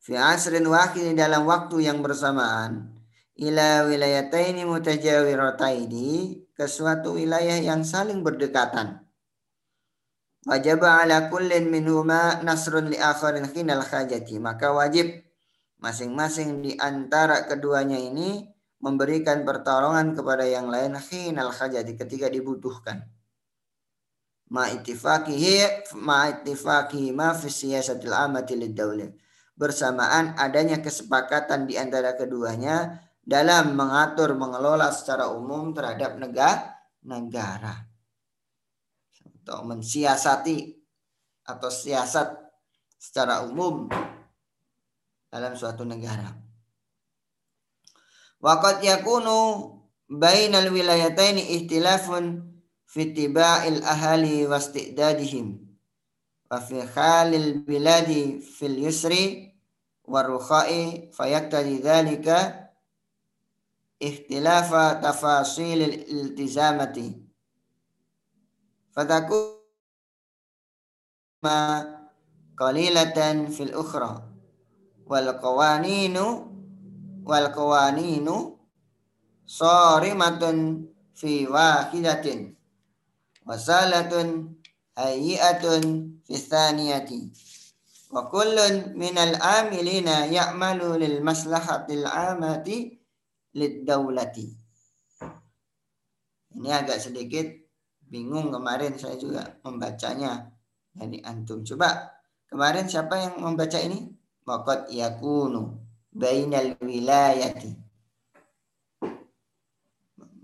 fi 0.03 0.19
asrin 0.19 0.67
wahid 0.69 1.17
dalam 1.17 1.49
waktu 1.49 1.89
yang 1.89 2.05
bersamaan 2.05 3.01
ila 3.39 3.89
wilayataini 3.89 4.69
mutajawirataini 4.69 6.09
ke 6.53 6.65
suatu 6.69 7.17
wilayah 7.17 7.57
yang 7.57 7.81
saling 7.87 8.21
berdekatan. 8.21 9.01
Wajib 10.49 10.81
ala 10.81 11.29
kullin 11.29 11.69
minhuma 11.69 12.41
nasrun 12.41 12.89
li 12.89 12.97
akharin 12.97 13.45
khinal 13.45 13.85
khajati. 13.85 14.41
Maka 14.41 14.73
wajib 14.73 15.21
masing-masing 15.85 16.65
di 16.65 16.73
antara 16.81 17.45
keduanya 17.45 18.01
ini 18.01 18.49
memberikan 18.81 19.45
pertolongan 19.45 20.17
kepada 20.17 20.49
yang 20.49 20.73
lain 20.73 20.97
khinal 20.97 21.53
hajati 21.53 21.93
ketika 21.93 22.33
dibutuhkan. 22.33 23.05
Ma 24.49 24.73
ittifaqihi 24.73 25.93
ma 26.01 26.33
ittifaqihi 26.33 27.13
ma 27.13 27.37
fi 27.37 27.49
siyasatil 27.53 28.17
amati 28.17 28.57
lid 28.57 28.81
Bersamaan 29.61 30.41
adanya 30.41 30.81
kesepakatan 30.81 31.69
di 31.69 31.77
antara 31.77 32.17
keduanya 32.17 32.97
dalam 33.21 33.77
mengatur 33.77 34.33
mengelola 34.33 34.89
secara 34.89 35.29
umum 35.37 35.77
terhadap 35.77 36.17
negara 36.17 36.81
negara 37.05 37.90
atau 39.51 39.67
mensiasati 39.67 40.79
atau 41.43 41.67
siasat 41.67 42.39
secara 42.95 43.43
umum 43.43 43.91
dalam 45.27 45.59
suatu 45.59 45.83
negara. 45.83 46.39
Waqad 48.39 48.79
yakunu 48.87 49.75
bainal 50.07 50.71
wilayataini 50.71 51.59
ihtilafun 51.59 52.47
fi 52.87 53.11
tiba'il 53.11 53.83
ahali 53.83 54.47
wa 54.47 54.63
istidadihim 54.63 55.59
wa 56.47 56.63
fi 56.63 56.87
khalil 56.87 57.67
biladi 57.67 58.39
fil 58.39 58.79
yusri 58.87 59.51
wa 60.07 60.23
rukhai 60.23 61.11
fayaktadi 61.11 61.83
dhalika 61.83 62.71
ikhtilafa 63.99 65.03
tafasil 65.03 65.83
iltizamati 66.07 67.30
fataku 68.95 69.39
ma 71.47 71.81
qalilatan 72.59 73.49
fil 73.55 73.73
ukhra 73.73 74.21
wal 75.07 75.31
qawaninu 75.41 76.27
wal 77.25 77.49
qawaninu 77.55 78.61
sarimatun 79.47 80.87
fi 81.15 81.47
wahidatin 81.47 82.55
wasalatun 83.47 84.59
hayyi'atun 84.99 85.83
fi 86.27 86.35
thaniyati 86.37 87.31
wa 88.11 88.27
kullun 88.27 88.95
minal 88.99 89.39
amilina 89.39 90.27
ya'malu 90.27 90.99
lil 90.99 91.23
maslahatil 91.23 92.05
amati 92.07 92.99
lid 93.55 93.87
daulati 93.87 94.51
ini 96.59 96.69
agak 96.75 96.99
sedikit 96.99 97.70
bingung 98.11 98.51
kemarin 98.51 98.99
saya 98.99 99.15
juga 99.15 99.47
membacanya 99.63 100.51
dari 100.91 101.23
antum 101.23 101.63
coba 101.63 102.11
kemarin 102.51 102.91
siapa 102.91 103.15
yang 103.17 103.35
membaca 103.39 103.79
ini 103.79 104.11
waqad 104.43 104.91
yakunu 104.91 105.79
bainal 106.11 106.75
wilayati. 106.83 107.71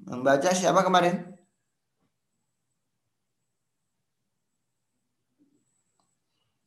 Membaca 0.07 0.51
siapa 0.55 0.87
kemarin? 0.87 1.35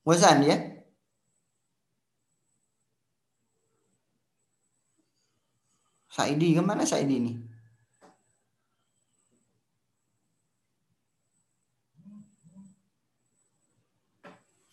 Bosan 0.04 0.43
ya? 0.43 0.58
Saidi 6.10 6.52
ke 6.58 6.62
mana 6.66 6.84
Saidi 6.84 7.16
ini? 7.22 7.49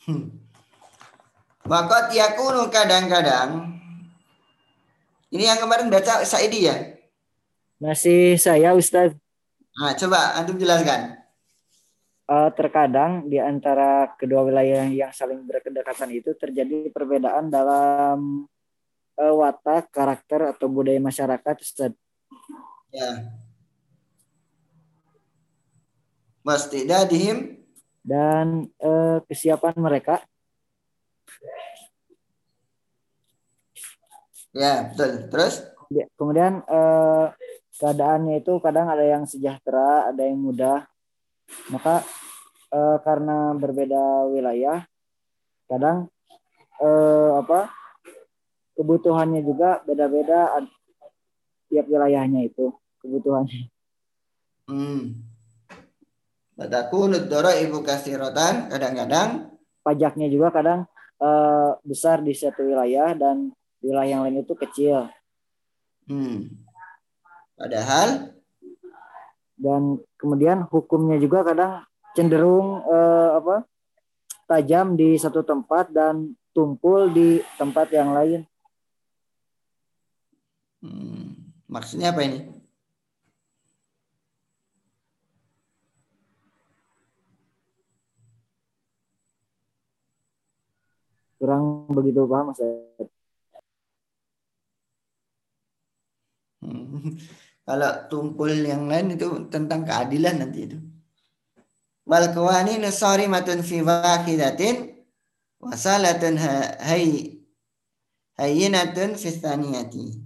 Hmm. 0.06 0.30
Wakot 1.66 2.14
yakunu 2.14 2.70
kadang-kadang 2.70 3.74
ini 5.34 5.44
yang 5.50 5.58
kemarin 5.58 5.90
baca 5.90 6.22
Saidi 6.22 6.70
ya? 6.70 6.94
Masih 7.82 8.38
saya 8.38 8.72
Ustaz. 8.72 9.12
Nah, 9.76 9.92
coba 9.98 10.38
antum 10.38 10.56
jelaskan. 10.56 11.18
Uh, 12.26 12.50
terkadang 12.54 13.26
di 13.30 13.38
antara 13.38 14.14
kedua 14.18 14.42
wilayah 14.42 14.86
yang 14.90 15.14
saling 15.14 15.46
berdekatan 15.46 16.10
itu 16.10 16.34
terjadi 16.34 16.90
perbedaan 16.90 17.50
dalam 17.50 18.46
uh, 19.18 19.34
watak, 19.36 19.90
karakter 19.90 20.54
atau 20.54 20.66
budaya 20.70 20.98
masyarakat 21.02 21.56
Ustaz. 21.58 21.92
Ya. 22.94 23.30
Mastidadihim 26.46 27.65
dan 28.06 28.70
uh, 28.78 29.18
kesiapan 29.26 29.74
mereka 29.74 30.22
Ya, 34.56 34.88
betul. 34.88 35.28
Terus? 35.28 35.54
Kemudian 36.16 36.64
eh, 36.64 37.24
keadaannya 37.76 38.40
itu 38.40 38.56
kadang 38.64 38.88
ada 38.88 39.04
yang 39.04 39.28
sejahtera, 39.28 40.08
ada 40.08 40.22
yang 40.24 40.40
mudah. 40.40 40.88
Maka 41.68 42.00
eh, 42.72 42.96
karena 43.04 43.52
berbeda 43.52 44.32
wilayah, 44.32 44.88
kadang 45.68 46.08
eh, 46.80 47.30
apa 47.36 47.68
kebutuhannya 48.80 49.44
juga 49.44 49.84
beda-beda 49.84 50.56
tiap 51.68 51.86
wilayahnya 51.92 52.48
itu 52.48 52.72
kebutuhannya. 53.04 53.68
Hmm. 54.72 55.35
Batakunu 56.56 57.20
ibu 57.60 57.78
kasiratan 57.84 58.72
kadang-kadang 58.72 59.52
pajaknya 59.84 60.26
juga 60.32 60.48
kadang 60.50 60.80
uh, 61.20 61.76
besar 61.84 62.24
di 62.24 62.32
satu 62.32 62.64
wilayah 62.64 63.12
dan 63.12 63.52
wilayah 63.84 64.18
yang 64.18 64.22
lain 64.24 64.42
itu 64.42 64.56
kecil. 64.56 65.06
Hmm. 66.08 66.48
Padahal 67.60 68.32
dan 69.56 70.00
kemudian 70.16 70.64
hukumnya 70.72 71.20
juga 71.20 71.44
kadang 71.44 71.84
cenderung 72.16 72.80
uh, 72.88 73.36
apa 73.36 73.68
tajam 74.48 74.96
di 74.96 75.20
satu 75.20 75.44
tempat 75.44 75.92
dan 75.92 76.32
tumpul 76.56 77.12
di 77.12 77.44
tempat 77.60 77.92
yang 77.92 78.16
lain. 78.16 78.48
Hmm. 80.80 81.52
Maksudnya 81.68 82.16
apa 82.16 82.24
ini? 82.24 82.55
Kurang 91.46 91.86
begitu 91.94 92.26
paham 92.26 92.50
Mas 92.50 92.58
hmm. 92.58 93.06
Kalau 97.66 97.90
tumpul 98.06 98.50
yang 98.50 98.86
lain 98.86 99.18
itu 99.18 99.26
tentang 99.50 99.82
keadilan 99.82 100.38
nanti 100.38 100.70
itu. 100.70 100.78
Wal 102.06 102.30
qawanin 102.30 102.86
sarimatun 102.86 103.66
fi 103.66 103.82
wahidatin 103.82 104.94
wasalatun 105.58 106.38
hay 106.78 107.34
hayyinatun 108.38 109.18
fi 109.18 109.28
thaniyati. 109.34 110.22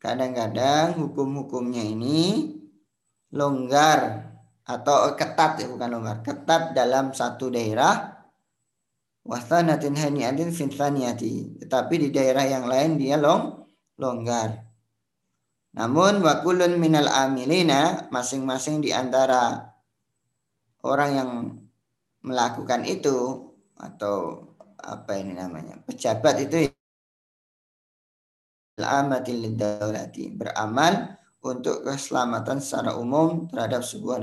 Kadang-kadang 0.00 0.96
hukum-hukumnya 0.96 1.84
ini 1.84 2.56
longgar 3.36 4.31
atau 4.72 5.12
ketat 5.12 5.60
ya 5.60 5.66
bukan 5.68 5.88
longgar. 5.92 6.24
Ketat 6.24 6.72
dalam 6.72 7.12
satu 7.12 7.52
daerah 7.52 8.24
wasanatin 9.22 9.94
haniatin 9.94 10.50
tetapi 11.60 11.94
di 11.94 12.08
daerah 12.08 12.44
yang 12.48 12.64
lain 12.64 12.96
dia 12.96 13.20
long 13.20 13.68
longgar. 14.00 14.64
Namun 15.72 16.20
wakulun 16.20 16.76
minal 16.76 17.08
amilina 17.08 18.08
masing-masing 18.12 18.84
di 18.84 18.92
antara 18.92 19.72
orang 20.84 21.10
yang 21.12 21.30
melakukan 22.22 22.84
itu 22.84 23.50
atau 23.78 24.46
apa 24.82 25.16
ini 25.16 25.32
namanya 25.34 25.78
pejabat 25.86 26.42
itu 26.42 26.70
amatil 28.82 29.54
beramal 30.34 31.21
untuk 31.42 31.82
keselamatan 31.82 32.62
secara 32.62 32.94
umum 32.94 33.50
terhadap 33.50 33.82
sebuah 33.82 34.22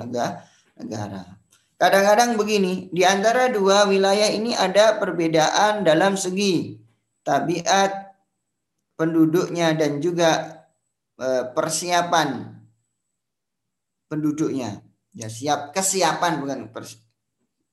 negara. 0.80 1.39
Kadang-kadang 1.80 2.36
begini, 2.36 2.91
di 2.91 3.03
antara 3.07 3.47
dua 3.51 3.88
wilayah 3.88 4.28
ini 4.32 4.51
ada 4.51 4.99
perbedaan 4.99 5.84
dalam 5.84 6.20
segi 6.20 6.76
tabiat 7.24 8.15
penduduknya 8.99 9.72
dan 9.76 10.03
juga 10.03 10.63
e, 11.15 11.28
persiapan 11.55 12.51
penduduknya. 14.11 14.84
Ya 15.15 15.32
siap 15.32 15.72
kesiapan 15.72 16.43
bukan 16.43 16.59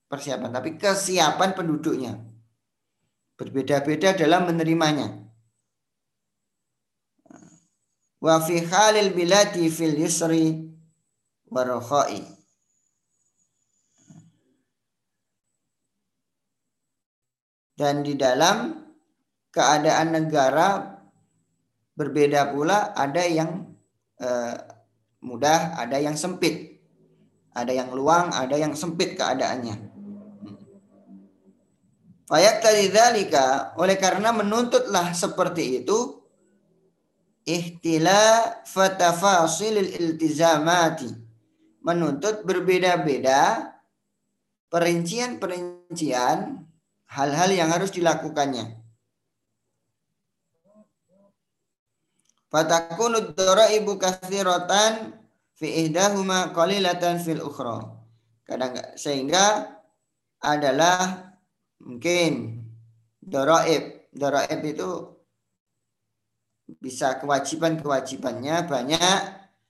persiapan, 0.07 0.55
tapi 0.55 0.79
kesiapan 0.79 1.51
penduduknya. 1.51 2.15
Berbeda-beda 3.35 4.15
dalam 4.15 4.47
menerimanya 4.47 5.26
wa 8.17 8.41
fi 8.41 8.65
halil 8.65 9.13
bilati 9.13 9.69
fil 9.69 9.93
yusri 9.93 10.67
warokhai 11.47 12.25
dan 17.77 18.01
di 18.01 18.17
dalam 18.17 18.73
keadaan 19.53 20.17
negara 20.17 20.97
berbeda 21.93 22.53
pula 22.53 22.93
ada 22.97 23.21
yang 23.25 23.69
eh, 24.21 24.57
mudah 25.21 25.77
ada 25.77 25.97
yang 25.97 26.17
sempit. 26.17 26.77
Ada 27.57 27.73
yang 27.73 27.89
luang 27.89 28.29
ada 28.29 28.53
yang 28.53 28.77
sempit 28.77 29.17
keadaannya. 29.17 29.89
Fayak 32.27 32.59
tadi 32.59 32.91
oleh 33.81 33.97
karena 33.97 34.29
menuntutlah 34.35 35.15
seperti 35.15 35.81
itu 35.81 36.16
ihtila 37.47 38.59
fatafasilil 38.67 39.95
iltizamati 39.95 41.07
menuntut 41.79 42.43
berbeda-beda 42.43 43.71
perincian-perincian 44.67 46.67
hal-hal 47.07 47.49
yang 47.55 47.71
harus 47.71 47.95
dilakukannya. 47.95 48.75
Fatakunu 52.51 53.31
ibu 53.71 53.95
kathiratan 53.95 55.15
fi 55.55 55.87
ihdahuma 55.87 56.51
qalilatan 56.51 57.23
fil 57.23 57.43
ukhra. 57.43 57.95
Kadang 58.43 58.75
sehingga 58.99 59.71
adalah 60.43 61.31
mungkin 61.79 62.63
doraib. 63.19 64.11
Doraib 64.15 64.63
itu 64.63 65.16
bisa 66.67 67.15
kewajiban-kewajibannya 67.23 68.67
banyak, 68.67 69.19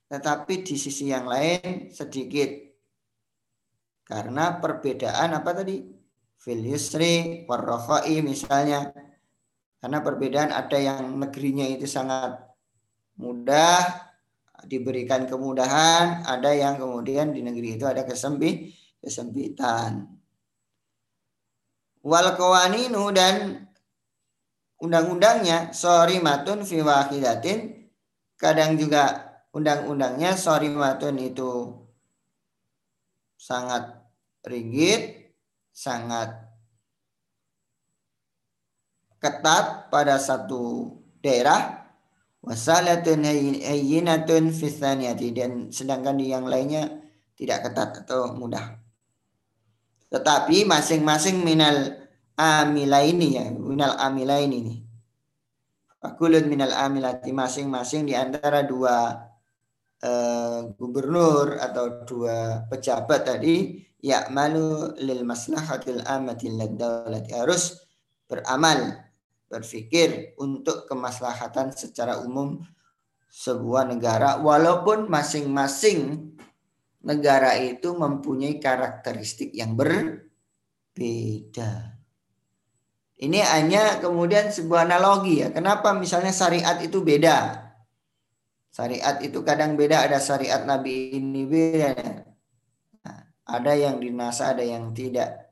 tetapi 0.10 0.66
di 0.66 0.76
sisi 0.76 1.14
yang 1.14 1.30
lain 1.30 1.94
sedikit. 1.94 2.50
Karena 4.08 4.58
perbedaan 4.58 5.38
apa 5.38 5.52
tadi? 5.54 5.78
Fil 6.38 6.64
yusri, 6.64 7.46
misalnya. 8.24 8.90
Karena 9.78 10.00
perbedaan 10.02 10.50
ada 10.50 10.78
yang 10.82 11.14
negerinya 11.22 11.68
itu 11.70 11.86
sangat 11.86 12.40
mudah, 13.20 14.08
diberikan 14.66 15.30
kemudahan, 15.30 16.26
ada 16.26 16.50
yang 16.56 16.82
kemudian 16.82 17.30
di 17.30 17.46
negeri 17.46 17.78
itu 17.78 17.86
ada 17.86 18.02
kesempit, 18.02 18.74
kesempitan. 18.98 20.10
Wal 22.02 22.34
kawaninu 22.40 23.12
dan 23.14 23.68
undang-undangnya 24.82 25.74
sorry 25.74 26.22
matun 26.22 26.62
fi 26.66 26.82
wahidatin. 26.82 27.90
Kadang 28.38 28.78
juga 28.78 29.34
undang-undangnya 29.54 30.38
sorry 30.38 30.70
matun 30.70 31.18
itu 31.18 31.74
sangat 33.38 33.98
rigid 34.46 35.34
sangat 35.74 36.34
ketat 39.18 39.90
pada 39.90 40.22
satu 40.22 40.94
daerah. 41.22 41.86
Wasalatun 42.38 43.28
hayyinatun 43.28 44.54
fi 44.54 44.70
dan 45.34 45.74
sedangkan 45.74 46.16
di 46.16 46.32
yang 46.32 46.48
lainnya 46.48 47.02
tidak 47.36 47.68
ketat 47.68 48.06
atau 48.06 48.32
mudah. 48.38 48.78
Tetapi 50.08 50.64
masing-masing 50.64 51.44
minal 51.44 52.07
amila 52.38 53.02
ini 53.02 53.28
ya 53.36 53.50
minal 53.50 53.98
amila 53.98 54.38
ini 54.38 54.58
nih 54.62 54.80
Fakulun 55.98 56.46
minal 56.46 56.78
amilati 56.78 57.34
masing-masing 57.34 58.06
di 58.06 58.14
antara 58.14 58.62
dua 58.62 59.18
uh, 60.06 60.70
gubernur 60.78 61.58
atau 61.58 62.06
dua 62.06 62.70
pejabat 62.70 63.26
tadi 63.26 63.82
ya 63.98 64.30
malu 64.30 64.94
lil 65.02 65.26
maslahatil 65.26 66.06
amatil 66.06 66.54
ladawlati 66.54 67.34
harus 67.34 67.82
beramal 68.30 68.94
berpikir 69.50 70.38
untuk 70.38 70.86
kemaslahatan 70.86 71.74
secara 71.74 72.22
umum 72.22 72.62
sebuah 73.34 73.90
negara 73.90 74.38
walaupun 74.38 75.10
masing-masing 75.10 76.30
negara 77.02 77.58
itu 77.58 77.90
mempunyai 77.98 78.62
karakteristik 78.62 79.50
yang 79.50 79.74
berbeda. 79.74 80.30
Ini 83.18 83.42
hanya 83.42 83.98
kemudian 83.98 84.54
sebuah 84.54 84.86
analogi 84.86 85.42
ya. 85.42 85.50
Kenapa 85.50 85.98
misalnya 85.98 86.30
syariat 86.30 86.78
itu 86.78 87.02
beda? 87.02 87.66
Syariat 88.70 89.18
itu 89.26 89.42
kadang 89.42 89.74
beda. 89.74 90.06
Ada 90.06 90.22
syariat 90.22 90.62
Nabi 90.70 91.18
ini 91.18 91.42
beda. 91.50 91.98
Nah, 93.02 93.20
ada 93.42 93.74
yang 93.74 93.98
dinasa, 93.98 94.54
ada 94.54 94.62
yang 94.62 94.94
tidak. 94.94 95.50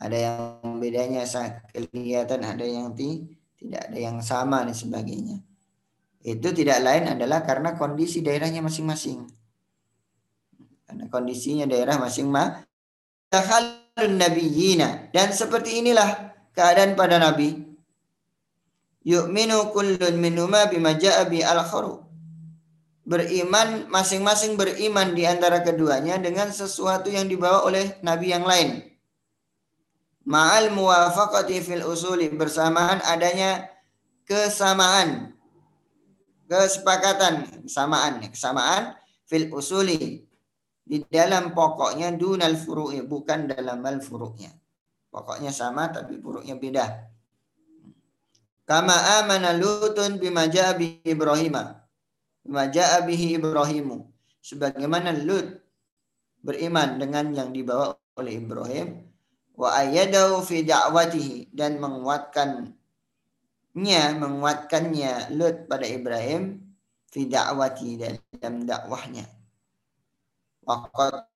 Ada 0.00 0.16
yang 0.16 0.80
bedanya 0.80 1.28
kelihatan, 1.74 2.40
ada 2.46 2.64
yang 2.64 2.96
tidak 2.96 3.82
ada 3.90 3.98
yang 3.98 4.22
sama 4.24 4.64
dan 4.64 4.72
sebagainya. 4.72 5.42
Itu 6.22 6.54
tidak 6.56 6.80
lain 6.80 7.18
adalah 7.18 7.44
karena 7.44 7.76
kondisi 7.76 8.24
daerahnya 8.24 8.64
masing-masing. 8.64 9.28
Karena 10.88 11.04
kondisinya 11.12 11.68
daerah 11.68 12.00
masing-masing. 12.00 12.64
Dan 15.12 15.28
seperti 15.36 15.84
inilah 15.84 16.37
keadaan 16.58 16.98
pada 16.98 17.22
Nabi. 17.22 17.54
Yu'minu 19.06 19.70
kullun 19.70 20.18
minhuma 20.18 20.66
bima 20.66 20.98
ja'a 20.98 21.30
al 21.30 21.62
kharu. 21.62 22.02
beriman 23.08 23.88
masing-masing 23.88 24.60
beriman 24.60 25.16
di 25.16 25.24
antara 25.24 25.64
keduanya 25.64 26.20
dengan 26.20 26.52
sesuatu 26.52 27.08
yang 27.08 27.24
dibawa 27.24 27.64
oleh 27.64 27.96
nabi 28.04 28.36
yang 28.36 28.44
lain. 28.44 28.84
Ma'al 30.28 30.68
muwafaqati 30.76 31.56
fil 31.64 31.88
usuli 31.88 32.28
bersamaan 32.28 33.00
adanya 33.00 33.64
kesamaan 34.28 35.32
kesepakatan 36.52 37.64
kesamaan 37.64 38.20
kesamaan 38.28 38.92
fil 39.24 39.48
usuli 39.56 40.28
di 40.84 41.00
dalam 41.08 41.56
pokoknya 41.56 42.12
dunal 42.12 42.60
furu'i 42.60 43.00
bukan 43.00 43.48
dalam 43.48 43.80
al 43.88 44.04
furu'nya. 44.04 44.52
Pokoknya 45.18 45.50
sama 45.50 45.90
tapi 45.90 46.22
furuknya 46.22 46.54
beda. 46.54 47.10
Kama 48.62 48.94
amana 49.18 49.50
Lutun 49.56 50.22
bima 50.22 50.46
ja'a 50.46 50.78
Ibrahimah 51.02 51.78
Maja'a 52.48 53.04
bihi 53.04 53.36
Ibrahimu. 53.36 54.08
Sebagaimana 54.40 55.12
Lut 55.12 55.60
beriman 56.40 56.96
dengan 56.96 57.28
yang 57.36 57.52
dibawa 57.52 57.92
oleh 58.16 58.40
Ibrahim 58.40 59.04
wa 59.52 59.76
ayyadahu 59.76 60.40
fi 60.40 60.64
da'watihi 60.64 61.52
dan 61.52 61.76
menguatkannya 61.76 62.64
menguatkannya 64.16 65.36
Lut 65.36 65.68
pada 65.68 65.84
Ibrahim 65.84 66.64
fi 67.12 67.28
da'wati 67.28 68.00
dalam 68.00 68.64
dakwahnya. 68.64 69.28
Waqad 70.64 71.28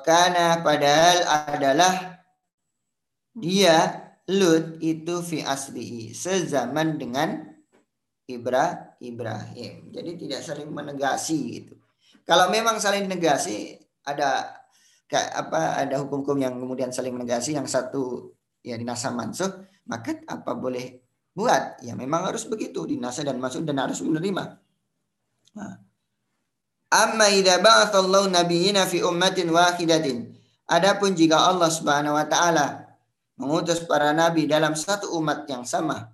kana 0.00 0.64
padahal 0.64 1.18
adalah 1.52 2.17
dia 3.40 4.08
Lut 4.28 4.76
itu 4.84 5.24
fi 5.24 5.40
aslihi 5.40 6.12
sezaman 6.12 7.00
dengan 7.00 7.48
Ibra 8.28 8.92
Ibrahim. 9.00 9.88
Jadi 9.88 10.10
tidak 10.20 10.44
saling 10.44 10.68
menegasi 10.68 11.38
gitu. 11.56 11.80
Kalau 12.28 12.52
memang 12.52 12.76
saling 12.76 13.08
negasi 13.08 13.80
ada 14.04 14.52
apa 15.08 15.80
ada 15.80 16.04
hukum-hukum 16.04 16.36
yang 16.36 16.60
kemudian 16.60 16.92
saling 16.92 17.16
menegasi 17.16 17.56
yang 17.56 17.64
satu 17.64 18.36
ya 18.60 18.76
dinasa 18.76 19.08
mansuh 19.08 19.64
maka 19.88 20.20
apa 20.28 20.52
boleh 20.52 21.00
buat 21.32 21.80
ya 21.80 21.96
memang 21.96 22.28
harus 22.28 22.44
begitu 22.44 22.84
dinasa 22.84 23.24
dan 23.24 23.40
masuk 23.40 23.64
dan 23.64 23.80
harus 23.80 24.04
menerima. 24.04 24.60
Nah. 25.56 25.88
Amma 26.88 27.32
idza 27.32 27.64
ba'athallahu 27.64 28.28
nabiyina 28.28 28.84
fi 28.84 29.00
ummatin 29.00 29.48
wahidatin. 29.48 30.36
Adapun 30.68 31.16
jika 31.16 31.48
Allah 31.48 31.72
Subhanahu 31.72 32.16
wa 32.16 32.28
taala 32.28 32.87
mengutus 33.38 33.86
para 33.86 34.10
nabi 34.10 34.50
dalam 34.50 34.74
satu 34.74 35.14
umat 35.16 35.46
yang 35.46 35.62
sama, 35.62 36.10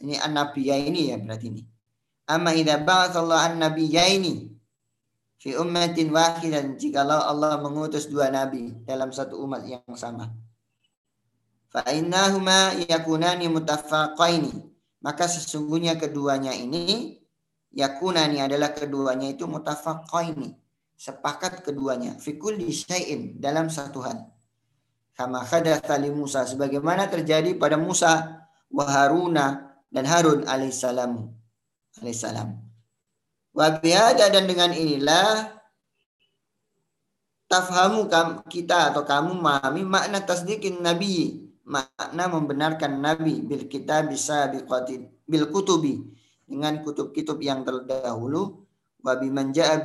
ini 0.00 0.16
an-nabiyya 0.16 0.76
ini 0.76 1.12
ya 1.12 1.16
berarti 1.20 1.46
ini. 1.52 1.62
Amma 2.26 2.52
idza 2.56 2.80
ba'athallahu 2.82 3.54
an-nabiyya 3.54 4.10
ini 4.16 4.50
fi 5.38 5.54
ummatin 5.54 6.10
wahidan 6.10 6.74
jikalau 6.74 7.22
Allah 7.22 7.60
mengutus 7.62 8.10
dua 8.10 8.32
nabi 8.32 8.74
dalam 8.82 9.14
satu 9.14 9.38
umat 9.44 9.62
yang 9.68 9.84
sama. 9.94 10.32
Fa 11.70 11.84
innahuma 11.92 12.74
yakunani 12.88 13.46
mutaffaqaini. 13.52 14.74
Maka 15.04 15.28
sesungguhnya 15.30 15.94
keduanya 16.00 16.50
ini 16.50 17.20
yakunani 17.70 18.42
adalah 18.42 18.74
keduanya 18.74 19.30
itu 19.30 19.46
mutaffaqaini. 19.46 20.56
Sepakat 20.96 21.60
keduanya 21.60 22.16
fi 22.16 22.40
kulli 22.40 22.72
syai'in 22.72 23.36
dalam 23.36 23.68
satu 23.68 24.00
hal. 24.00 24.35
Kama 25.16 25.40
hadatsa 25.48 25.96
Musa. 26.12 26.44
Sebagaimana 26.44 27.08
terjadi 27.08 27.56
pada 27.56 27.80
Musa 27.80 28.44
wa 28.68 28.84
Haruna 28.84 29.72
dan 29.88 30.04
Harun 30.04 30.44
alaihissalam. 30.44 31.32
alaihissalam. 32.04 32.52
Wa 33.56 33.80
dan 33.80 34.44
dengan 34.44 34.76
inilah 34.76 35.56
tafhamu 37.48 38.04
kita 38.52 38.92
atau 38.92 39.08
kamu 39.08 39.40
memahami 39.40 39.82
makna 39.88 40.20
tasdiqin 40.20 40.84
nabi. 40.84 41.48
Makna 41.64 42.28
membenarkan 42.28 43.00
nabi 43.00 43.40
bil 43.40 43.64
kita 43.72 44.04
bisa 44.04 44.52
bil 45.24 45.48
kutubi. 45.48 46.12
Dengan 46.44 46.84
kutub-kutub 46.84 47.40
yang 47.40 47.64
terdahulu. 47.64 48.68
Wa 49.00 49.16
biman 49.16 49.48
ja'a 49.56 49.80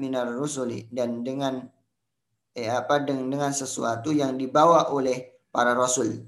minar 0.00 0.32
rusuli. 0.32 0.88
Dan 0.88 1.20
dengan 1.20 1.60
eh, 2.52 2.68
apa 2.68 3.00
dengan, 3.00 3.28
dengan 3.28 3.52
sesuatu 3.52 4.12
yang 4.12 4.36
dibawa 4.36 4.92
oleh 4.92 5.40
para 5.52 5.76
rasul. 5.76 6.24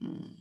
Hmm. 0.00 0.36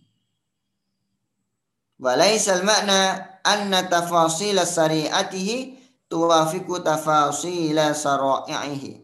Walaisal 1.99 2.63
makna 2.63 3.27
anna 3.43 3.83
tafasila 3.91 4.63
syari'atihi 4.63 5.75
tuwafiku 6.07 6.79
tafasila 6.79 7.91
sara'ihi. 7.91 9.03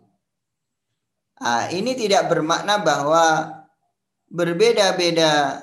Nah, 1.35 1.67
ini 1.75 1.91
tidak 1.99 2.31
bermakna 2.31 2.79
bahwa 2.79 3.51
berbeda-beda 4.31 5.59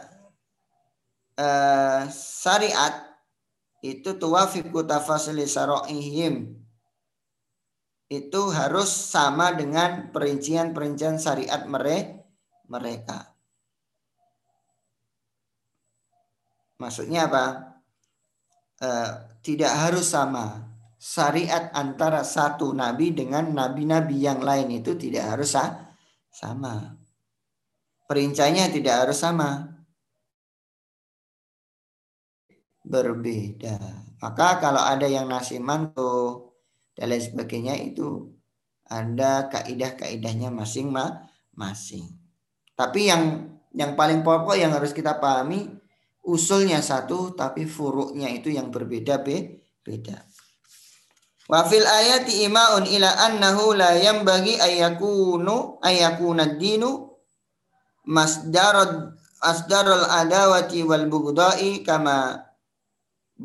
uh, 1.41 2.05
syariat 2.13 3.01
itu 3.81 4.15
tuwafiku 4.15 4.85
tafasili 4.85 5.49
sara'ihim 5.49 6.62
itu 8.13 8.53
harus 8.53 8.93
sama 8.93 9.57
dengan 9.57 10.13
perincian-perincian 10.13 11.17
syariat 11.17 11.65
mereka. 11.65 13.33
Maksudnya 16.77 17.33
apa? 17.33 17.45
E, 18.77 18.89
tidak 19.41 19.73
harus 19.73 20.13
sama. 20.13 20.69
Syariat 21.01 21.73
antara 21.73 22.21
satu 22.21 22.77
nabi 22.77 23.17
dengan 23.17 23.49
nabi-nabi 23.49 24.21
yang 24.21 24.45
lain 24.45 24.69
itu 24.77 24.93
tidak 24.93 25.33
harus 25.33 25.57
sama. 26.29 26.93
Perincanya 28.05 28.69
tidak 28.69 29.09
harus 29.09 29.19
sama. 29.25 29.73
Berbeda. 32.85 33.81
Maka 34.21 34.61
kalau 34.61 34.85
ada 34.85 35.09
yang 35.09 35.33
nasi 35.33 35.57
mantu 35.57 36.52
dan 37.03 37.11
lain 37.11 37.19
sebagainya 37.19 37.75
itu 37.83 38.31
ada 38.87 39.51
kaidah-kaidahnya 39.51 40.55
masing-masing. 40.55 42.15
Tapi 42.79 43.11
yang 43.11 43.51
yang 43.75 43.99
paling 43.99 44.23
pokok 44.23 44.55
yang 44.55 44.71
harus 44.71 44.95
kita 44.95 45.19
pahami 45.19 45.67
usulnya 46.23 46.79
satu 46.79 47.35
tapi 47.35 47.67
furuknya 47.67 48.31
itu 48.31 48.55
yang 48.55 48.71
berbeda 48.71 49.19
be 49.19 49.67
beda. 49.83 50.15
Wa 51.51 51.67
fil 51.67 51.83
ayati 51.83 52.47
imaun 52.47 52.87
ila 52.87 53.11
annahu 53.27 53.75
la 53.75 53.99
yanbaghi 53.99 54.63
ayakunu 54.63 55.83
ayakuna 55.83 56.55
dinu 56.55 57.19
masdarad 58.07 59.19
asdarul 59.43 60.07
adawati 60.07 60.87
wal 60.87 61.11
bughdai 61.11 61.83
kama 61.83 62.47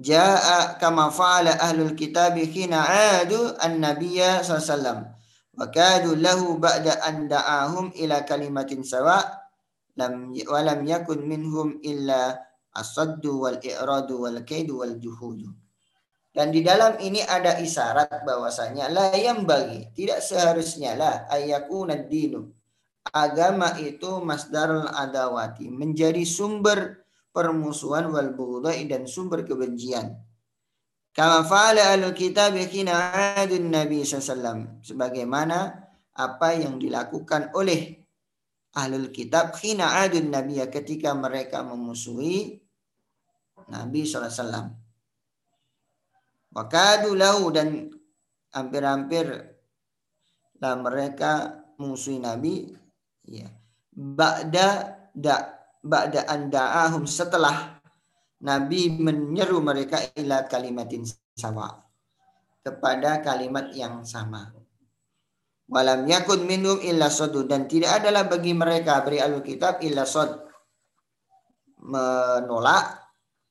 jaa 0.02 0.78
kama 0.78 1.10
fa'ala 1.10 1.57
ahlul 1.57 1.94
kitab 1.98 2.38
hina 2.38 2.86
adu 3.22 3.56
an-nabiyya 3.57 4.45
sallallahu 4.45 5.10
wa 5.57 5.65
kadu 5.74 6.18
lahu 6.18 6.61
ba'da 6.61 7.02
an 7.02 7.26
da'ahum 7.26 7.94
ila 7.98 8.22
kalimatin 8.24 8.86
sawa 8.86 9.26
lam 9.98 10.34
wa 10.34 10.60
lam 10.61 10.80
yakun 10.86 11.26
minhum 11.26 11.82
illa 11.82 12.38
asaddu 12.78 13.41
wal 13.41 13.57
i'radu 13.57 14.22
wal 14.22 14.38
kaidu 14.45 14.86
wal 14.86 14.94
juhudu. 15.02 15.49
Dan 16.30 16.53
di 16.53 16.61
dalam 16.61 17.02
ini 17.02 17.26
ada 17.26 17.57
isyarat 17.57 18.22
bahwasanya 18.22 18.94
la 18.94 19.10
yang 19.18 19.41
bagi 19.49 19.90
tidak 19.98 20.22
seharusnya 20.22 20.94
lah 20.94 21.26
ayakuna 21.34 21.98
dinu 22.06 22.53
agama 23.10 23.74
itu 23.82 24.22
masdarul 24.22 24.86
adawati 24.86 25.65
menjadi 25.74 26.22
sumber 26.22 27.07
permusuhan 27.38 28.09
wal 28.09 28.34
bughdai 28.34 28.89
dan 28.89 29.05
sumber 29.05 29.45
kebencian. 29.45 30.18
Kama 31.14 31.45
fa'ala 31.45 31.93
al 31.93 32.09
kitab 32.18 32.57
kina 32.65 33.14
adun 33.38 33.69
Nabi 33.69 34.01
sallallahu 34.01 34.81
sebagaimana 34.81 35.85
apa 36.18 36.57
yang 36.57 36.81
dilakukan 36.81 37.53
oleh 37.53 38.01
ahlul 38.77 39.09
kitab 39.14 39.53
khina 39.57 40.05
adun 40.05 40.30
Nabi 40.34 40.61
ketika 40.69 41.14
mereka 41.18 41.65
memusuhi 41.65 42.61
Nabi 43.69 44.05
SAW. 44.05 44.69
Wakadu 46.53 47.18
lahu 47.18 47.49
dan 47.53 47.89
hampir-hampir 48.53 49.26
lah 50.57 50.73
mereka 50.77 51.61
musuhi 51.77 52.18
Nabi 52.18 52.73
ya 53.26 53.45
ba'da 53.93 54.97
da 55.14 55.57
ba'da 55.88 56.27
anda'ahum 56.27 57.07
setelah 57.07 57.80
Nabi 58.43 58.93
menyeru 58.93 59.64
mereka 59.64 59.97
ila 60.14 60.45
kalimatin 60.45 61.07
sama 61.34 61.88
kepada 62.61 63.23
kalimat 63.23 63.72
yang 63.73 64.03
sama. 64.03 64.53
Walam 65.68 66.07
yakun 66.07 66.47
minum 66.47 66.80
illa 66.80 67.11
sodu 67.11 67.43
dan 67.43 67.68
tidak 67.68 68.03
adalah 68.03 68.27
bagi 68.27 68.55
mereka 68.55 69.03
beri 69.03 69.19
alkitab 69.19 69.84
illa 69.84 70.07
sod 70.07 70.47
menolak 71.84 73.03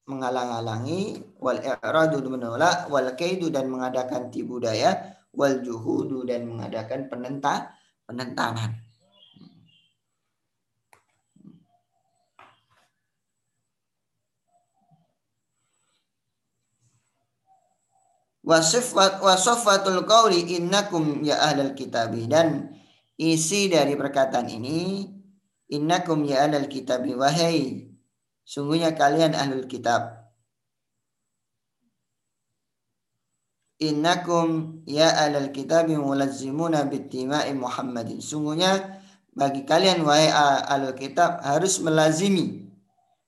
menghalang-halangi 0.06 1.18
wal 1.42 1.60
i'radu 1.60 2.22
menolak 2.30 2.88
wal 2.88 3.10
kaidu 3.18 3.50
dan 3.52 3.68
mengadakan 3.68 4.30
tipu 4.32 4.62
daya 4.62 5.18
wal 5.34 5.60
juhudu 5.60 6.24
dan 6.24 6.48
mengadakan 6.48 7.10
penentang 7.10 7.68
penentangan. 8.06 8.85
Wasifat 18.47 19.18
wasofatul 19.18 20.06
qawli 20.06 20.55
innakum 20.55 21.18
ya 21.27 21.43
ahlal 21.43 21.74
kitabi. 21.74 22.31
Dan 22.31 22.78
isi 23.18 23.66
dari 23.66 23.98
perkataan 23.98 24.47
ini 24.47 25.02
innakum 25.66 26.23
ya 26.23 26.47
ahlal 26.47 26.70
kitabi 26.70 27.18
wahai 27.18 27.90
sungguhnya 28.47 28.94
kalian 28.94 29.35
ahlul 29.35 29.66
kitab. 29.66 30.31
Innakum 33.82 34.81
ya 34.86 35.10
ahlal 35.27 35.51
kitabi 35.51 35.98
mulazzimuna 35.98 36.86
bittima'i 36.86 37.51
Muhammadin. 37.51 38.23
Sungguhnya 38.23 39.02
bagi 39.35 39.66
kalian 39.66 40.06
wahai 40.06 40.31
ahlul 40.31 40.94
kitab 40.94 41.43
harus 41.43 41.82
melazimi 41.82 42.70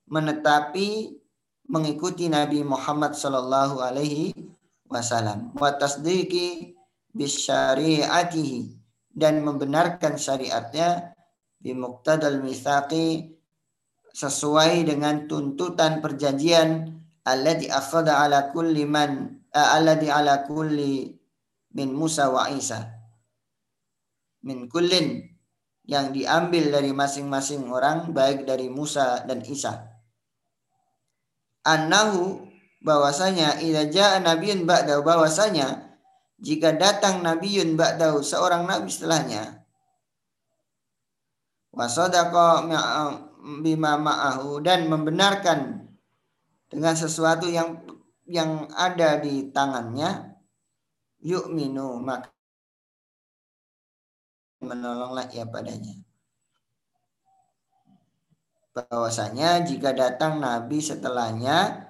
menetapi 0.07 1.19
mengikuti 1.66 2.31
Nabi 2.31 2.62
Muhammad 2.62 3.12
sallallahu 3.19 3.82
alaihi 3.82 4.32
wasallam 4.89 5.52
wa 5.56 5.70
tasdiki 5.77 6.74
bisyari'atihi 7.12 8.60
dan 9.12 9.44
membenarkan 9.44 10.16
syariatnya 10.16 11.15
bimuqtadal 11.60 12.40
mitsaqi 12.40 13.36
sesuai 14.15 14.89
dengan 14.89 15.28
tuntutan 15.31 16.01
perjanjian 16.02 16.98
alladhi 17.23 17.70
akhadha 17.70 18.24
ala 18.24 18.51
kulli 18.51 18.89
man 18.89 19.43
alladhi 19.52 20.09
ala 20.09 20.47
kulli 20.48 21.19
min 21.74 21.89
Musa 21.93 22.32
wa 22.32 22.48
Isa. 22.48 22.89
Min 24.43 24.70
kullin 24.70 25.20
yang 25.89 26.15
diambil 26.15 26.73
dari 26.73 26.90
masing-masing 26.94 27.69
orang 27.69 28.12
baik 28.15 28.48
dari 28.48 28.70
Musa 28.73 29.24
dan 29.27 29.44
Isa. 29.44 29.89
Annahu 31.69 32.48
bahwasanya 32.79 33.59
idza 33.59 33.91
jaa 33.91 34.17
nabiyyun 34.23 34.63
ba'da 34.63 35.03
bahwasanya 35.03 35.99
jika 36.39 36.75
datang 36.79 37.21
nabiyyun 37.23 37.75
ba'da 37.75 38.15
seorang 38.23 38.67
nabi 38.67 38.87
setelahnya. 38.87 39.67
Wa 41.75 41.87
sadaqa 41.91 42.67
bima 43.63 43.99
ma'ahu 43.99 44.63
dan 44.63 44.87
membenarkan 44.87 45.91
dengan 46.71 46.95
sesuatu 46.95 47.47
yang 47.51 47.83
yang 48.29 48.69
ada 48.77 49.17
di 49.19 49.49
tangannya 49.51 50.37
yuk 51.25 51.49
minu 51.49 51.97
maka 51.99 52.29
menolonglah 54.61 55.31
ia 55.33 55.47
padanya. 55.47 55.95
Bahwasanya 58.75 59.67
jika 59.67 59.91
datang 59.91 60.39
nabi 60.39 60.79
setelahnya 60.79 61.88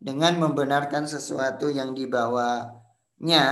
dengan 0.00 0.40
membenarkan 0.40 1.04
sesuatu 1.04 1.68
yang 1.68 1.92
dibawanya, 1.92 3.44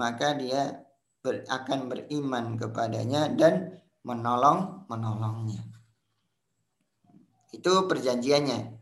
maka 0.00 0.32
dia 0.32 0.80
ber, 1.20 1.44
akan 1.44 1.92
beriman 1.92 2.56
kepadanya 2.56 3.28
dan 3.36 3.84
menolong 4.00 4.88
menolongnya. 4.88 5.60
Itu 7.52 7.84
perjanjiannya. 7.84 8.80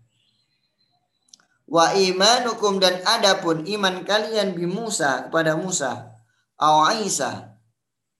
Wa 1.68 1.92
imanukum 1.92 2.80
dan 2.80 3.02
adapun 3.04 3.66
iman 3.66 4.06
kalian 4.06 4.56
bi 4.56 4.64
Musa 4.64 5.28
kepada 5.28 5.52
Musa 5.58 6.16
au 6.56 6.88
Isa 7.04 7.60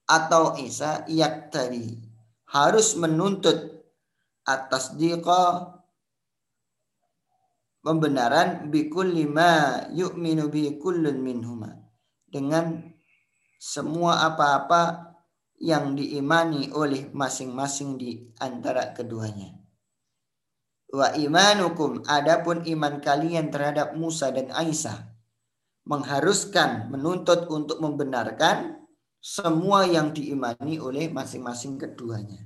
atau 0.05 0.53
Isa 0.61 1.07
yak 1.09 1.49
tadi 1.49 1.97
harus 2.53 2.93
menuntut 2.99 3.79
atas 4.45 4.97
diqa 5.01 5.78
pembenaran 7.83 8.69
bikul 8.71 9.09
lima 9.09 9.85
yu'minu 9.95 10.51
bi 10.51 10.77
kullun 10.79 11.19
minhuma 11.23 11.79
dengan 12.29 12.83
semua 13.59 14.29
apa-apa 14.29 15.15
yang 15.59 15.99
diimani 15.99 16.71
oleh 16.71 17.11
masing-masing 17.11 17.99
di 17.99 18.31
antara 18.39 18.95
keduanya. 18.95 19.59
Wa 20.89 21.13
imanukum 21.19 22.07
adapun 22.07 22.65
iman 22.65 23.03
kalian 23.03 23.53
terhadap 23.53 23.93
Musa 23.99 24.31
dan 24.33 24.49
Aisyah 24.55 25.05
mengharuskan 25.85 26.89
menuntut 26.93 27.49
untuk 27.51 27.81
membenarkan 27.81 28.79
semua 29.19 29.85
yang 29.89 30.15
diimani 30.15 30.79
oleh 30.79 31.11
masing-masing 31.11 31.77
keduanya. 31.77 32.45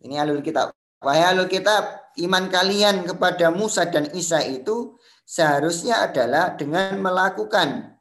Ini 0.00 0.22
alul 0.22 0.40
kitab. 0.40 0.70
Wahai 1.02 1.34
alul 1.34 1.50
kitab, 1.50 2.01
iman 2.20 2.52
kalian 2.52 3.08
kepada 3.08 3.48
Musa 3.48 3.88
dan 3.88 4.10
Isa 4.12 4.44
itu 4.44 4.98
seharusnya 5.24 6.08
adalah 6.10 6.58
dengan 6.58 7.00
melakukan 7.00 7.96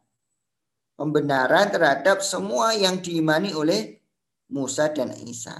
pembenaran 0.99 1.71
terhadap 1.71 2.19
semua 2.21 2.75
yang 2.75 2.99
diimani 2.99 3.55
oleh 3.55 4.03
Musa 4.51 4.91
dan 4.91 5.15
Isa. 5.25 5.55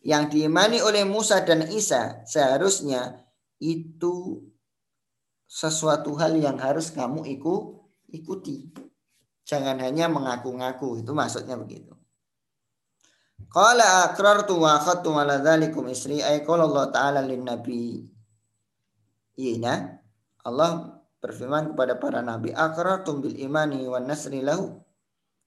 Yang 0.00 0.32
diimani 0.32 0.80
oleh 0.80 1.04
Musa 1.04 1.44
dan 1.44 1.68
Isa 1.68 2.24
seharusnya 2.24 3.20
itu 3.60 4.40
sesuatu 5.44 6.16
hal 6.16 6.38
yang 6.40 6.56
harus 6.56 6.88
kamu 6.88 7.26
ikuti. 8.08 8.72
Jangan 9.44 9.82
hanya 9.82 10.06
mengaku-ngaku, 10.08 11.04
itu 11.04 11.12
maksudnya 11.12 11.58
begitu. 11.58 11.92
Qala 13.48 14.12
aqrartu 14.12 14.60
wa 14.60 14.76
akhadtu 14.76 15.16
ala 15.16 15.40
dzalikum 15.40 15.88
isri 15.88 16.20
ay 16.20 16.44
qala 16.44 16.68
Allah 16.68 16.86
taala 16.92 17.20
lin 17.24 17.48
nabi. 17.48 18.04
Ina 19.40 19.74
Allah 20.44 21.00
berfirman 21.20 21.72
kepada 21.72 21.96
para 21.96 22.20
nabi 22.20 22.52
aqrartum 22.52 23.24
bil 23.24 23.36
imani 23.40 23.88
wan 23.88 24.04
nasri 24.04 24.44
lahu. 24.44 24.76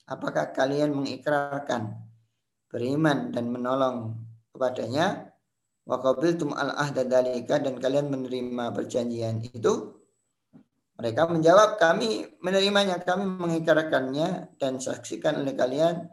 Apakah 0.09 0.51
kalian 0.51 0.91
mengikrarkan 0.91 1.95
beriman 2.67 3.31
dan 3.31 3.53
menolong 3.53 4.17
kepadanya? 4.51 5.31
Wa 5.83 5.99
qabiltum 5.99 6.55
al 6.55 6.75
ahda 6.79 7.03
dalika 7.03 7.59
dan 7.59 7.79
kalian 7.79 8.07
menerima 8.11 8.71
perjanjian 8.71 9.43
itu? 9.43 9.95
Mereka 10.93 11.25
menjawab 11.25 11.81
kami 11.81 12.37
menerimanya, 12.39 13.01
kami 13.01 13.25
mengikrarkannya 13.25 14.59
dan 14.61 14.77
saksikan 14.77 15.41
oleh 15.41 15.57
kalian 15.57 16.05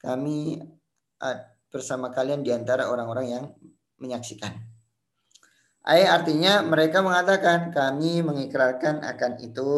kami 0.00 0.62
bersama 1.70 2.10
kalian 2.10 2.42
di 2.42 2.50
antara 2.50 2.90
orang-orang 2.90 3.26
yang 3.30 3.44
menyaksikan. 4.00 4.50
Ayat 5.80 6.22
artinya 6.22 6.60
mereka 6.60 7.00
mengatakan 7.00 7.72
kami 7.72 8.20
mengikrarkan 8.20 9.00
akan 9.00 9.32
itu. 9.40 9.72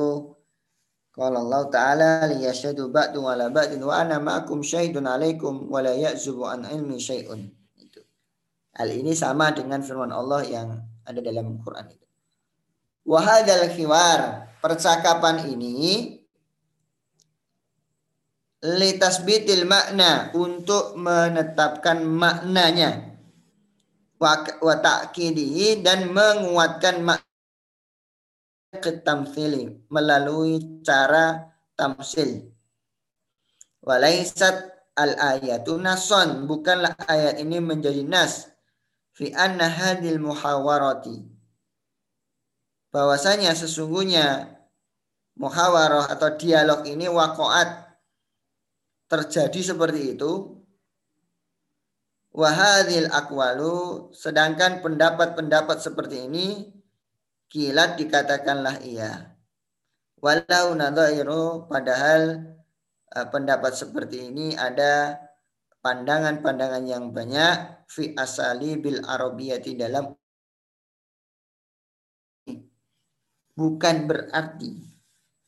Kalau 1.12 1.44
Allah 1.44 1.62
Ta'ala 1.68 2.10
liyashadu 2.32 2.88
ba'du 2.88 3.28
ala 3.28 3.52
ba'din 3.52 3.84
wa 3.84 4.00
ana 4.00 4.16
ma'akum 4.16 4.64
syahidun 4.64 5.04
alaikum 5.04 5.68
wa 5.68 5.84
la 5.84 5.92
ya'zubu 5.92 6.48
an 6.48 6.64
ilmi 6.64 6.96
syai'un. 6.96 7.52
Itu. 7.76 8.00
Hal 8.72 8.88
ini 8.88 9.12
sama 9.12 9.52
dengan 9.52 9.84
firman 9.84 10.08
Allah 10.08 10.40
yang 10.48 10.68
ada 11.04 11.20
dalam 11.20 11.60
Quran 11.60 11.92
itu. 11.92 12.06
Wahadal 13.04 13.68
khiwar. 13.76 14.48
Percakapan 14.62 15.52
ini 15.52 16.21
litasbitil 18.62 19.66
makna 19.66 20.30
untuk 20.38 20.94
menetapkan 20.94 22.06
maknanya. 22.06 23.10
Wa 24.22 24.78
ta'kidihi 24.78 25.82
dan 25.82 26.14
menguatkan 26.14 27.02
makna 27.02 27.26
ketamsili 28.78 29.82
melalui 29.90 30.80
cara 30.86 31.50
tamsil. 31.74 32.46
Walaisat 33.82 34.70
al 34.94 35.18
ayatu 35.18 35.74
nason 35.74 36.46
bukanlah 36.46 36.94
ayat 37.10 37.42
ini 37.42 37.58
menjadi 37.58 38.06
nas. 38.06 38.46
Fi 39.12 39.34
anna 39.34 39.66
hadil 39.68 40.22
muhawarati. 40.22 41.20
Bahwasanya 42.94 43.52
sesungguhnya 43.58 44.54
muhawarah 45.36 46.08
atau 46.14 46.32
dialog 46.38 46.86
ini 46.86 47.10
waqaat 47.10 47.91
terjadi 49.12 49.76
seperti 49.76 50.16
itu 50.16 50.56
wahadil 52.32 53.12
akwalu 53.12 54.08
sedangkan 54.16 54.80
pendapat-pendapat 54.80 55.84
seperti 55.84 56.32
ini 56.32 56.72
kilat 57.52 58.00
dikatakanlah 58.00 58.80
iya. 58.80 59.36
Walau 60.16 60.72
nadairu 60.72 61.68
padahal 61.68 62.40
uh, 63.12 63.26
pendapat 63.28 63.76
seperti 63.76 64.32
ini 64.32 64.56
ada 64.56 65.20
pandangan-pandangan 65.84 66.84
yang 66.88 67.12
banyak 67.12 67.84
fi 67.90 68.16
asali 68.16 68.80
bil 68.80 69.04
arabiyati 69.04 69.76
dalam 69.76 70.16
bukan 73.52 73.96
berarti 74.08 74.72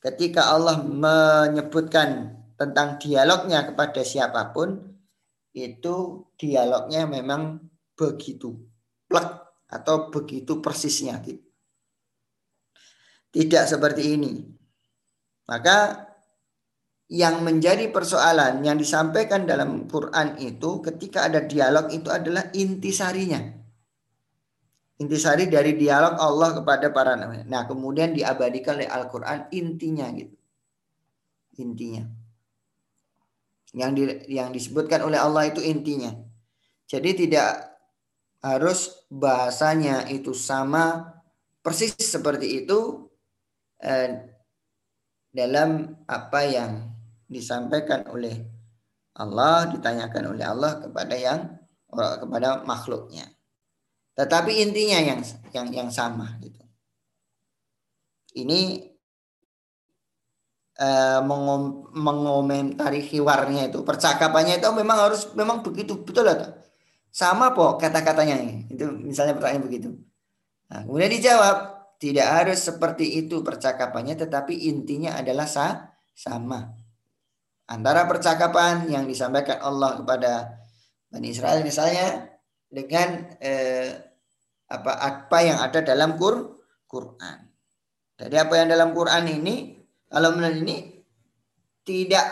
ketika 0.05 0.53
Allah 0.53 0.85
menyebutkan 0.85 2.44
tentang 2.55 2.97
dialognya 3.03 3.67
kepada 3.67 4.03
siapa 4.07 4.55
pun 4.55 4.79
itu 5.55 6.27
dialognya 6.35 7.07
memang 7.07 7.63
begitu 7.95 8.55
plek 9.07 9.29
atau 9.71 10.11
begitu 10.11 10.59
persisnya 10.59 11.23
tidak 13.31 13.65
seperti 13.67 14.19
ini 14.19 14.33
maka 15.45 16.09
yang 17.13 17.45
menjadi 17.45 17.93
persoalan 17.93 18.65
yang 18.65 18.81
disampaikan 18.81 19.45
dalam 19.45 19.85
Quran 19.85 20.41
itu 20.41 20.81
ketika 20.81 21.29
ada 21.29 21.45
dialog 21.45 21.93
itu 21.93 22.09
adalah 22.09 22.49
intisarinya. 22.57 23.45
Intisari 24.95 25.51
dari 25.51 25.77
dialog 25.77 26.17
Allah 26.17 26.55
kepada 26.57 26.89
para 26.95 27.19
nabi. 27.19 27.45
Nah, 27.45 27.67
kemudian 27.69 28.15
diabadikan 28.15 28.79
oleh 28.79 28.89
Al-Qur'an 28.89 29.51
intinya 29.53 30.07
gitu. 30.15 30.39
Intinya. 31.61 32.24
Yang 33.75 33.91
di, 33.99 34.03
yang 34.39 34.55
disebutkan 34.55 35.03
oleh 35.03 35.19
Allah 35.19 35.51
itu 35.51 35.59
intinya. 35.59 36.15
Jadi 36.87 37.27
tidak 37.27 37.75
harus 38.39 39.03
bahasanya 39.11 40.07
itu 40.07 40.31
sama 40.31 41.11
persis 41.65 41.97
seperti 41.99 42.63
itu 42.63 43.11
eh, 43.83 44.31
dalam 45.35 45.99
apa 46.07 46.41
yang 46.47 46.95
disampaikan 47.27 48.07
oleh 48.07 48.47
Allah, 49.19 49.71
ditanyakan 49.75 50.25
oleh 50.39 50.45
Allah 50.47 50.79
kepada 50.79 51.15
yang 51.19 51.41
kepada 51.95 52.63
makhluknya. 52.63 53.27
Tetapi 54.15 54.63
intinya 54.63 54.99
yang 55.03 55.21
yang 55.51 55.67
yang 55.75 55.91
sama 55.91 56.39
gitu. 56.39 56.63
Ini 58.35 58.94
mengom, 61.23 61.87
mengomentari 61.95 62.99
hiwarnya 62.99 63.71
itu, 63.71 63.87
percakapannya 63.87 64.59
itu 64.59 64.69
memang 64.75 64.99
harus 65.11 65.31
memang 65.39 65.63
begitu 65.63 66.03
betul 66.03 66.27
atau 66.27 66.51
sama 67.15 67.55
po 67.55 67.79
kata-katanya 67.79 68.67
itu 68.67 68.91
misalnya 68.91 69.39
pertanyaan 69.39 69.63
begitu. 69.63 69.89
Nah, 70.67 70.83
kemudian 70.83 71.15
dijawab 71.15 71.57
tidak 72.03 72.27
harus 72.27 72.59
seperti 72.59 73.23
itu 73.23 73.39
percakapannya, 73.47 74.19
tetapi 74.19 74.67
intinya 74.67 75.15
adalah 75.15 75.47
sa 75.47 75.95
sama 76.11 76.75
antara 77.71 78.05
percakapan 78.05 78.91
yang 78.91 79.07
disampaikan 79.09 79.63
Allah 79.63 80.03
kepada 80.03 80.33
Bani 81.09 81.31
Israel 81.31 81.63
misalnya 81.63 82.35
dengan 82.67 83.39
eh, 83.39 83.95
apa 84.69 84.93
apa 84.99 85.39
yang 85.39 85.59
ada 85.63 85.81
dalam 85.81 86.19
Qur, 86.19 86.59
Quran. 86.91 87.39
Jadi 88.19 88.37
apa 88.39 88.55
yang 88.59 88.69
dalam 88.71 88.91
Quran 88.95 89.25
ini 89.31 89.74
kalau 90.15 90.31
menurut 90.39 90.63
ini 90.63 91.03
tidak 91.83 92.27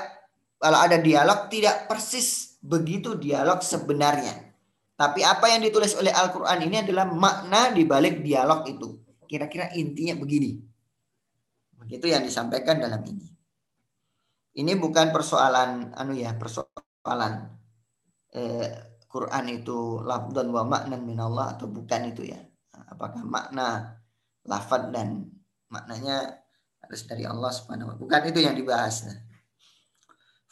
kalau 0.62 0.78
ada 0.78 1.02
dialog 1.02 1.50
tidak 1.50 1.90
persis 1.90 2.54
begitu 2.62 3.18
dialog 3.18 3.58
sebenarnya. 3.58 4.54
Tapi 4.94 5.26
apa 5.26 5.50
yang 5.50 5.66
ditulis 5.66 5.98
oleh 5.98 6.14
Al-Quran 6.14 6.62
ini 6.62 6.86
adalah 6.86 7.10
makna 7.10 7.74
di 7.74 7.82
balik 7.82 8.22
dialog 8.22 8.62
itu. 8.70 9.02
Kira-kira 9.26 9.74
intinya 9.74 10.14
begini. 10.14 10.62
Begitu 11.82 12.06
yang 12.06 12.22
disampaikan 12.22 12.78
dalam 12.78 13.02
ini. 13.02 13.26
Ini 14.62 14.78
bukan 14.78 15.10
persoalan 15.10 15.90
anu 15.98 16.14
ya, 16.14 16.38
persoalan 16.38 17.50
eh, 18.30 18.70
Quran 19.10 19.44
itu 19.50 19.98
lafdan 20.06 20.54
wa 20.54 20.62
makna 20.62 21.02
min 21.02 21.18
Allah 21.18 21.58
atau 21.58 21.66
bukan 21.66 22.14
itu 22.14 22.30
ya. 22.30 22.38
Apakah 22.94 23.26
makna 23.26 23.98
lafad 24.46 24.94
dan 24.94 25.26
maknanya 25.66 26.41
harus 26.92 27.08
dari 27.08 27.24
Allah 27.24 27.48
Subhanahu 27.48 27.88
wa 27.88 27.96
Bukan 27.96 28.20
itu 28.28 28.44
yang 28.44 28.52
dibahas. 28.52 29.08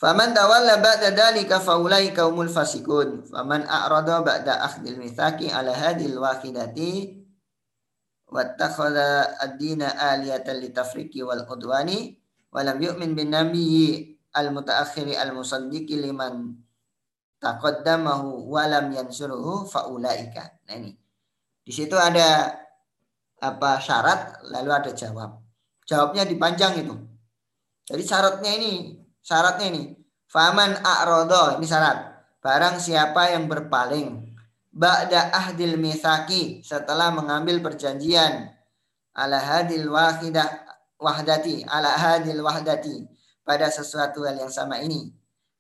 Faman 0.00 0.32
tawalla 0.32 0.80
ba'da 0.80 1.12
dalika 1.12 1.60
faulai 1.60 2.16
kaumul 2.16 2.48
fasikun. 2.48 3.28
Faman 3.28 3.68
a'rada 3.68 4.24
ba'da 4.24 4.64
akhdil 4.64 4.96
mithaki 4.96 5.52
ala 5.52 5.76
hadil 5.76 6.16
wahidati 6.16 7.20
wattakhadha 8.32 9.36
ad-dina 9.36 9.92
aliyatan 10.16 10.64
litafriqi 10.64 11.20
wal 11.20 11.44
udwani 11.44 12.16
walam 12.48 12.80
yu'min 12.80 13.12
bin 13.12 13.36
nabiyyi 13.36 14.16
al 14.32 14.48
mutaakhiri 14.56 15.20
al 15.20 15.36
musaddiqi 15.36 16.00
liman 16.00 16.56
taqaddamahu 17.36 18.48
walam 18.48 18.88
yansuruhu 18.96 19.68
faulaika. 19.68 20.56
Nah 20.64 20.80
ini. 20.80 20.96
Di 21.60 21.76
situ 21.76 22.00
ada 22.00 22.56
apa 23.36 23.76
syarat 23.84 24.40
lalu 24.48 24.72
ada 24.72 24.96
jawab. 24.96 25.49
Jawabnya 25.90 26.22
dipanjang 26.22 26.86
itu. 26.86 26.94
Jadi 27.90 28.02
syaratnya 28.06 28.50
ini, 28.54 29.02
syaratnya 29.18 29.66
ini. 29.74 29.82
Faman 30.30 30.78
a'rodo, 30.78 31.58
ini 31.58 31.66
syarat. 31.66 32.30
Barang 32.38 32.78
siapa 32.78 33.34
yang 33.34 33.50
berpaling. 33.50 34.30
Ba'da 34.70 35.34
ahdil 35.34 35.74
mithaki, 35.74 36.62
setelah 36.62 37.10
mengambil 37.10 37.58
perjanjian. 37.58 38.54
Ala 39.10 39.42
hadil 39.42 39.90
wahidah 39.90 40.70
wahdati 41.00 41.64
ala 41.64 41.96
hadil 41.96 42.44
wahdati 42.44 43.08
pada 43.42 43.72
sesuatu 43.72 44.22
hal 44.28 44.36
yang 44.36 44.52
sama 44.52 44.78
ini 44.84 45.10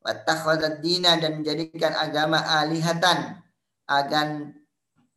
wattakhadhat 0.04 0.84
dina 0.84 1.16
dan 1.16 1.40
menjadikan 1.40 1.96
agama 1.96 2.44
alihatan 2.44 3.40
agan 3.88 4.52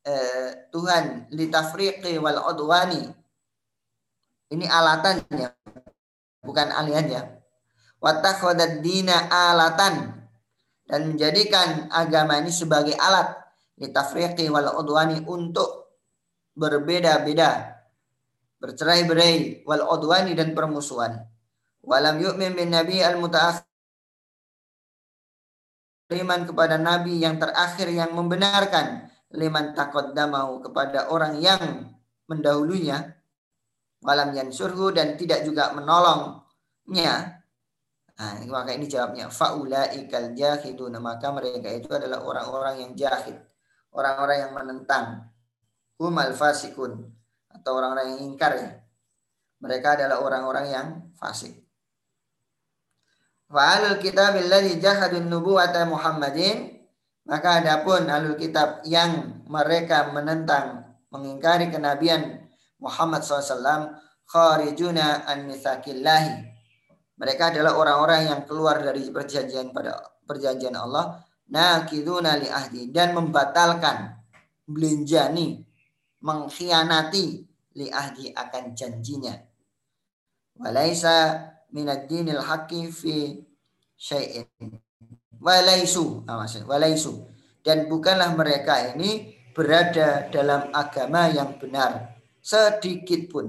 eh, 0.08 0.72
Tuhan 0.72 1.28
litafriqi 1.36 2.18
wal 2.24 2.40
udwani 2.56 3.12
ini 4.54 4.70
alatan 4.70 5.26
ya 5.34 5.50
bukan 6.46 6.70
alihan 6.70 7.08
ya. 7.10 7.24
Wattakhadhat 8.04 8.84
dina 8.84 9.32
alatan. 9.32 10.22
Dan 10.84 11.16
menjadikan 11.16 11.88
agama 11.90 12.44
ini 12.44 12.52
sebagai 12.52 12.94
alat 13.00 13.40
litafriqi 13.80 14.52
wal 14.52 14.84
udwani 14.84 15.24
untuk 15.24 15.96
berbeda-beda 16.54 17.80
bercerai-berai 18.60 19.64
wal 19.64 19.88
udwani 19.96 20.36
dan 20.36 20.52
permusuhan. 20.52 21.24
Walam 21.84 22.20
yu'min 22.20 22.52
bin 22.54 22.76
nabi 22.76 23.00
al 23.00 23.16
mutaakhir 23.16 23.64
kepada 26.52 26.76
nabi 26.78 27.24
yang 27.24 27.40
terakhir 27.40 27.88
yang 27.90 28.12
membenarkan 28.12 29.08
liman 29.34 29.74
taqaddamahu 29.74 30.62
kepada 30.68 31.10
orang 31.10 31.42
yang 31.42 31.90
mendahulunya 32.30 33.18
walam 34.04 34.36
yansurhu 34.36 34.92
dan 34.92 35.16
tidak 35.16 35.48
juga 35.48 35.72
menolongnya 35.74 37.44
Nah, 38.14 38.38
maka 38.46 38.78
ini 38.78 38.86
jawabnya 38.86 39.26
faulaikal 39.26 40.38
jahiduna 40.38 41.02
maka 41.02 41.34
mereka 41.34 41.66
itu 41.74 41.90
adalah 41.90 42.22
orang-orang 42.22 42.86
yang 42.86 42.92
jahid, 42.94 43.42
orang-orang 43.90 44.38
yang 44.48 44.54
menentang. 44.54 45.06
Humal 45.98 46.30
fasikun 46.38 47.10
atau 47.50 47.72
orang-orang 47.74 48.18
yang 48.18 48.22
ingkar 48.34 48.54
ya. 48.54 48.70
Mereka 49.66 49.98
adalah 49.98 50.22
orang-orang 50.22 50.66
yang 50.70 50.88
fasik. 51.18 51.58
Fa'alul 53.50 54.02
kitab 54.02 54.38
alladhi 54.38 54.78
jahadun 54.82 55.30
nubuwata 55.30 55.86
Muhammadin 55.86 56.74
maka 57.24 57.64
adapun 57.64 58.10
alul 58.12 58.36
kitab 58.36 58.84
yang 58.84 59.42
mereka 59.48 60.12
menentang 60.12 60.92
mengingkari 61.08 61.72
kenabian 61.72 62.43
Muhammad 62.84 63.24
SAW 63.24 63.96
kharijuna 64.28 65.24
an 65.24 65.48
mithaqillahi 65.48 66.54
mereka 67.16 67.56
adalah 67.56 67.80
orang-orang 67.80 68.28
yang 68.28 68.42
keluar 68.44 68.84
dari 68.84 69.08
perjanjian 69.08 69.72
pada 69.72 69.96
perjanjian 70.28 70.76
Allah 70.76 71.24
nakiduna 71.48 72.36
li 72.36 72.52
ahdi 72.52 72.92
dan 72.92 73.16
membatalkan 73.16 74.18
belinjani 74.68 75.62
mengkhianati 76.24 77.26
li 77.80 77.88
ahdi 77.88 78.32
akan 78.36 78.76
janjinya. 78.76 79.36
Walaisa 80.58 81.48
minad 81.74 82.10
dinil 82.10 82.42
haqqi 82.42 82.90
fi 82.90 83.40
syai'in. 83.98 84.80
Walaisu, 85.44 86.24
nah, 86.24 86.40
walaisu. 86.68 87.28
Dan 87.60 87.92
bukanlah 87.92 88.32
mereka 88.36 88.96
ini 88.96 89.36
berada 89.52 90.32
dalam 90.32 90.72
agama 90.72 91.28
yang 91.28 91.60
benar 91.60 92.13
sedikit 92.44 93.32
pun. 93.32 93.48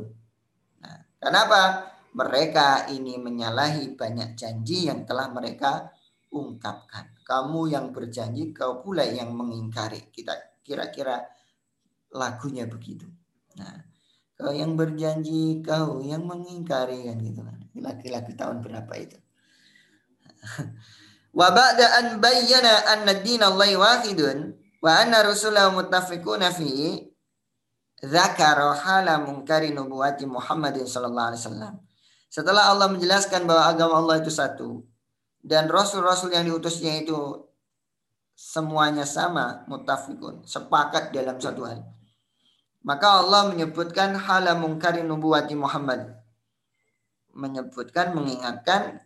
Nah, 0.80 0.98
kenapa? 1.18 1.90
Mereka 2.14 2.94
ini 2.94 3.18
menyalahi 3.18 3.98
banyak 3.98 4.38
janji 4.38 4.86
yang 4.86 5.02
telah 5.02 5.26
mereka 5.34 5.90
ungkapkan. 6.30 7.10
Kamu 7.26 7.66
yang 7.74 7.90
berjanji, 7.90 8.54
kau 8.54 8.78
pula 8.78 9.02
yang 9.02 9.34
mengingkari. 9.34 10.14
Kita 10.14 10.62
kira-kira 10.62 11.26
lagunya 12.14 12.70
begitu. 12.70 13.10
Nah, 13.58 13.82
kau 14.38 14.54
yang 14.54 14.78
berjanji, 14.78 15.58
kau 15.58 15.98
yang 15.98 16.22
mengingkari 16.22 17.10
kan 17.10 17.18
gitu 17.18 17.42
kan. 17.42 17.58
Lagu-lagu 17.74 18.30
tahun 18.38 18.62
berapa 18.62 18.94
itu? 18.94 19.18
Wa 21.38 21.50
ba'da 21.50 21.98
an 21.98 22.06
bayyana 22.22 22.94
anna 22.94 23.18
din 23.18 23.42
Allah 23.42 23.74
wahidun 23.74 24.54
wa 24.78 25.02
anna 25.02 25.26
rasulahu 25.26 25.82
muttafiquna 25.82 26.54
fi 26.54 27.02
Zakara 28.04 28.76
hala 28.76 29.24
mungkari 29.24 29.72
nubuwati 29.72 30.28
Muhammadin 30.28 30.84
sallallahu 30.84 31.32
alaihi 31.32 31.40
wasallam. 31.40 31.74
Setelah 32.28 32.74
Allah 32.74 32.92
menjelaskan 32.92 33.48
bahwa 33.48 33.64
agama 33.70 33.94
Allah 34.04 34.20
itu 34.20 34.28
satu 34.28 34.84
dan 35.40 35.70
rasul-rasul 35.72 36.34
yang 36.34 36.44
diutusnya 36.44 37.00
itu 37.00 37.16
semuanya 38.34 39.06
sama, 39.06 39.62
mutafikun, 39.70 40.42
sepakat 40.44 41.14
dalam 41.14 41.38
satu 41.38 41.64
hal. 41.64 41.80
Maka 42.84 43.24
Allah 43.24 43.48
menyebutkan 43.48 44.12
hala 44.18 44.58
mungkari 44.58 45.00
nubuwati 45.00 45.56
Muhammad. 45.56 46.20
Menyebutkan, 47.32 48.12
mengingatkan 48.12 49.00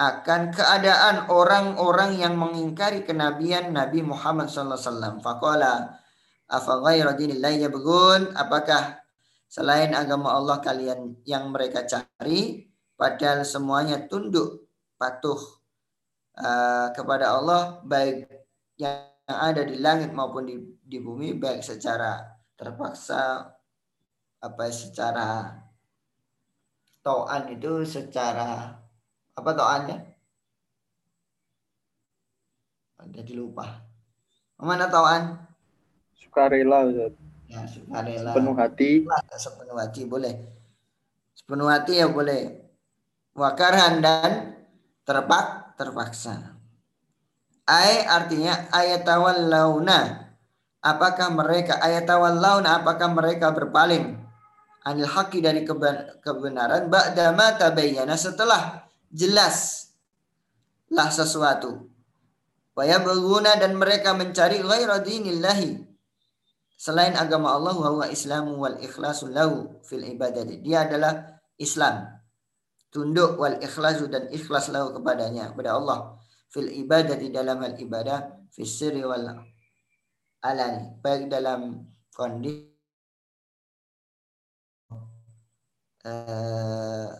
akan 0.00 0.48
keadaan 0.56 1.28
orang-orang 1.28 2.16
yang 2.16 2.32
mengingkari 2.40 3.04
kenabian 3.04 3.76
Nabi 3.76 4.00
Muhammad 4.00 4.48
SAW. 4.48 5.20
Faqala 5.20 5.99
Yabghun? 6.50 8.34
Apakah 8.34 8.98
selain 9.46 9.94
agama 9.94 10.34
Allah 10.34 10.58
kalian 10.58 11.14
yang 11.22 11.54
mereka 11.54 11.86
cari 11.86 12.66
padahal 12.98 13.46
semuanya 13.46 14.04
tunduk 14.10 14.66
patuh 14.98 15.38
uh, 16.36 16.90
kepada 16.92 17.38
Allah 17.38 17.80
baik 17.86 18.26
yang 18.76 19.06
ada 19.26 19.62
di 19.62 19.78
langit 19.78 20.10
maupun 20.10 20.46
di, 20.46 20.58
di 20.82 20.98
bumi 20.98 21.38
baik 21.38 21.62
secara 21.62 22.18
terpaksa 22.58 23.46
apa 24.40 24.64
secara 24.72 25.54
toan 27.00 27.42
itu 27.54 27.86
secara 27.86 28.74
apa 29.32 29.50
toannya? 29.56 29.98
Jadi 33.10 33.32
lupa. 33.32 33.64
Mana 34.60 34.92
toan? 34.92 35.49
Sukarela 36.20 36.86
Ustaz. 36.86 37.16
Ya, 37.50 37.66
sukarela. 37.66 38.30
Sepenuh 38.30 38.54
hati. 38.54 38.90
Sepenuh 39.34 39.76
hati 39.80 40.02
boleh. 40.06 40.34
Sepenuh 41.34 41.66
hati 41.66 41.98
ya 41.98 42.06
boleh. 42.06 42.62
Wakarhan 43.34 43.98
dan 44.04 44.54
terpak 45.02 45.74
terpaksa. 45.74 46.54
Ay 47.66 48.06
artinya 48.06 48.70
ayatawallawna. 48.70 50.30
Apakah 50.80 51.28
mereka 51.34 51.82
ayatawallawna 51.82 52.80
apakah 52.80 53.10
mereka 53.12 53.52
berpaling 53.52 54.16
anil 54.86 55.10
haqi 55.10 55.44
dari 55.44 55.66
kebenaran 56.24 56.88
ba'dama 56.88 57.52
tabayyana 57.60 58.16
setelah 58.16 58.88
jelas 59.12 59.90
lah 60.88 61.10
sesuatu. 61.12 61.90
Waya 62.72 62.96
dan 63.60 63.76
mereka 63.76 64.16
mencari 64.16 64.64
ghaira 64.64 65.04
dinillahi 65.04 65.89
selain 66.80 67.12
agama 67.12 67.52
Allah 67.52 67.76
wa 67.76 68.08
islamu 68.08 68.56
wal 68.56 68.80
ikhlasu 68.80 69.28
lahu 69.28 69.84
fil 69.84 70.00
ibadati. 70.00 70.64
Dia 70.64 70.88
adalah 70.88 71.36
Islam. 71.60 72.08
Tunduk 72.88 73.36
wal 73.36 73.60
ikhlasu 73.60 74.08
dan 74.08 74.32
ikhlas 74.32 74.72
lahu 74.72 74.96
kepadanya 74.96 75.52
kepada 75.52 75.76
Allah 75.76 76.16
fil 76.48 76.72
ibadati 76.72 77.28
dalam 77.28 77.60
hal 77.62 77.76
ibadah 77.76 78.48
fis 78.50 78.80
sirri 78.80 79.06
wal 79.06 79.22
alani 80.42 80.98
baik 80.98 81.30
dalam 81.30 81.86
kondisi 82.10 82.74
uh, 86.02 87.12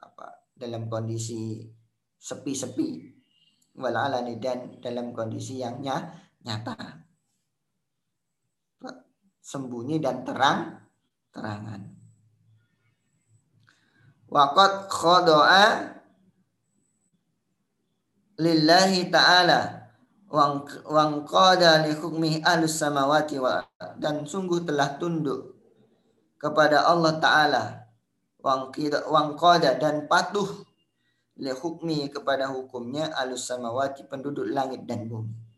apa 0.00 0.26
dalam 0.56 0.88
kondisi 0.88 1.60
sepi-sepi 2.16 2.88
wal 3.76 3.92
alani 3.92 4.40
dan 4.40 4.80
dalam 4.80 5.12
kondisi 5.12 5.60
yang 5.60 5.84
nyata 5.84 7.09
sembunyi 9.50 9.98
dan 9.98 10.22
terang 10.22 10.78
terangan. 11.34 11.82
Waqad 14.30 14.86
khodoa 14.86 15.90
lillahi 18.38 19.10
ta'ala 19.10 19.90
wang 20.30 21.26
qada 21.26 21.82
li 21.82 21.98
hukmi 21.98 22.38
ahlus 22.46 22.78
samawati 22.78 23.42
wa 23.42 23.58
dan 23.98 24.22
sungguh 24.22 24.62
telah 24.62 24.94
tunduk 25.02 25.58
kepada 26.38 26.86
Allah 26.86 27.18
taala 27.18 27.64
wang 28.38 28.70
wang 29.10 29.30
qada 29.34 29.74
dan 29.74 30.06
patuh 30.06 30.46
li 31.42 31.50
hukmi 31.50 32.06
kepada 32.14 32.46
hukumnya 32.46 33.10
ahlus 33.18 33.50
samawati 33.50 34.06
penduduk 34.06 34.46
langit 34.46 34.86
dan 34.86 35.10
bumi 35.10 35.49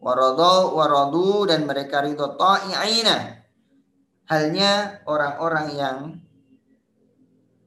waradu 0.00 0.74
waradu 0.74 1.44
dan 1.46 1.68
mereka 1.68 2.02
ridho 2.02 2.34
ta'i'ina. 2.34 3.44
Halnya 4.26 5.04
orang-orang 5.04 5.68
yang 5.76 5.98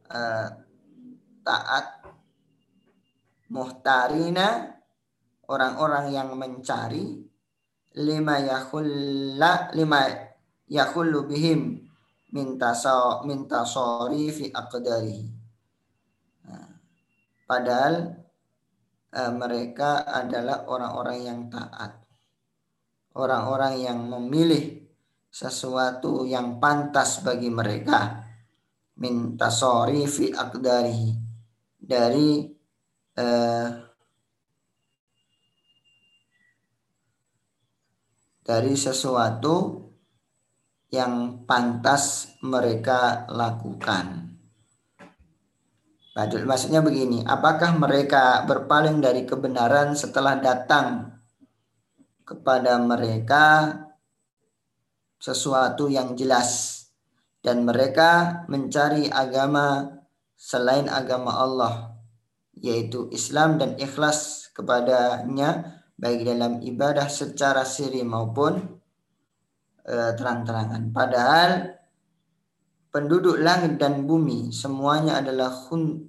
uh, 0.10 0.48
taat 1.44 2.04
muhtarina 3.54 4.74
orang-orang 5.46 6.10
yang 6.10 6.34
mencari 6.34 7.22
lima 8.00 8.42
yahulla 8.42 9.70
lima 9.78 10.02
yahullu 10.66 11.30
bihim 11.30 11.84
minta 12.34 12.74
so 12.74 13.22
minta 13.30 13.62
sorry 13.62 14.34
fi 14.34 14.50
aqdari 14.50 15.30
nah, 16.50 16.74
padahal 17.46 18.18
uh, 19.14 19.32
mereka 19.38 20.02
adalah 20.10 20.66
orang-orang 20.66 21.20
yang 21.22 21.40
taat 21.54 22.03
orang-orang 23.14 23.82
yang 23.82 24.00
memilih 24.10 24.82
sesuatu 25.34 26.26
yang 26.30 26.62
pantas 26.62 27.26
bagi 27.26 27.50
mereka 27.50 28.22
minta 29.02 29.50
sorry 29.50 30.06
fi 30.06 30.30
akdari 30.30 31.10
dari 31.82 32.46
eh, 33.18 33.68
dari 38.44 38.74
sesuatu 38.76 39.82
yang 40.94 41.46
pantas 41.50 42.38
mereka 42.46 43.26
lakukan. 43.32 44.30
Maksudnya 46.46 46.86
begini, 46.86 47.26
apakah 47.26 47.74
mereka 47.74 48.46
berpaling 48.46 49.02
dari 49.02 49.26
kebenaran 49.26 49.98
setelah 49.98 50.38
datang 50.38 51.13
kepada 52.24 52.80
mereka 52.80 53.78
sesuatu 55.20 55.88
yang 55.88 56.16
jelas. 56.20 56.82
Dan 57.44 57.68
mereka 57.68 58.44
mencari 58.48 59.12
agama 59.12 60.00
selain 60.40 60.88
agama 60.88 61.44
Allah 61.44 61.94
yaitu 62.64 63.10
Islam 63.12 63.60
dan 63.60 63.76
ikhlas 63.76 64.48
kepadanya 64.56 65.82
baik 65.98 66.24
dalam 66.24 66.64
ibadah 66.64 67.10
secara 67.10 67.66
siri 67.66 68.06
maupun 68.06 68.60
e, 69.84 69.96
terang-terangan. 70.16 70.94
Padahal 70.94 71.74
penduduk 72.94 73.42
langit 73.42 73.82
dan 73.82 74.06
bumi 74.06 74.54
semuanya 74.54 75.20
adalah 75.20 75.52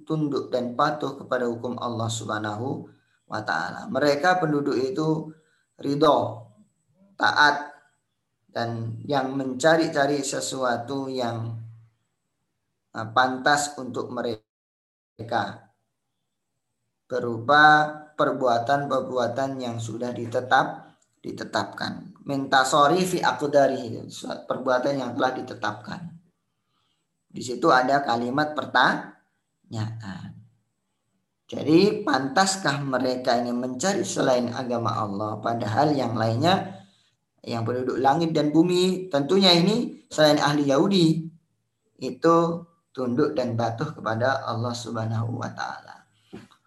tunduk 0.05 0.53
dan 0.53 0.77
patuh 0.77 1.17
kepada 1.17 1.49
hukum 1.49 1.75
Allah 1.81 2.07
Subhanahu 2.07 2.85
wa 3.25 3.41
taala. 3.41 3.89
Mereka 3.89 4.37
penduduk 4.37 4.77
itu 4.77 5.33
ridho, 5.79 6.47
taat, 7.19 7.75
dan 8.55 8.99
yang 9.03 9.35
mencari-cari 9.35 10.23
sesuatu 10.23 11.11
yang 11.11 11.59
uh, 12.95 13.07
pantas 13.11 13.75
untuk 13.75 14.07
mereka 14.15 15.71
berupa 17.05 17.91
perbuatan-perbuatan 18.15 19.59
yang 19.59 19.77
sudah 19.77 20.15
ditetap 20.15 20.85
ditetapkan. 21.19 22.15
Minta 22.25 22.61
sorry 22.61 23.01
fi 23.01 23.21
dari 23.49 23.97
perbuatan 24.21 24.93
yang 24.93 25.11
telah 25.17 25.31
ditetapkan. 25.33 26.01
Di 27.27 27.41
situ 27.43 27.67
ada 27.67 28.05
kalimat 28.05 28.55
pertanyaan. 28.55 30.34
Jadi 31.45 32.01
pantaskah 32.01 32.81
mereka 32.81 33.37
ini 33.37 33.53
mencari 33.53 34.01
selain 34.01 34.49
agama 34.49 34.97
Allah 34.97 35.37
padahal 35.37 35.93
yang 35.93 36.17
lainnya 36.17 36.81
yang 37.45 37.61
penduduk 37.61 38.01
langit 38.01 38.33
dan 38.33 38.49
bumi 38.49 39.13
tentunya 39.13 39.53
ini 39.53 40.01
selain 40.09 40.41
ahli 40.41 40.65
Yahudi 40.65 41.29
itu 42.01 42.37
tunduk 42.89 43.37
dan 43.37 43.53
patuh 43.53 43.93
kepada 43.93 44.41
Allah 44.41 44.73
Subhanahu 44.73 45.37
wa 45.37 45.53
taala. 45.53 46.09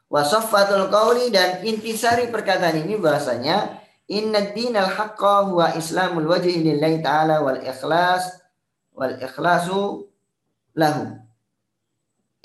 Wasaffatul 0.08 0.88
qauli 0.88 1.28
dan 1.28 1.60
intisari 1.66 2.32
perkataan 2.32 2.86
ini 2.86 2.96
bahasanya 2.96 3.82
inna 4.08 4.56
dinal 4.56 4.88
haqqa 4.88 5.52
huwa 5.52 5.76
islamul 5.76 6.24
wajhi 6.24 6.64
lillahi 6.64 7.04
ta'ala 7.04 7.44
wal 7.44 7.60
ikhlas 7.60 8.40
wal 8.96 9.12
ikhlasu 9.20 10.08
lahu. 10.72 11.27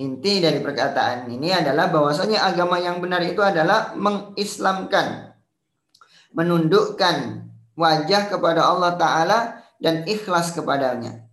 Inti 0.03 0.43
dari 0.43 0.59
perkataan 0.59 1.31
ini 1.31 1.55
adalah 1.55 1.87
bahwasanya 1.87 2.43
agama 2.43 2.75
yang 2.75 2.99
benar 2.99 3.23
itu 3.23 3.39
adalah 3.39 3.95
mengislamkan, 3.95 5.31
menundukkan 6.35 7.47
wajah 7.79 8.27
kepada 8.27 8.67
Allah 8.67 8.99
Ta'ala 8.99 9.39
dan 9.79 10.03
ikhlas 10.03 10.51
kepadanya. 10.51 11.23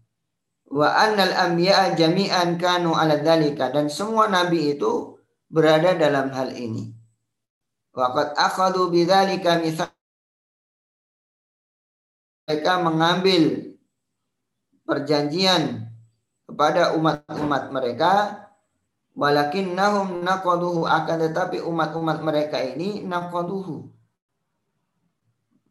Wa 0.70 0.86
annal 0.86 1.34
anbiya 1.34 1.98
jami'an 1.98 2.54
kanu 2.62 2.94
ala 2.94 3.18
dhalika 3.18 3.74
dan 3.74 3.90
semua 3.90 4.30
nabi 4.30 4.78
itu 4.78 5.18
berada 5.50 5.98
dalam 5.98 6.30
hal 6.30 6.54
ini. 6.54 6.94
Waqad 7.90 8.38
akhadu 8.38 8.86
bidzalika 8.86 9.58
mithaq 9.58 9.90
mereka 12.46 12.78
mengambil 12.78 13.42
perjanjian 14.86 15.90
kepada 16.46 16.94
umat-umat 16.94 17.74
mereka 17.74 18.12
walakin 19.20 19.76
nahum 19.76 20.24
naqaduhu 20.24 20.88
akan 20.88 21.18
tetapi 21.28 21.60
umat-umat 21.60 22.24
mereka 22.24 22.56
ini 22.56 23.04
naqaduhu 23.04 23.92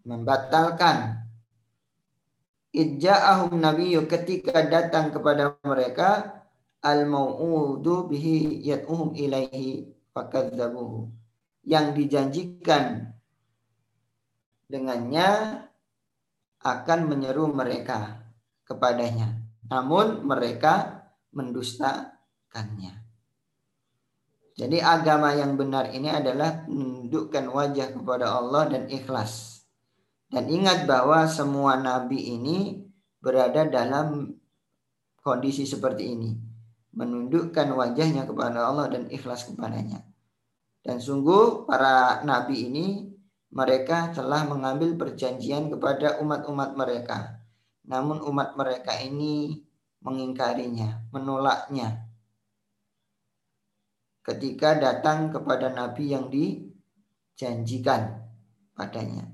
membatalkan 0.06 1.26
idja'ahum 2.70 3.58
nabiyyu 3.58 4.06
ketika 4.06 4.62
datang 4.70 5.10
kepada 5.10 5.58
mereka 5.66 6.46
al 6.86 7.10
mau'udu 7.10 8.06
bihi 8.06 8.62
yad'uhum 8.70 9.18
ilaihi 9.18 9.90
fakadzabuhu 10.14 11.10
yang 11.66 11.98
dijanjikan 11.98 13.18
dengannya 14.70 15.66
akan 16.62 17.00
menyeru 17.10 17.50
mereka 17.50 18.30
kepadanya. 18.68 19.42
Namun 19.66 20.26
mereka 20.28 21.06
mendustakannya. 21.34 22.99
Jadi 24.60 24.84
agama 24.84 25.32
yang 25.32 25.56
benar 25.56 25.88
ini 25.96 26.12
adalah 26.12 26.68
menundukkan 26.68 27.48
wajah 27.48 27.96
kepada 27.96 28.28
Allah 28.28 28.68
dan 28.68 28.92
ikhlas. 28.92 29.64
Dan 30.28 30.52
ingat 30.52 30.84
bahwa 30.84 31.24
semua 31.32 31.80
nabi 31.80 32.36
ini 32.36 32.84
berada 33.24 33.64
dalam 33.72 34.36
kondisi 35.24 35.64
seperti 35.64 36.12
ini. 36.12 36.36
Menundukkan 36.92 37.72
wajahnya 37.72 38.28
kepada 38.28 38.68
Allah 38.68 38.92
dan 38.92 39.08
ikhlas 39.08 39.48
kepadanya. 39.48 40.04
Dan 40.84 41.00
sungguh 41.00 41.64
para 41.64 42.20
nabi 42.28 42.68
ini 42.68 43.16
mereka 43.56 44.12
telah 44.12 44.44
mengambil 44.44 45.00
perjanjian 45.00 45.72
kepada 45.72 46.20
umat-umat 46.20 46.76
mereka. 46.76 47.40
Namun 47.88 48.20
umat 48.28 48.60
mereka 48.60 48.92
ini 49.00 49.64
mengingkarinya, 50.04 51.08
menolaknya. 51.16 52.09
Ketika 54.30 54.78
datang 54.78 55.34
kepada 55.34 55.74
nabi 55.74 56.14
yang 56.14 56.30
dijanjikan 56.30 58.22
padanya. 58.78 59.26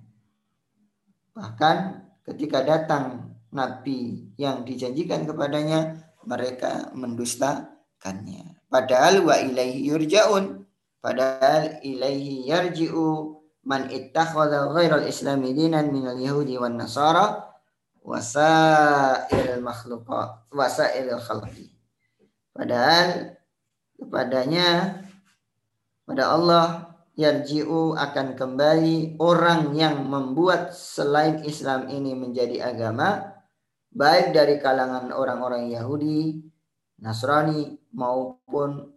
Bahkan 1.35 1.77
ketika 2.23 2.63
datang 2.63 3.35
nabi 3.51 4.31
yang 4.39 4.63
dijanjikan 4.63 5.27
kepadanya, 5.27 5.99
mereka 6.23 6.95
mendustakannya. 6.95 8.63
Padahal 8.71 9.19
wa 9.27 9.35
ilaihi 9.35 9.91
yurja'un. 9.91 10.63
Padahal 11.03 11.83
ilaihi 11.83 12.47
yarji'u 12.47 13.35
man 13.65 13.89
ittakhadha 13.89 14.69
ghairal 14.71 15.05
islami 15.09 15.51
dinan 15.57 15.89
minal 15.89 16.15
yahudi 16.15 16.55
wan 16.55 16.77
nasara 16.77 17.49
wasail 18.05 19.57
makhluqat 19.65 20.53
wasail 20.53 21.09
khalqi 21.17 21.73
padahal 22.53 23.33
kepadanya 23.99 25.01
pada 26.05 26.31
Allah 26.31 26.65
yarji'u 27.15 27.95
akan 27.95 28.35
kembali 28.35 29.17
orang 29.23 29.73
yang 29.73 30.03
membuat 30.05 30.75
selain 30.75 31.41
Islam 31.47 31.87
ini 31.87 32.11
menjadi 32.13 32.71
agama 32.75 33.35
baik 33.95 34.35
dari 34.35 34.59
kalangan 34.59 35.15
orang-orang 35.15 35.71
Yahudi, 35.71 36.43
Nasrani 36.99 37.79
maupun 37.95 38.91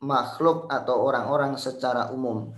makhluk 0.00 0.66
atau 0.72 0.96
orang-orang 1.04 1.60
secara 1.60 2.08
umum. 2.10 2.52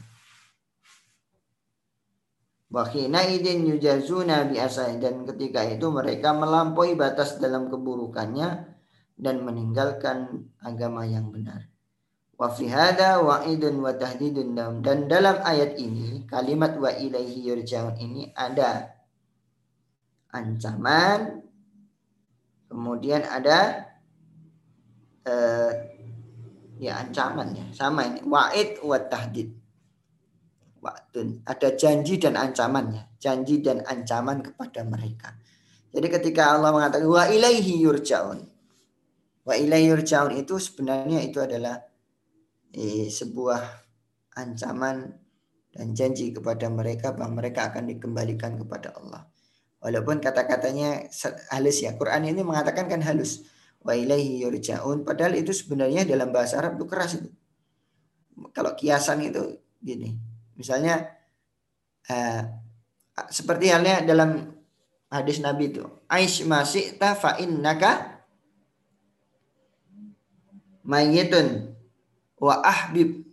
Wahina 2.74 3.22
idin 3.22 3.70
yujazuna 3.70 4.50
biasa 4.50 4.98
dan 4.98 5.22
ketika 5.22 5.62
itu 5.62 5.86
mereka 5.94 6.34
melampaui 6.34 6.98
batas 6.98 7.38
dalam 7.38 7.70
keburukannya 7.70 8.73
dan 9.14 9.42
meninggalkan 9.46 10.50
agama 10.60 11.06
yang 11.06 11.30
benar. 11.30 11.70
Wa 12.34 12.50
fi 12.50 12.66
hada 12.66 13.22
wa'idun 13.22 13.78
wa 13.78 13.94
tahdidun 13.94 14.58
dan 14.82 15.06
dalam 15.06 15.38
ayat 15.46 15.78
ini 15.78 16.26
kalimat 16.26 16.74
wa 16.74 16.90
ilaihi 16.90 17.46
yurja'un 17.46 17.94
ini 17.94 18.34
ada 18.34 18.90
ancaman 20.34 21.46
kemudian 22.66 23.22
ada 23.22 23.86
eh, 25.22 25.72
ya 26.82 27.06
ancaman 27.06 27.54
ya 27.54 27.66
sama 27.70 28.02
ini 28.02 28.26
wa'id 28.26 28.82
wa 28.82 28.98
tahdid 28.98 29.54
waktun. 30.84 31.40
Ada 31.48 31.72
janji 31.72 32.20
dan 32.20 32.36
ancamannya. 32.36 33.16
Janji 33.16 33.64
dan 33.64 33.80
ancaman 33.88 34.44
kepada 34.44 34.84
mereka. 34.84 35.32
Jadi 35.88 36.06
ketika 36.12 36.60
Allah 36.60 36.76
mengatakan 36.76 37.08
wa 37.08 37.24
ilaihi 37.24 37.80
yurja'un. 37.80 38.44
Wa 39.44 39.54
ilaihi 39.54 39.92
yurja'un 39.92 40.34
itu 40.40 40.56
sebenarnya 40.56 41.20
itu 41.20 41.38
adalah 41.40 41.84
eh, 42.72 43.12
sebuah 43.12 43.60
ancaman 44.40 45.12
dan 45.74 45.92
janji 45.92 46.32
kepada 46.32 46.66
mereka 46.72 47.12
bahwa 47.12 47.44
mereka 47.44 47.68
akan 47.68 47.92
dikembalikan 47.92 48.56
kepada 48.56 48.96
Allah. 48.96 49.28
Walaupun 49.84 50.24
kata-katanya 50.24 51.12
halus 51.52 51.84
ya. 51.84 51.92
Quran 51.92 52.24
ini 52.24 52.40
mengatakan 52.40 52.88
kan 52.88 53.04
halus. 53.04 53.44
Wa 53.84 53.92
ilaihi 53.92 54.40
yurja'un. 54.40 55.04
Padahal 55.04 55.36
itu 55.36 55.52
sebenarnya 55.52 56.08
dalam 56.08 56.32
bahasa 56.32 56.56
Arab 56.56 56.80
itu 56.80 56.86
keras 56.88 57.20
itu. 57.20 57.28
Kalau 58.50 58.72
kiasan 58.74 59.28
itu 59.28 59.60
gini 59.78 60.34
Misalnya 60.54 61.02
uh, 62.10 62.42
seperti 63.30 63.70
halnya 63.70 64.06
dalam 64.06 64.54
hadis 65.10 65.42
Nabi 65.42 65.74
itu, 65.74 65.82
Aish 66.06 66.46
masih 66.46 66.94
innaka 67.42 68.13
mayyitun. 70.84 71.74
Wa 72.38 72.60
ahbib. 72.60 73.24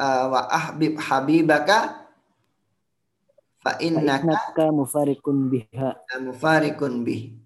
Uh, 0.00 0.26
wa 0.32 0.48
ahbib 0.48 0.96
habibaka. 0.96 2.08
Fa 3.60 3.76
innaka 3.76 4.72
mufarikun 4.72 5.52
biha. 5.52 5.92
mufarikun 6.24 7.04
bih. 7.04 7.36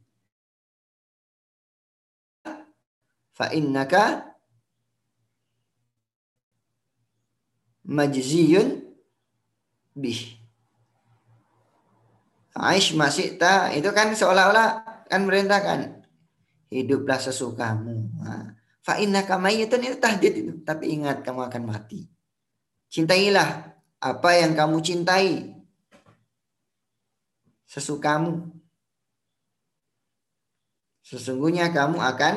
Fa 3.35 3.51
innaka 3.51 4.31
majziyun 7.83 8.87
bih. 9.99 10.39
Aish 12.55 12.95
masih 12.95 13.35
ta 13.35 13.75
itu 13.75 13.91
kan 13.91 14.15
seolah-olah 14.15 14.87
kan 15.11 15.27
merintahkan 15.27 16.04
hiduplah 16.75 17.23
sesukamu. 17.23 18.11
Fa 18.83 18.99
innaka 18.99 19.39
mayyitun 19.39 19.87
itu 19.87 19.97
tahdid 20.03 20.33
itu, 20.35 20.53
tapi 20.67 20.99
ingat 20.99 21.23
kamu 21.23 21.47
akan 21.47 21.63
mati. 21.71 22.11
Cintailah 22.91 23.79
apa 24.03 24.31
yang 24.35 24.53
kamu 24.59 24.83
cintai. 24.83 25.55
Sesukamu. 27.65 28.51
Sesungguhnya 31.01 31.71
kamu 31.71 31.97
akan 32.03 32.35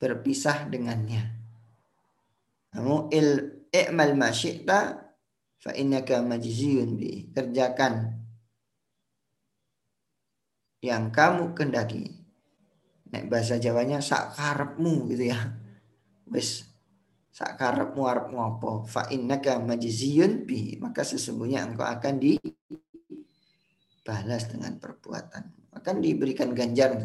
berpisah 0.00 0.70
dengannya. 0.70 1.34
Kamu 2.72 3.12
il 3.12 3.28
i'mal 3.68 4.16
ma 4.16 4.32
syi'ta 4.32 4.80
fa 5.60 5.70
innaka 5.76 6.24
majziyun 6.24 6.96
bi. 6.96 7.28
Kerjakan 7.28 8.24
yang 10.80 11.12
kamu 11.12 11.52
kendaki. 11.54 12.21
Nek 13.12 13.28
bahasa 13.28 13.60
Jawanya 13.60 14.00
sak 14.00 14.34
karepmu 14.34 15.12
gitu 15.12 15.28
ya. 15.30 15.38
Wis 16.32 16.64
sak 17.32 17.60
karepmu 17.60 18.08
arep 18.08 18.32
ngopo 18.32 18.88
fa 18.88 19.08
innaka 19.12 19.60
majziyun 19.60 20.48
bi. 20.48 20.80
Maka 20.80 21.04
sesungguhnya 21.04 21.68
engkau 21.68 21.84
akan 21.84 22.16
dibalas 22.16 22.48
dengan 24.48 24.80
perbuatan. 24.80 25.44
Akan 25.76 26.00
diberikan 26.00 26.56
ganjar. 26.56 26.96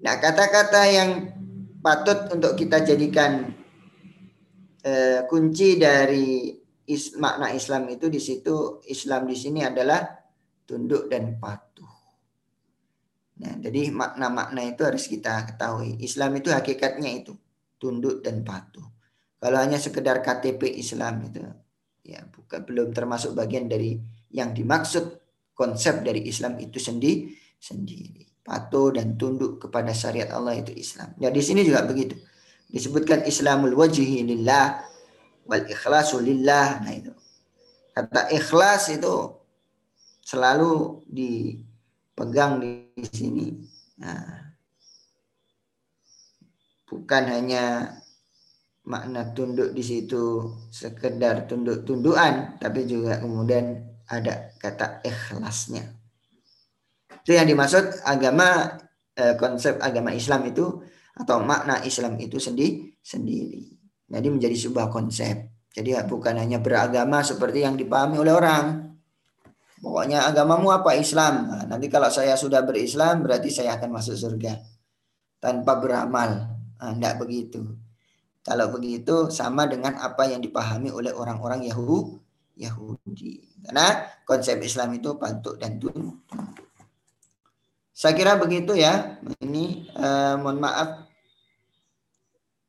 Nah, 0.00 0.16
kata-kata 0.16 0.80
yang 0.88 1.32
patut 1.80 2.28
untuk 2.32 2.56
kita 2.56 2.84
jadikan 2.84 3.56
eh, 4.84 5.24
kunci 5.28 5.76
dari 5.80 6.60
is, 6.88 7.16
makna 7.16 7.54
Islam 7.54 7.88
itu 7.88 8.10
di 8.10 8.20
situ 8.20 8.82
Islam 8.90 9.28
di 9.30 9.36
sini 9.38 9.62
adalah 9.62 10.02
tunduk 10.66 11.06
dan 11.08 11.38
patuh. 11.38 11.69
Nah, 13.40 13.56
jadi 13.56 13.88
makna-makna 13.88 14.60
itu 14.68 14.84
harus 14.84 15.08
kita 15.08 15.48
ketahui. 15.48 15.96
Islam 16.04 16.36
itu 16.36 16.52
hakikatnya 16.52 17.24
itu 17.24 17.32
tunduk 17.80 18.20
dan 18.20 18.44
patuh. 18.44 18.84
Kalau 19.40 19.56
hanya 19.56 19.80
sekedar 19.80 20.20
KTP 20.20 20.76
Islam 20.76 21.24
itu 21.24 21.40
Ya, 22.00 22.24
bukan 22.26 22.64
belum 22.64 22.88
termasuk 22.96 23.36
bagian 23.36 23.68
dari 23.68 23.94
yang 24.32 24.50
dimaksud 24.56 25.20
konsep 25.52 26.00
dari 26.00 26.26
Islam 26.26 26.56
itu 26.58 26.80
sendiri 26.80 27.30
sendiri. 27.60 28.26
Patuh 28.40 28.96
dan 28.96 29.14
tunduk 29.20 29.60
kepada 29.62 29.92
syariat 29.92 30.32
Allah 30.32 30.58
itu 30.58 30.72
Islam. 30.74 31.12
Ya 31.20 31.28
di 31.28 31.44
sini 31.44 31.62
juga 31.62 31.84
begitu. 31.84 32.16
Disebutkan 32.72 33.28
Islamul 33.28 33.76
wajhi 33.76 34.24
lillah 34.24 34.80
wal 35.44 35.68
ikhlasu 35.68 36.18
lillah. 36.18 36.80
Nah 36.82 36.92
itu. 36.96 37.12
Kata 37.92 38.32
ikhlas 38.32 38.90
itu 38.90 39.36
selalu 40.24 41.04
dipegang 42.10 42.60
di 42.60 43.06
sini. 43.06 43.48
Nah, 44.02 44.50
bukan 46.90 47.24
hanya 47.30 47.94
makna 48.84 49.30
tunduk 49.30 49.70
di 49.70 49.80
situ 49.80 50.50
sekedar 50.74 51.46
tunduk-tundukan, 51.46 52.58
tapi 52.58 52.84
juga 52.84 53.22
kemudian 53.22 53.78
ada 54.10 54.50
kata 54.58 55.00
ikhlasnya. 55.06 55.86
Itu 57.22 57.36
yang 57.36 57.46
dimaksud 57.46 58.02
agama 58.02 58.74
eh, 59.14 59.38
konsep 59.38 59.78
agama 59.78 60.10
Islam 60.10 60.50
itu 60.50 60.82
atau 61.14 61.38
makna 61.44 61.84
Islam 61.86 62.18
itu 62.18 62.42
sendiri 62.42 62.98
sendiri. 62.98 63.70
Jadi 64.10 64.26
menjadi 64.26 64.56
sebuah 64.58 64.90
konsep. 64.90 65.46
Jadi 65.70 65.94
bukan 66.10 66.34
hanya 66.34 66.58
beragama 66.58 67.22
seperti 67.22 67.62
yang 67.62 67.78
dipahami 67.78 68.18
oleh 68.18 68.34
orang. 68.34 68.90
Pokoknya 69.80 70.28
agamamu 70.28 70.68
apa 70.68 70.92
Islam. 70.92 71.48
Nah, 71.48 71.64
nanti 71.64 71.88
kalau 71.88 72.12
saya 72.12 72.36
sudah 72.36 72.60
berislam 72.60 73.24
berarti 73.24 73.48
saya 73.48 73.80
akan 73.80 73.96
masuk 73.96 74.12
surga 74.12 74.60
tanpa 75.40 75.80
beramal. 75.80 76.52
Nah, 76.76 76.92
tidak 76.92 77.24
begitu. 77.24 77.64
Kalau 78.44 78.68
begitu 78.68 79.32
sama 79.32 79.64
dengan 79.64 79.96
apa 79.96 80.28
yang 80.28 80.44
dipahami 80.44 80.92
oleh 80.92 81.16
orang-orang 81.16 81.64
Yahudi. 81.64 82.20
Yahudi. 82.60 83.40
Karena 83.64 84.04
konsep 84.28 84.60
Islam 84.60 84.92
itu 85.00 85.16
pantuk 85.16 85.56
dan 85.56 85.80
tunduk. 85.80 86.20
Saya 87.96 88.12
kira 88.12 88.36
begitu 88.36 88.76
ya. 88.76 89.16
Ini 89.40 89.64
eh, 89.96 90.34
mohon 90.36 90.60
maaf. 90.60 91.08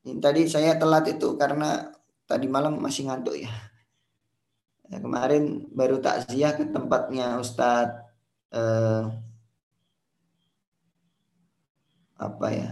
Ini 0.08 0.16
tadi 0.16 0.48
saya 0.48 0.80
telat 0.80 1.12
itu 1.12 1.36
karena 1.36 1.92
tadi 2.24 2.48
malam 2.48 2.80
masih 2.80 3.08
ngantuk 3.08 3.36
ya. 3.36 3.52
Ya 4.92 4.98
kemarin 5.00 5.44
baru 5.78 5.96
takziah 6.04 6.52
ke 6.58 6.64
tempatnya 6.74 7.40
Ustadz 7.40 7.96
eh, 8.52 9.02
apa 12.26 12.46
ya? 12.52 12.70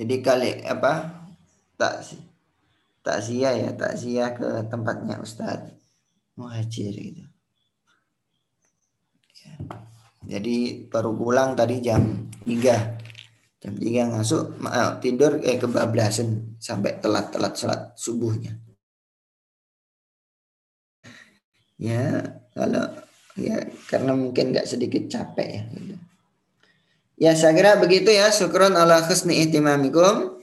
Jadi 0.00 0.14
kali 0.26 0.50
apa 0.66 0.92
tak 1.78 1.94
takziah 3.06 3.54
ya 3.62 3.70
takziah 3.76 4.28
ke 4.38 4.48
tempatnya 4.72 5.20
Ustadz 5.22 5.81
Muhajir 6.38 6.94
gitu. 6.96 7.24
Jadi 10.22 10.86
baru 10.86 11.12
pulang 11.18 11.58
tadi 11.58 11.82
jam 11.82 12.30
3 12.46 13.62
jam 13.62 13.74
3 13.78 14.10
masuk 14.10 14.58
maaf, 14.58 14.98
tidur 14.98 15.38
eh 15.42 15.54
kebablasan 15.54 16.58
sampai 16.58 16.98
telat-telat 16.98 17.54
salat 17.54 17.80
subuhnya. 17.94 18.58
Ya 21.78 22.22
kalau 22.54 22.86
ya 23.38 23.70
karena 23.86 24.14
mungkin 24.18 24.50
nggak 24.50 24.66
sedikit 24.66 25.06
capek 25.06 25.48
ya. 25.48 25.62
Gitu. 25.70 25.96
Ya 27.22 27.32
saya 27.38 27.54
kira 27.54 27.78
begitu 27.78 28.10
ya. 28.10 28.34
Syukron 28.34 28.74
ala 28.74 29.02
khusni 29.02 29.46
ihtimamikum. 29.46 30.41